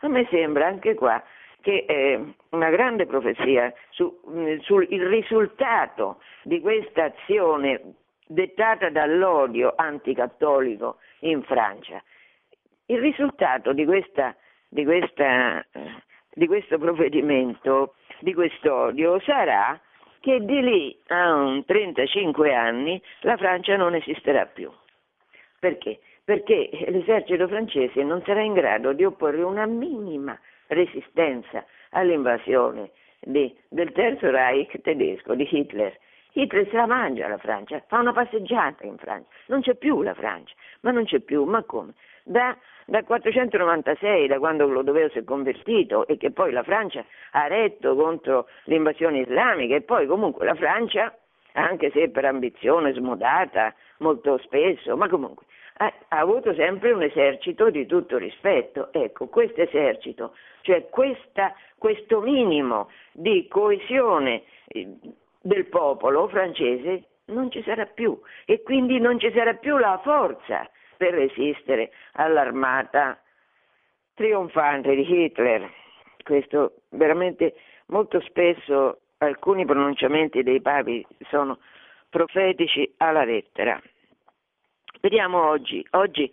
a 0.00 0.08
me 0.08 0.26
sembra 0.30 0.66
anche 0.66 0.94
qua 0.94 1.22
che 1.60 1.84
è 1.86 2.20
una 2.50 2.70
grande 2.70 3.06
profezia 3.06 3.72
su, 3.90 4.20
mm, 4.28 4.58
sul 4.58 4.86
risultato 4.86 6.20
di 6.42 6.60
questa 6.60 7.04
azione 7.04 7.94
dettata 8.26 8.90
dall'odio 8.90 9.72
anticattolico 9.76 10.98
in 11.20 11.42
Francia. 11.42 12.02
Il 12.86 13.00
risultato 13.00 13.72
di, 13.72 13.84
questa, 13.84 14.34
di, 14.68 14.84
questa, 14.84 15.64
di 16.32 16.46
questo 16.46 16.78
provvedimento, 16.78 17.94
di 18.20 18.34
questo 18.34 18.74
odio, 18.74 19.18
sarà 19.20 19.78
che 20.20 20.44
di 20.44 20.62
lì 20.62 20.98
a 21.08 21.32
un 21.34 21.64
35 21.64 22.54
anni 22.54 23.00
la 23.20 23.36
Francia 23.36 23.76
non 23.76 23.94
esisterà 23.94 24.46
più. 24.46 24.70
Perché? 25.58 26.00
Perché 26.24 26.68
l'esercito 26.88 27.48
francese 27.48 28.02
non 28.02 28.22
sarà 28.24 28.42
in 28.42 28.52
grado 28.52 28.92
di 28.92 29.04
opporre 29.04 29.42
una 29.42 29.66
minima 29.66 30.38
resistenza 30.68 31.64
all'invasione 31.90 32.90
di, 33.20 33.54
del 33.68 33.92
Terzo 33.92 34.30
Reich 34.30 34.80
tedesco, 34.80 35.34
di 35.34 35.46
Hitler. 35.50 35.96
Hitler 36.32 36.68
se 36.68 36.76
la 36.76 36.86
mangia 36.86 37.26
la 37.28 37.38
Francia, 37.38 37.82
fa 37.88 37.98
una 37.98 38.12
passeggiata 38.12 38.84
in 38.84 38.96
Francia, 38.96 39.28
non 39.46 39.60
c'è 39.60 39.74
più 39.74 40.02
la 40.02 40.14
Francia, 40.14 40.54
ma 40.80 40.90
non 40.90 41.04
c'è 41.04 41.20
più, 41.20 41.44
ma 41.44 41.62
come? 41.64 41.94
Da, 42.22 42.56
dal 42.84 43.04
496, 43.04 44.28
da 44.28 44.38
quando 44.38 44.68
Clodoveo 44.68 45.08
si 45.08 45.18
è 45.18 45.24
convertito 45.24 46.06
e 46.06 46.16
che 46.18 46.30
poi 46.30 46.52
la 46.52 46.62
Francia 46.62 47.04
ha 47.32 47.46
retto 47.46 47.96
contro 47.96 48.46
l'invasione 48.64 49.20
islamica 49.20 49.74
e 49.74 49.80
poi 49.80 50.06
comunque 50.06 50.44
la 50.44 50.54
Francia, 50.54 51.16
anche 51.52 51.90
se 51.90 52.10
per 52.10 52.26
ambizione 52.26 52.92
smodata 52.92 53.74
molto 53.98 54.38
spesso, 54.38 54.96
ma 54.96 55.08
comunque 55.08 55.46
ha, 55.78 55.92
ha 56.08 56.18
avuto 56.18 56.54
sempre 56.54 56.92
un 56.92 57.02
esercito 57.02 57.70
di 57.70 57.86
tutto 57.86 58.18
rispetto. 58.18 58.92
Ecco, 58.92 59.28
questo 59.28 59.62
esercito, 59.62 60.34
cioè 60.62 60.88
questa, 60.88 61.54
questo 61.76 62.20
minimo 62.20 62.90
di 63.12 63.46
coesione 63.48 64.42
eh, 64.68 64.88
del 65.40 65.66
popolo 65.66 66.28
francese 66.28 67.04
non 67.26 67.50
ci 67.50 67.62
sarà 67.62 67.86
più 67.86 68.18
e 68.44 68.62
quindi 68.62 68.98
non 68.98 69.18
ci 69.18 69.30
sarà 69.32 69.54
più 69.54 69.76
la 69.76 70.00
forza 70.02 70.68
per 70.96 71.14
resistere 71.14 71.90
all'armata 72.12 73.20
trionfante 74.14 74.94
di 74.94 75.24
Hitler. 75.24 75.70
Questo 76.22 76.82
veramente 76.90 77.54
molto 77.86 78.20
spesso 78.20 79.00
alcuni 79.18 79.64
pronunciamenti 79.64 80.42
dei 80.42 80.60
papi 80.60 81.06
sono 81.30 81.58
profetici 82.08 82.92
alla 82.98 83.24
lettera. 83.24 83.80
Vediamo 85.00 85.48
oggi, 85.48 85.86
oggi 85.90 86.30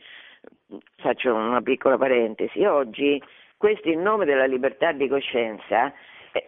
faccio 0.97 1.33
una 1.35 1.61
piccola 1.61 1.97
parentesi, 1.97 2.65
oggi 2.65 3.21
questi 3.57 3.91
in 3.91 4.01
nome 4.01 4.25
della 4.25 4.45
libertà 4.45 4.91
di 4.91 5.07
coscienza 5.07 5.93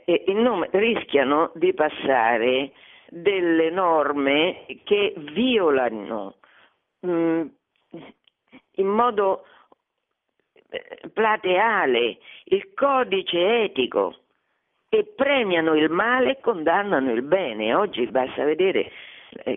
eh, 0.03 0.23
nome, 0.33 0.67
rischiano 0.71 1.51
di 1.53 1.73
passare 1.73 2.71
delle 3.09 3.69
norme 3.69 4.65
che 4.83 5.13
violano 5.31 6.35
mh, 7.01 7.09
mm, 7.11 7.47
in 8.77 8.87
modo 8.87 9.45
eh, 10.69 11.09
plateale 11.13 12.17
il 12.45 12.73
codice 12.73 13.63
etico 13.63 14.15
e 14.89 15.05
premiano 15.15 15.75
il 15.75 15.89
male 15.89 16.31
e 16.31 16.39
condannano 16.41 17.11
il 17.11 17.21
bene. 17.21 17.75
Oggi 17.75 18.07
basta 18.07 18.43
vedere 18.43 18.79
eh, 18.79 18.91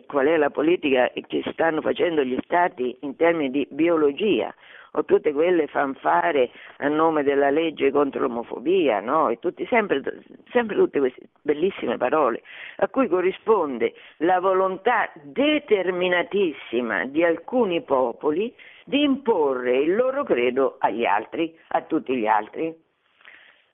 qual 0.07 0.26
è 0.26 0.37
la 0.37 0.51
politica 0.51 1.11
che 1.26 1.43
stanno 1.53 1.81
facendo 1.81 2.22
gli 2.22 2.39
stati 2.45 2.97
in 3.01 3.16
termini 3.16 3.51
di 3.51 3.66
biologia 3.70 4.55
o 4.93 5.05
tutte 5.05 5.33
quelle 5.33 5.66
fanfare 5.68 6.51
a 6.78 6.89
nome 6.89 7.22
della 7.22 7.51
legge 7.51 7.91
contro 7.91 8.22
l'omofobia, 8.22 9.01
no? 9.01 9.28
E 9.28 9.39
tutti, 9.39 9.64
sempre, 9.66 10.03
sempre 10.51 10.76
tutte 10.76 10.99
queste 10.99 11.28
bellissime 11.43 11.97
parole 11.97 12.43
a 12.76 12.89
cui 12.89 13.07
corrisponde 13.09 13.95
la 14.18 14.41
volontà 14.41 15.11
determinatissima 15.22 17.05
di 17.05 17.22
alcuni 17.22 17.83
popoli 17.83 18.53
di 18.85 19.03
imporre 19.03 19.78
il 19.78 19.95
loro 19.95 20.24
credo 20.24 20.76
agli 20.81 21.05
altri, 21.05 21.57
a 21.68 21.83
tutti 21.83 22.16
gli 22.16 22.26
altri. 22.26 22.74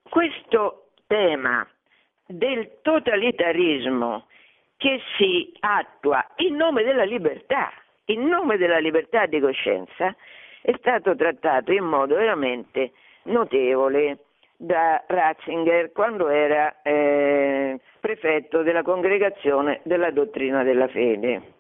Questo 0.03 0.89
tema 1.07 1.67
del 2.27 2.79
totalitarismo 2.83 4.27
che 4.77 5.01
si 5.17 5.53
attua 5.61 6.27
in 6.37 6.57
nome 6.57 6.83
della 6.83 7.05
libertà, 7.05 7.71
in 8.07 8.27
nome 8.27 8.57
della 8.57 8.79
libertà 8.79 9.27
di 9.27 9.39
coscienza, 9.41 10.15
è 10.63 10.75
stato 10.79 11.15
trattato 11.15 11.71
in 11.73 11.85
modo 11.85 12.17
veramente 12.17 12.93
notevole 13.25 14.21
da 14.57 15.05
Ratzinger 15.07 15.93
quando 15.93 16.29
era 16.29 16.81
eh, 16.83 17.79
prefetto 18.01 18.63
della 18.63 18.83
congregazione 18.83 19.81
della 19.85 20.11
dottrina 20.11 20.63
della 20.63 20.89
fede. 20.89 21.53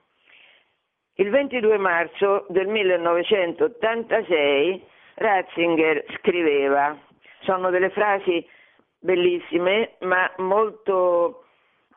Il 1.14 1.30
22 1.30 1.78
marzo 1.78 2.44
del 2.48 2.66
1986 2.66 4.84
Ratzinger 5.14 6.04
scriveva, 6.18 6.98
sono 7.40 7.70
delle 7.70 7.88
frasi 7.90 8.46
bellissime 8.98 9.92
ma 10.00 10.30
molto 10.38 11.45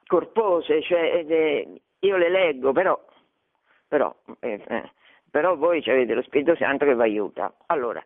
corpose, 0.09 0.81
cioè 0.81 1.23
eh, 1.27 1.67
io 1.99 2.17
le 2.17 2.29
leggo, 2.29 2.71
però, 2.71 2.99
però, 3.87 4.13
eh, 4.39 4.59
eh, 4.67 4.91
però 5.29 5.55
voi 5.55 5.83
avete 5.85 6.15
lo 6.15 6.23
Spirito 6.23 6.55
Santo 6.55 6.83
che 6.85 6.95
vi 6.95 7.01
aiuta. 7.03 7.53
Allora, 7.67 8.03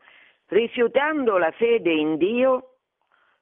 rifiutando 0.47 1.37
la 1.37 1.51
fede 1.51 1.93
in 1.93 2.17
Dio, 2.17 2.71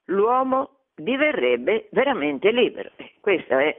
l'uomo 0.06 0.82
diverrebbe 0.94 1.88
veramente 1.90 2.52
libero. 2.52 2.92
Eh, 2.98 3.14
questo 3.20 3.58
è, 3.58 3.76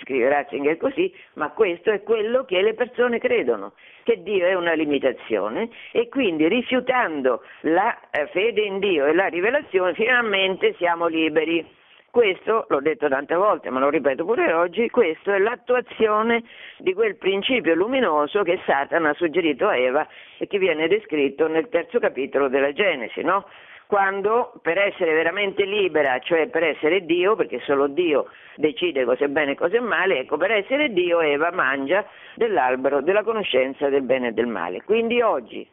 scrive 0.00 0.30
Ratzinger 0.30 0.78
così, 0.78 1.14
ma 1.34 1.50
questo 1.50 1.90
è 1.90 2.02
quello 2.02 2.46
che 2.46 2.62
le 2.62 2.72
persone 2.72 3.18
credono, 3.18 3.74
che 4.04 4.22
Dio 4.22 4.46
è 4.46 4.54
una 4.54 4.72
limitazione 4.72 5.68
e 5.92 6.08
quindi 6.08 6.48
rifiutando 6.48 7.42
la 7.60 8.08
eh, 8.10 8.26
fede 8.28 8.62
in 8.62 8.78
Dio 8.78 9.04
e 9.04 9.12
la 9.12 9.26
rivelazione 9.26 9.92
finalmente 9.92 10.74
siamo 10.78 11.08
liberi. 11.08 11.82
Questo, 12.14 12.66
l'ho 12.68 12.78
detto 12.78 13.08
tante 13.08 13.34
volte, 13.34 13.70
ma 13.70 13.80
lo 13.80 13.88
ripeto 13.88 14.24
pure 14.24 14.52
oggi, 14.52 14.88
questo 14.88 15.32
è 15.32 15.38
l'attuazione 15.38 16.44
di 16.78 16.94
quel 16.94 17.16
principio 17.16 17.74
luminoso 17.74 18.44
che 18.44 18.60
Satana 18.64 19.08
ha 19.08 19.14
suggerito 19.14 19.66
a 19.66 19.76
Eva 19.76 20.06
e 20.38 20.46
che 20.46 20.58
viene 20.58 20.86
descritto 20.86 21.48
nel 21.48 21.68
terzo 21.70 21.98
capitolo 21.98 22.46
della 22.46 22.72
Genesi, 22.72 23.22
no? 23.22 23.48
Quando 23.88 24.52
per 24.62 24.78
essere 24.78 25.12
veramente 25.12 25.64
libera, 25.64 26.20
cioè 26.20 26.46
per 26.46 26.62
essere 26.62 27.04
Dio, 27.04 27.34
perché 27.34 27.58
solo 27.64 27.88
Dio 27.88 28.28
decide 28.54 29.04
cosa 29.04 29.24
è 29.24 29.28
bene 29.28 29.50
e 29.50 29.56
cosa 29.56 29.78
è 29.78 29.80
male, 29.80 30.20
ecco, 30.20 30.36
per 30.36 30.52
essere 30.52 30.92
Dio 30.92 31.18
Eva 31.20 31.50
mangia 31.50 32.06
dell'albero 32.36 33.00
della 33.00 33.24
conoscenza 33.24 33.88
del 33.88 34.02
bene 34.02 34.28
e 34.28 34.32
del 34.32 34.46
male. 34.46 34.84
Quindi 34.84 35.20
oggi, 35.20 35.68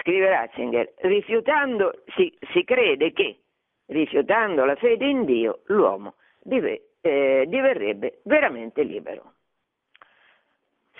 scrive 0.00 0.28
Ratzinger, 0.28 0.94
rifiutando, 1.02 2.02
si, 2.16 2.36
si 2.52 2.64
crede 2.64 3.12
che 3.12 3.36
rifiutando 3.90 4.64
la 4.64 4.76
fede 4.76 5.06
in 5.06 5.24
Dio, 5.24 5.60
l'uomo 5.66 6.14
dive, 6.42 6.90
eh, 7.00 7.44
diverrebbe 7.46 8.20
veramente 8.24 8.82
libero. 8.82 9.34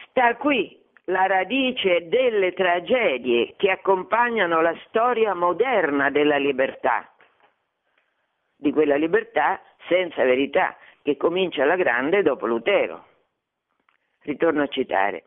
Sta 0.09 0.37
qui 0.37 0.79
la 1.05 1.27
radice 1.27 2.09
delle 2.09 2.53
tragedie 2.53 3.55
che 3.57 3.71
accompagnano 3.71 4.61
la 4.61 4.77
storia 4.87 5.35
moderna 5.35 6.11
della 6.11 6.37
libertà, 6.37 7.13
di 8.57 8.73
quella 8.73 8.97
libertà 8.97 9.61
senza 9.89 10.23
verità 10.25 10.77
che 11.03 11.17
comincia 11.17 11.63
alla 11.63 11.77
grande 11.77 12.23
dopo 12.23 12.47
Lutero. 12.47 13.07
Ritorno 14.23 14.63
a 14.63 14.69
citare. 14.69 15.25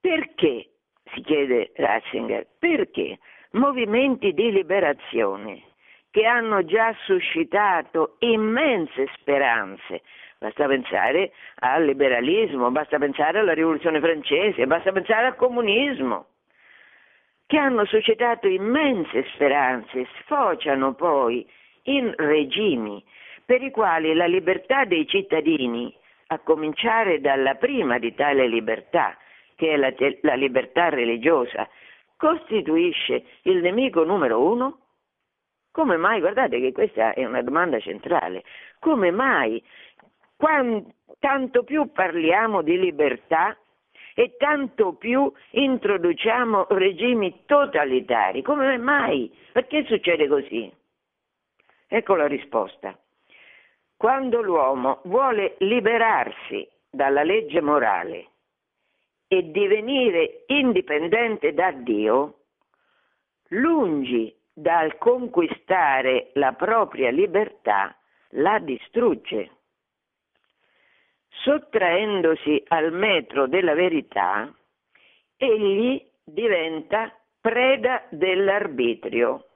Perché, 0.00 0.68
si 1.14 1.22
chiede 1.22 1.72
Ratzinger, 1.74 2.46
perché 2.58 3.18
movimenti 3.54 4.32
di 4.32 4.50
liberazione 4.52 5.62
che 6.10 6.26
hanno 6.26 6.64
già 6.64 6.94
suscitato 7.06 8.16
immense 8.20 9.08
speranze. 9.18 10.02
Basta 10.38 10.66
pensare 10.66 11.32
al 11.60 11.84
liberalismo, 11.84 12.70
basta 12.70 12.98
pensare 12.98 13.40
alla 13.40 13.52
rivoluzione 13.52 13.98
francese, 13.98 14.66
basta 14.66 14.92
pensare 14.92 15.26
al 15.26 15.36
comunismo, 15.36 16.26
che 17.46 17.58
hanno 17.58 17.84
suscitato 17.86 18.46
immense 18.46 19.24
speranze, 19.34 20.06
sfociano 20.20 20.94
poi 20.94 21.44
in 21.84 22.12
regimi 22.16 23.02
per 23.44 23.62
i 23.62 23.70
quali 23.70 24.14
la 24.14 24.26
libertà 24.26 24.84
dei 24.84 25.08
cittadini, 25.08 25.92
a 26.28 26.38
cominciare 26.38 27.20
dalla 27.20 27.56
prima 27.56 27.98
di 27.98 28.14
tale 28.14 28.46
libertà, 28.46 29.16
che 29.56 29.72
è 29.72 29.76
la, 29.76 29.92
la 30.22 30.34
libertà 30.34 30.90
religiosa, 30.90 31.68
costituisce 32.16 33.24
il 33.42 33.60
nemico 33.60 34.04
numero 34.04 34.40
uno? 34.40 34.78
Come 35.70 35.96
mai? 35.96 36.20
Guardate 36.20 36.60
che 36.60 36.72
questa 36.72 37.12
è 37.12 37.24
una 37.24 37.42
domanda 37.42 37.80
centrale. 37.80 38.44
Come 38.78 39.10
mai, 39.10 39.62
quando, 40.36 40.94
tanto 41.18 41.64
più 41.64 41.90
parliamo 41.92 42.62
di 42.62 42.78
libertà, 42.78 43.56
e 44.14 44.36
tanto 44.38 44.94
più 44.94 45.30
introduciamo 45.50 46.68
regimi 46.70 47.42
totalitari. 47.46 48.42
Come 48.42 48.78
mai? 48.78 49.30
Perché 49.52 49.84
succede 49.84 50.28
così? 50.28 50.72
Ecco 51.88 52.14
la 52.14 52.26
risposta. 52.26 52.96
Quando 53.96 54.40
l'uomo 54.40 55.00
vuole 55.04 55.56
liberarsi 55.58 56.66
dalla 56.88 57.22
legge 57.22 57.60
morale 57.60 58.28
e 59.34 59.50
divenire 59.50 60.44
indipendente 60.46 61.52
da 61.54 61.72
Dio, 61.72 62.42
lungi 63.48 64.32
dal 64.52 64.96
conquistare 64.98 66.30
la 66.34 66.52
propria 66.52 67.10
libertà, 67.10 67.96
la 68.36 68.60
distrugge. 68.60 69.50
Sottraendosi 71.42 72.62
al 72.68 72.92
metro 72.92 73.48
della 73.48 73.74
verità, 73.74 74.54
egli 75.36 76.00
diventa 76.22 77.12
preda 77.40 78.04
dell'arbitrio. 78.10 79.46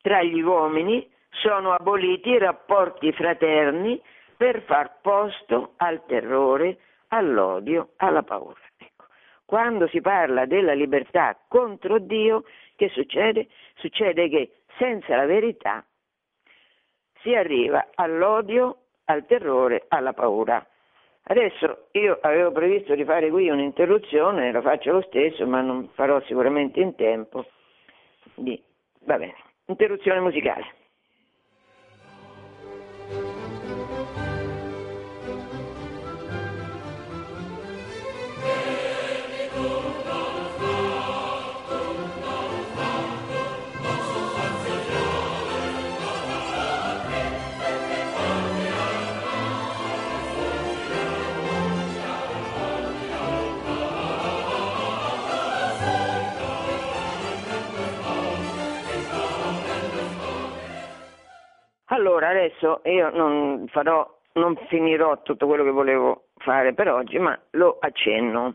Tra 0.00 0.22
gli 0.22 0.40
uomini 0.40 1.10
sono 1.30 1.72
aboliti 1.72 2.30
i 2.30 2.38
rapporti 2.38 3.10
fraterni 3.12 4.00
per 4.36 4.62
far 4.62 5.00
posto 5.00 5.74
al 5.78 6.06
terrore, 6.06 6.78
all'odio, 7.08 7.90
alla 7.96 8.22
paura. 8.22 8.60
Ecco. 8.76 9.06
Quando 9.44 9.88
si 9.88 10.00
parla 10.00 10.46
della 10.46 10.72
libertà 10.72 11.38
contro 11.48 11.98
Dio, 11.98 12.44
che 12.76 12.88
succede? 12.90 13.48
Succede 13.76 14.28
che 14.28 14.52
senza 14.76 15.16
la 15.16 15.26
verità 15.26 15.84
si 17.22 17.34
arriva 17.34 17.88
all'odio, 17.94 18.82
al 19.06 19.26
terrore, 19.26 19.86
alla 19.88 20.12
paura. 20.12 20.64
Adesso 21.30 21.88
io 21.92 22.18
avevo 22.22 22.52
previsto 22.52 22.94
di 22.94 23.04
fare 23.04 23.28
qui 23.30 23.50
un'interruzione, 23.50 24.52
lo 24.52 24.62
faccio 24.62 24.92
lo 24.92 25.02
stesso, 25.02 25.46
ma 25.46 25.60
non 25.60 25.88
farò 25.94 26.20
sicuramente 26.22 26.80
in 26.80 26.94
tempo. 26.94 27.44
Va 28.34 29.18
bene, 29.18 29.34
interruzione 29.66 30.20
musicale. 30.20 30.77
Allora, 61.98 62.28
adesso 62.28 62.80
io 62.84 63.10
non 63.10 63.66
farò, 63.72 64.08
non 64.34 64.56
finirò 64.68 65.20
tutto 65.22 65.48
quello 65.48 65.64
che 65.64 65.72
volevo 65.72 66.26
fare 66.36 66.72
per 66.72 66.88
oggi, 66.88 67.18
ma 67.18 67.36
lo 67.50 67.78
accenno. 67.80 68.54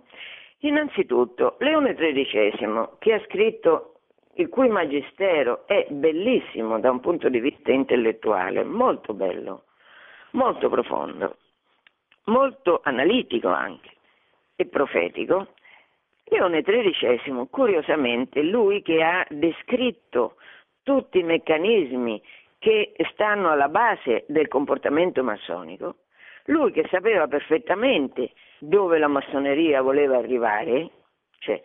Innanzitutto, 0.59 1.57
Leone 1.59 1.93
XIII, 1.93 2.87
che 2.99 3.13
ha 3.13 3.21
scritto 3.25 3.95
il 4.35 4.47
cui 4.47 4.69
magistero 4.69 5.67
è 5.67 5.85
bellissimo 5.89 6.79
da 6.79 6.89
un 6.89 7.01
punto 7.01 7.27
di 7.27 7.41
vista 7.41 7.73
intellettuale, 7.73 8.63
molto 8.63 9.13
bello, 9.13 9.65
molto 10.31 10.69
profondo, 10.69 11.35
molto 12.27 12.79
analitico 12.81 13.49
anche 13.49 13.89
e 14.55 14.67
profetico. 14.67 15.47
Leone 16.29 16.61
XIII, 16.61 17.45
curiosamente, 17.49 18.41
lui 18.41 18.81
che 18.81 19.03
ha 19.03 19.27
descritto 19.29 20.35
tutti 20.81 21.19
i 21.19 21.23
meccanismi 21.23 22.21
che 22.64 22.93
stanno 23.11 23.51
alla 23.51 23.68
base 23.68 24.24
del 24.30 24.47
comportamento 24.47 25.22
massonico, 25.22 25.95
lui 26.45 26.72
che 26.72 26.88
sapeva 26.89 27.28
perfettamente 27.28 28.32
dove 28.57 28.99
la 28.99 29.09
massoneria 29.09 29.82
voleva 29.82 30.16
arrivare, 30.16 30.89
cioè 31.39 31.61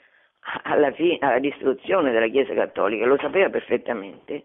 alla, 0.64 0.90
fine, 0.90 1.18
alla 1.20 1.38
distruzione 1.38 2.10
della 2.10 2.26
Chiesa 2.26 2.52
Cattolica, 2.52 3.06
lo 3.06 3.16
sapeva 3.20 3.48
perfettamente, 3.48 4.42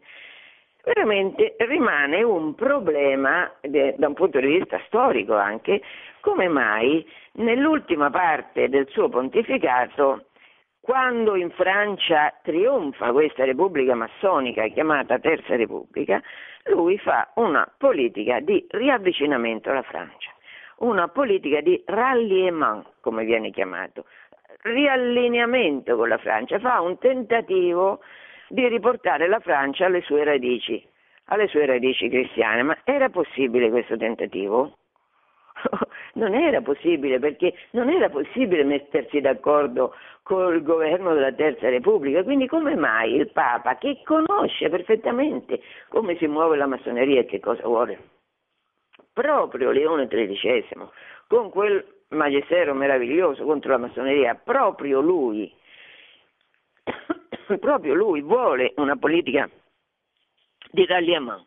veramente 0.84 1.56
rimane 1.58 2.22
un 2.22 2.54
problema 2.54 3.51
da 3.62 4.08
un 4.08 4.14
punto 4.14 4.39
di 4.39 4.45
vista 4.45 4.80
storico 4.86 5.36
anche, 5.36 5.82
come 6.20 6.47
mai 6.49 7.04
nell'ultima 7.34 8.12
parte 8.12 8.70
del 8.70 8.88
suo 8.89 9.10
pontificato 9.10 10.28
quando 10.84 11.38
in 11.38 11.49
Francia 11.51 12.38
trionfa 12.43 13.13
questa 13.13 13.45
Repubblica 13.45 13.95
massonica 13.95 14.67
chiamata 14.67 15.17
Terza 15.17 15.55
Repubblica, 15.55 16.21
lui 16.65 16.97
fa 16.97 17.31
una 17.36 17.65
politica 17.77 18.41
di 18.41 18.65
riavvicinamento 18.69 19.69
alla 19.69 19.84
Francia, 19.84 20.29
una 20.79 21.07
politica 21.07 21.61
di 21.61 21.81
ralliement, 21.86 22.86
come 22.99 23.23
viene 23.23 23.51
chiamato, 23.51 24.03
riallineamento 24.63 25.95
con 25.95 26.09
la 26.09 26.17
Francia, 26.17 26.59
fa 26.59 26.81
un 26.81 26.97
tentativo 26.97 28.01
di 28.49 28.67
riportare 28.67 29.29
la 29.29 29.39
Francia 29.39 29.86
alle 29.86 30.01
sue 30.01 30.25
radici, 30.25 30.86
alle 31.27 31.47
sue 31.47 31.65
radici 31.65 32.09
cristiane. 32.09 32.61
Ma 32.61 32.77
era 32.84 33.07
possibile 33.07 33.69
questo 33.69 33.95
tentativo? 33.95 34.79
non 36.14 36.34
era 36.34 36.61
possibile 36.61 37.20
perché 37.20 37.53
non 37.72 37.89
era 37.89 38.09
possibile 38.09 38.64
mettersi 38.64 39.22
d'accordo 39.22 39.95
col 40.24 40.61
governo 40.61 41.14
della 41.14 41.34
Terza 41.34 41.70
Repubblica, 41.70 42.24
quindi 42.24 42.47
come 42.47 42.76
mai 42.76 43.14
il 43.16 43.30
Papa, 43.32 43.78
che 43.78 44.01
conosce 44.03 44.70
perfettamente 44.70 45.61
come 45.89 46.18
si 46.18 46.28
muove 46.28 46.57
la 46.57 46.66
massoneria 46.66 47.22
e 47.22 47.26
che 47.26 47.39
cosa 47.39 47.64
vuole, 47.64 47.99
proprio 49.11 49.72
Leone 49.72 50.07
XIII, 50.07 50.89
con 51.28 51.49
quel 51.49 51.86
magistero 52.09 52.74
meraviglioso 52.74 53.43
contro 53.43 53.72
la 53.72 53.78
massoneria, 53.78 54.36
proprio 54.36 55.01
lui, 55.01 55.53
proprio 57.59 57.93
lui 57.93 58.22
vuole 58.22 58.74
una 58.78 58.95
politica 58.95 59.49
di 60.72 60.86
ralliement. 60.86 61.45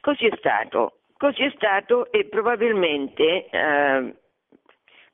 Così 0.00 0.26
è 0.26 0.36
stato 0.36 1.01
Così 1.22 1.44
è 1.44 1.52
stato 1.54 2.10
e 2.10 2.24
probabilmente, 2.24 3.46
eh, 3.48 4.14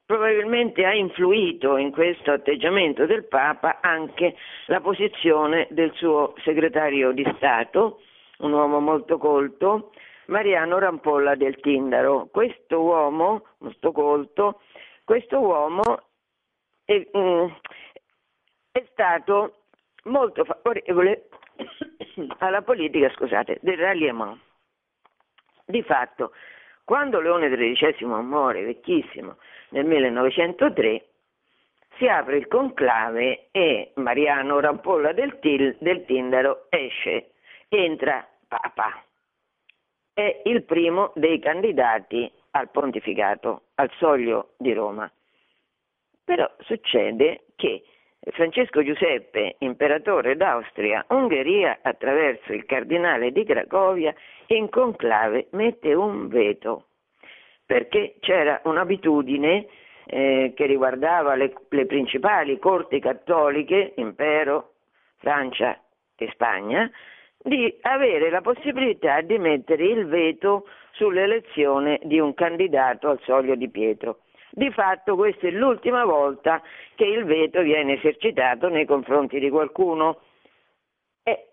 probabilmente 0.07 0.87
ha 0.87 0.95
influito 0.95 1.77
in 1.77 1.91
questo 1.93 2.33
atteggiamento 2.33 3.05
del 3.05 3.27
Papa 3.27 3.81
anche 3.83 4.35
la 4.69 4.81
posizione 4.81 5.67
del 5.69 5.93
suo 5.97 6.33
segretario 6.45 7.13
di 7.13 7.31
Stato, 7.37 8.01
un 8.39 8.53
uomo 8.55 8.81
molto 8.81 9.19
colto, 9.19 9.93
Mariano 10.29 10.79
Rampolla 10.79 11.35
del 11.35 11.61
Tindaro. 11.61 12.29
Questo 12.33 12.81
uomo, 12.81 13.45
molto 13.59 13.93
colto, 13.93 14.63
questo 15.05 15.39
uomo 15.41 15.83
è, 16.87 17.07
mm, 17.15 17.49
è 18.73 18.83
stato 18.93 19.65
molto 20.05 20.47
favorevole 20.47 21.29
alla 22.39 22.63
politica, 22.63 23.11
scusate, 23.11 23.59
del 23.61 23.77
ralliement. 23.77 24.47
Di 25.71 25.83
fatto, 25.83 26.33
quando 26.83 27.21
Leone 27.21 27.51
XIII 27.51 28.07
muore 28.23 28.65
vecchissimo 28.65 29.37
nel 29.69 29.85
1903, 29.85 31.05
si 31.99 32.09
apre 32.09 32.39
il 32.39 32.49
conclave 32.49 33.49
e 33.51 33.93
Mariano 33.97 34.61
Rampolla 34.61 35.13
del, 35.13 35.39
Til, 35.41 35.77
del 35.79 36.07
Tindaro 36.07 36.69
esce, 36.71 37.33
entra 37.69 38.27
Papa. 38.49 39.05
È 40.15 40.41
il 40.47 40.63
primo 40.63 41.13
dei 41.15 41.39
candidati 41.39 42.33
al 42.53 42.71
pontificato, 42.71 43.65
al 43.75 43.91
soglio 43.99 44.55
di 44.57 44.73
Roma. 44.73 45.13
Però 46.25 46.51
succede 46.61 47.45
che 47.57 47.85
Francesco 48.21 48.83
Giuseppe, 48.83 49.57
imperatore 49.59 50.37
d'Austria, 50.37 51.05
Ungheria, 51.09 51.79
attraverso 51.83 52.53
il 52.53 52.67
cardinale 52.67 53.31
di 53.31 53.45
Cracovia, 53.45 54.15
in 54.49 54.69
conclave 54.69 55.47
mette 55.53 55.95
un 55.95 56.29
veto, 56.29 56.87
perché 57.65 58.17
c'era 58.21 58.61
un'abitudine 58.65 59.67
eh, 60.07 60.53
che 60.55 60.67
riguardava 60.67 61.35
le, 61.35 61.53
le 61.69 61.87
principali 61.87 62.59
corti 62.59 62.99
cattoliche, 62.99 63.93
impero, 63.97 64.73
Francia 65.19 65.81
e 66.17 66.29
Spagna, 66.33 66.91
di 67.41 67.79
avere 67.83 68.31
la 68.31 68.41
possibilità 68.41 69.21
di 69.21 69.39
mettere 69.39 69.85
il 69.85 70.07
veto 70.07 70.67
sull'elezione 70.93 72.01
di 72.03 72.19
un 72.19 72.35
candidato 72.35 73.09
al 73.09 73.21
soglio 73.23 73.55
di 73.55 73.71
Pietro. 73.71 74.21
Di 74.51 74.71
fatto 74.73 75.15
questa 75.15 75.47
è 75.47 75.51
l'ultima 75.51 76.05
volta 76.05 76.63
che 76.95 77.05
il 77.05 77.25
veto 77.25 77.61
viene 77.61 77.95
esercitato 77.95 78.69
nei 78.69 78.87
confronti 78.87 79.39
di 79.39 79.51
qualcuno. 79.51 80.21
E 81.23 81.49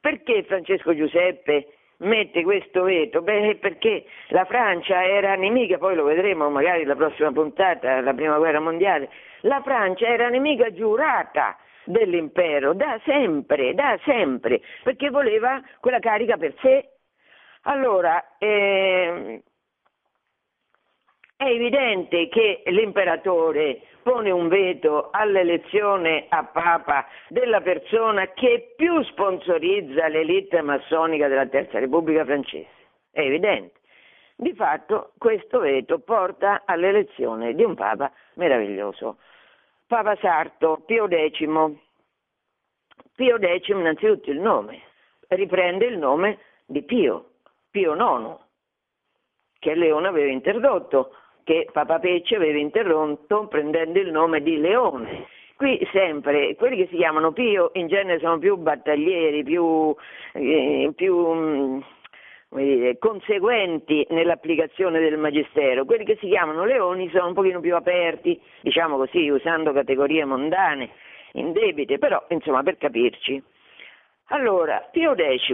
perché 0.00 0.44
Francesco 0.44 0.94
Giuseppe 0.94 1.68
mette 1.98 2.42
questo 2.42 2.82
veto? 2.82 3.22
Beh, 3.22 3.56
perché 3.60 4.04
la 4.28 4.44
Francia 4.44 5.04
era 5.04 5.34
nemica, 5.34 5.78
poi 5.78 5.96
lo 5.96 6.04
vedremo 6.04 6.48
magari 6.50 6.84
la 6.84 6.94
prossima 6.94 7.32
puntata, 7.32 8.00
la 8.00 8.14
prima 8.14 8.38
guerra 8.38 8.60
mondiale, 8.60 9.10
la 9.40 9.60
Francia 9.62 10.06
era 10.06 10.28
nemica 10.28 10.72
giurata 10.72 11.56
dell'impero 11.84 12.74
da 12.74 13.00
sempre, 13.04 13.74
da 13.74 13.98
sempre, 14.04 14.60
perché 14.82 15.10
voleva 15.10 15.60
quella 15.80 15.98
carica 15.98 16.36
per 16.36 16.54
sé. 16.60 16.90
Allora, 17.62 18.36
eh, 18.38 19.42
è 21.36 21.44
evidente 21.44 22.28
che 22.28 22.62
l'imperatore 22.66 23.82
pone 24.02 24.30
un 24.30 24.48
veto 24.48 25.10
all'elezione 25.10 26.26
a 26.30 26.44
Papa 26.44 27.06
della 27.28 27.60
persona 27.60 28.32
che 28.32 28.72
più 28.74 29.02
sponsorizza 29.04 30.08
l'elite 30.08 30.62
massonica 30.62 31.28
della 31.28 31.46
Terza 31.46 31.78
Repubblica 31.78 32.24
francese. 32.24 32.68
È 33.10 33.20
evidente. 33.20 33.80
Di 34.34 34.54
fatto 34.54 35.12
questo 35.18 35.58
veto 35.60 35.98
porta 35.98 36.62
all'elezione 36.64 37.54
di 37.54 37.64
un 37.64 37.74
Papa 37.74 38.10
meraviglioso. 38.34 39.18
Papa 39.86 40.16
Sarto, 40.16 40.82
Pio 40.86 41.06
X. 41.06 41.44
Pio 43.14 43.38
X 43.38 43.68
innanzitutto 43.68 44.30
il 44.30 44.40
nome, 44.40 44.80
riprende 45.28 45.84
il 45.84 45.98
nome 45.98 46.38
di 46.64 46.82
Pio, 46.82 47.32
Pio 47.70 47.94
IX, 47.94 48.36
che 49.58 49.74
Leone 49.74 50.08
aveva 50.08 50.30
introdotto 50.30 51.12
che 51.46 51.68
Papa 51.70 52.00
Pecce 52.00 52.34
aveva 52.34 52.58
interrotto 52.58 53.46
prendendo 53.46 54.00
il 54.00 54.10
nome 54.10 54.42
di 54.42 54.58
Leone. 54.58 55.28
Qui 55.54 55.78
sempre, 55.92 56.56
quelli 56.56 56.76
che 56.76 56.88
si 56.90 56.96
chiamano 56.96 57.30
Pio 57.30 57.70
in 57.74 57.86
genere 57.86 58.18
sono 58.18 58.36
più 58.38 58.56
battaglieri, 58.56 59.44
più, 59.44 59.94
eh, 60.32 60.90
più 60.96 61.32
mm, 61.32 61.80
dire, 62.48 62.98
conseguenti 62.98 64.04
nell'applicazione 64.10 64.98
del 64.98 65.18
magistero, 65.18 65.84
quelli 65.84 66.04
che 66.04 66.16
si 66.20 66.26
chiamano 66.26 66.64
leoni 66.64 67.08
sono 67.10 67.28
un 67.28 67.34
pochino 67.34 67.60
più 67.60 67.76
aperti, 67.76 68.40
diciamo 68.60 68.96
così, 68.96 69.28
usando 69.28 69.72
categorie 69.72 70.24
mondane, 70.24 70.90
indebite, 71.34 71.98
però 71.98 72.22
insomma 72.30 72.64
per 72.64 72.76
capirci. 72.76 73.40
Allora, 74.30 74.88
Pio 74.90 75.14
X 75.14 75.52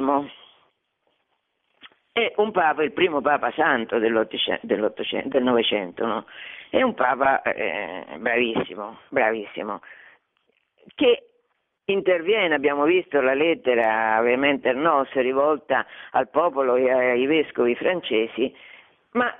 è 2.12 2.34
un 2.36 2.50
papa, 2.50 2.82
il 2.82 2.92
primo 2.92 3.22
papa 3.22 3.50
santo 3.52 3.98
del 3.98 4.12
Novecento, 4.12 6.06
no? 6.06 6.26
è 6.68 6.82
un 6.82 6.92
papa 6.94 7.40
eh, 7.42 8.04
bravissimo, 8.18 8.98
bravissimo, 9.08 9.80
che 10.94 11.28
interviene, 11.86 12.54
abbiamo 12.54 12.84
visto 12.84 13.20
la 13.20 13.34
lettera 13.34 14.18
ovviamente 14.20 14.72
Nos 14.72 15.10
rivolta 15.12 15.86
al 16.10 16.28
popolo 16.28 16.76
e 16.76 16.90
ai 16.90 17.26
vescovi 17.26 17.74
francesi, 17.74 18.54
ma 19.12 19.34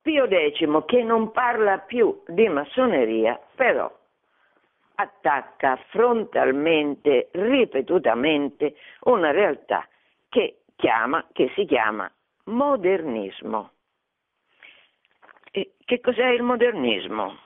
Pio 0.00 0.26
X 0.26 0.84
che 0.86 1.02
non 1.02 1.32
parla 1.32 1.78
più 1.78 2.22
di 2.26 2.48
massoneria, 2.48 3.38
però 3.54 3.90
attacca 4.96 5.78
frontalmente, 5.88 7.28
ripetutamente 7.32 8.74
una 9.00 9.30
realtà 9.32 9.86
che 10.28 10.63
chiama, 10.76 11.26
che 11.32 11.50
si 11.54 11.64
chiama 11.64 12.10
modernismo. 12.44 13.70
E 15.50 15.74
che 15.84 16.00
cos'è 16.00 16.28
il 16.28 16.42
modernismo? 16.42 17.38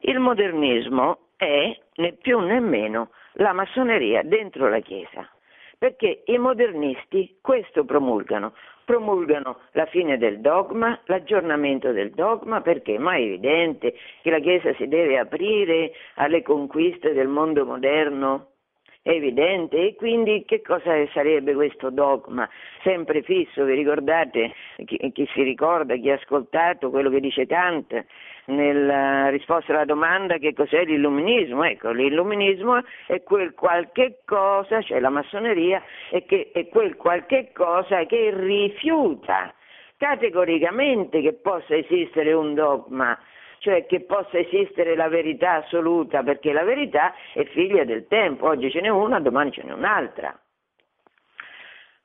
Il 0.00 0.18
modernismo 0.18 1.28
è 1.36 1.78
né 1.96 2.12
più 2.12 2.38
né 2.40 2.60
meno 2.60 3.10
la 3.34 3.52
massoneria 3.52 4.22
dentro 4.22 4.68
la 4.68 4.80
Chiesa, 4.80 5.28
perché 5.78 6.22
i 6.26 6.38
modernisti 6.38 7.38
questo 7.40 7.84
promulgano, 7.84 8.54
promulgano 8.84 9.60
la 9.72 9.86
fine 9.86 10.18
del 10.18 10.40
dogma, 10.40 11.00
l'aggiornamento 11.04 11.92
del 11.92 12.10
dogma, 12.10 12.60
perché 12.60 12.96
è 12.96 12.98
evidente 12.98 13.94
che 14.22 14.30
la 14.30 14.40
Chiesa 14.40 14.74
si 14.74 14.88
deve 14.88 15.18
aprire 15.18 15.92
alle 16.14 16.42
conquiste 16.42 17.12
del 17.12 17.28
mondo 17.28 17.64
moderno 17.64 18.48
evidente 19.02 19.76
e 19.78 19.94
quindi 19.94 20.44
che 20.44 20.60
cosa 20.60 20.92
sarebbe 21.12 21.54
questo 21.54 21.90
dogma 21.90 22.48
sempre 22.82 23.22
fisso? 23.22 23.64
Vi 23.64 23.74
ricordate, 23.74 24.52
chi, 24.84 24.98
chi 25.12 25.28
si 25.32 25.42
ricorda, 25.42 25.96
chi 25.96 26.10
ha 26.10 26.14
ascoltato 26.14 26.90
quello 26.90 27.10
che 27.10 27.20
dice 27.20 27.46
Kant 27.46 28.04
nella 28.46 29.28
risposta 29.28 29.72
alla 29.72 29.84
domanda 29.84 30.38
che 30.38 30.52
cos'è 30.52 30.84
l'illuminismo? 30.84 31.64
Ecco, 31.64 31.90
l'illuminismo 31.90 32.82
è 33.06 33.22
quel 33.22 33.54
qualche 33.54 34.20
cosa, 34.24 34.82
cioè 34.82 35.00
la 35.00 35.10
massoneria, 35.10 35.82
è, 36.10 36.24
che, 36.24 36.50
è 36.52 36.68
quel 36.68 36.96
qualche 36.96 37.50
cosa 37.52 38.04
che 38.04 38.30
rifiuta 38.34 39.54
categoricamente 39.96 41.20
che 41.20 41.34
possa 41.34 41.76
esistere 41.76 42.32
un 42.32 42.54
dogma 42.54 43.18
cioè 43.60 43.84
che 43.84 44.00
possa 44.00 44.38
esistere 44.38 44.96
la 44.96 45.08
verità 45.08 45.56
assoluta, 45.56 46.22
perché 46.22 46.52
la 46.52 46.64
verità 46.64 47.14
è 47.34 47.44
figlia 47.44 47.84
del 47.84 48.06
tempo, 48.06 48.46
oggi 48.46 48.70
ce 48.70 48.80
n'è 48.80 48.88
una, 48.88 49.20
domani 49.20 49.52
ce 49.52 49.62
n'è 49.62 49.72
un'altra. 49.72 50.36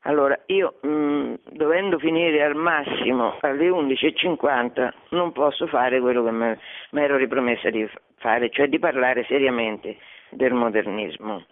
Allora, 0.01 0.37
io 0.47 0.75
mh, 0.81 0.87
mm, 0.87 1.33
dovendo 1.51 1.97
finire 1.97 2.43
al 2.43 2.55
massimo 2.55 3.37
alle 3.39 3.69
11.50 3.69 4.91
non 5.11 5.31
posso 5.31 5.65
fare 5.67 5.99
quello 6.01 6.23
che 6.25 6.31
mi 6.31 7.01
ero 7.01 7.15
ripromessa 7.15 7.69
di 7.69 7.89
fare, 8.17 8.49
cioè 8.49 8.67
di 8.67 8.77
parlare 8.77 9.23
seriamente 9.23 9.97
del 10.31 10.53
modernismo. 10.53 11.45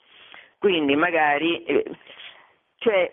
Quindi 0.59 0.97
magari, 0.97 1.63
eh, 1.63 1.85
cioè, 2.75 3.11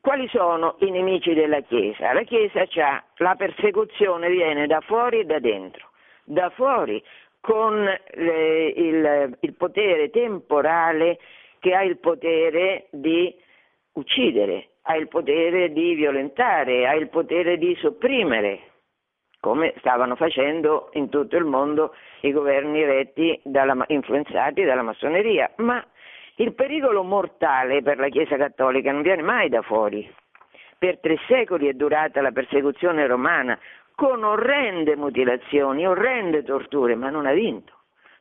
quali 0.00 0.28
sono 0.28 0.74
i 0.80 0.90
nemici 0.90 1.34
della 1.34 1.60
Chiesa? 1.60 2.12
La 2.12 2.24
Chiesa 2.24 2.62
ha 2.84 3.04
la 3.18 3.36
persecuzione 3.36 4.28
viene 4.28 4.66
da 4.66 4.80
fuori 4.80 5.20
e 5.20 5.24
da 5.24 5.38
dentro 5.38 5.90
da 6.24 6.50
fuori 6.50 7.02
con 7.40 7.86
eh, 7.86 8.74
il, 8.76 9.36
il 9.40 9.54
potere 9.54 10.10
temporale 10.10 11.18
che 11.58 11.74
ha 11.74 11.82
il 11.82 11.98
potere 11.98 12.86
di 12.90 13.34
uccidere, 13.94 14.68
ha 14.82 14.96
il 14.96 15.08
potere 15.08 15.72
di 15.72 15.94
violentare, 15.94 16.86
ha 16.86 16.94
il 16.94 17.08
potere 17.08 17.58
di 17.58 17.76
sopprimere, 17.80 18.60
come 19.40 19.74
stavano 19.78 20.14
facendo 20.14 20.90
in 20.92 21.08
tutto 21.08 21.36
il 21.36 21.44
mondo 21.44 21.94
i 22.20 22.32
governi 22.32 22.84
retti 22.84 23.40
dalla, 23.42 23.76
influenzati 23.88 24.62
dalla 24.62 24.82
massoneria. 24.82 25.50
Ma 25.56 25.84
il 26.36 26.54
pericolo 26.54 27.02
mortale 27.02 27.82
per 27.82 27.98
la 27.98 28.08
Chiesa 28.08 28.36
cattolica 28.36 28.92
non 28.92 29.02
viene 29.02 29.22
mai 29.22 29.48
da 29.48 29.62
fuori. 29.62 30.08
Per 30.78 30.98
tre 30.98 31.16
secoli 31.28 31.68
è 31.68 31.74
durata 31.74 32.20
la 32.20 32.32
persecuzione 32.32 33.06
romana, 33.06 33.58
con 33.94 34.24
orrende 34.24 34.96
mutilazioni, 34.96 35.86
orrende 35.86 36.42
torture, 36.42 36.94
ma 36.94 37.10
non 37.10 37.26
ha 37.26 37.32
vinto, 37.32 37.72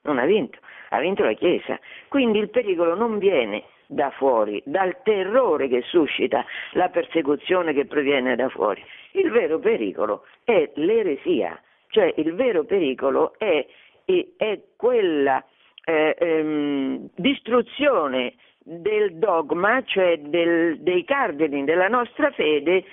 non 0.04 0.20
ha 0.20 0.26
vinto, 0.26 0.60
ha 0.90 1.00
vinto 1.00 1.24
la 1.24 1.34
Chiesa. 1.34 1.80
Quindi 2.08 2.40
il 2.40 2.50
pericolo 2.50 2.96
non 2.96 3.18
viene 3.18 3.64
da 3.88 4.10
fuori, 4.12 4.62
dal 4.66 5.02
terrore 5.04 5.68
che 5.68 5.82
suscita 5.82 6.46
la 6.74 6.90
persecuzione 6.90 7.74
che 7.74 7.86
proviene 7.86 8.36
da 8.36 8.48
fuori. 8.50 8.84
Il 9.12 9.30
vero 9.32 9.60
pericolo 9.60 10.26
è 10.46 10.72
l'eresia, 10.76 11.62
cioè 11.90 12.14
il 12.18 12.34
vero 12.34 12.64
pericolo 12.64 13.34
è, 13.38 13.66
è 14.06 14.60
quella 14.78 15.44
eh, 15.84 16.16
ehm, 16.18 17.10
distruzione 17.16 18.36
del 18.64 19.16
dogma, 19.16 19.84
cioè 19.84 20.18
del, 20.20 20.80
dei 20.80 21.04
cardini 21.04 21.64
della 21.66 21.88
nostra 21.88 22.32
fede 22.32 22.86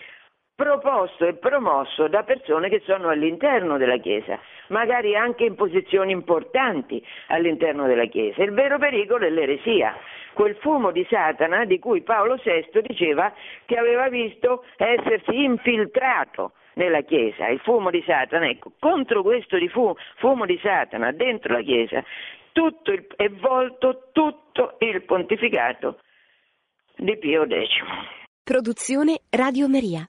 proposto 0.59 1.24
e 1.24 1.34
promosso 1.34 2.09
da 2.09 2.24
persone 2.24 2.68
che 2.68 2.82
sono 2.84 3.11
all'interno 3.11 3.78
della 3.78 3.98
Chiesa, 3.98 4.40
magari 4.70 5.14
anche 5.14 5.44
in 5.44 5.54
posizioni 5.54 6.11
importanti 6.11 7.00
all'interno 7.28 7.86
della 7.86 8.06
Chiesa. 8.06 8.42
Il 8.42 8.50
vero 8.50 8.76
pericolo 8.76 9.24
è 9.24 9.30
l'eresia, 9.30 9.94
quel 10.32 10.56
fumo 10.56 10.90
di 10.90 11.06
Satana 11.09 11.64
di 11.64 11.78
cui 11.78 12.02
Paolo 12.02 12.40
VI 12.42 12.82
diceva 12.88 13.32
che 13.66 13.76
aveva 13.76 14.09
visto 14.09 14.64
essersi 14.76 15.44
infiltrato 15.44 16.54
nella 16.74 17.02
Chiesa, 17.02 17.46
il 17.46 17.61
fumo 17.61 17.90
di 17.90 18.02
Satana. 18.04 18.48
Ecco, 18.48 18.72
contro 18.80 19.22
questo 19.22 19.59
di 19.59 19.68
fumo, 19.68 19.94
fumo 20.16 20.44
di 20.44 20.59
Satana 20.61 21.12
dentro 21.12 21.52
la 21.52 21.62
Chiesa 21.62 22.02
tutto 22.50 22.90
il, 22.90 23.06
è 23.14 23.28
volto 23.28 24.09
tutto 24.11 24.74
il 24.80 25.04
pontificato 25.04 26.00
di 26.96 27.16
Pio 27.16 27.46
X. 27.46 28.18
Produzione 28.42 29.20
Radio 29.30 29.68
Maria. 29.68 30.09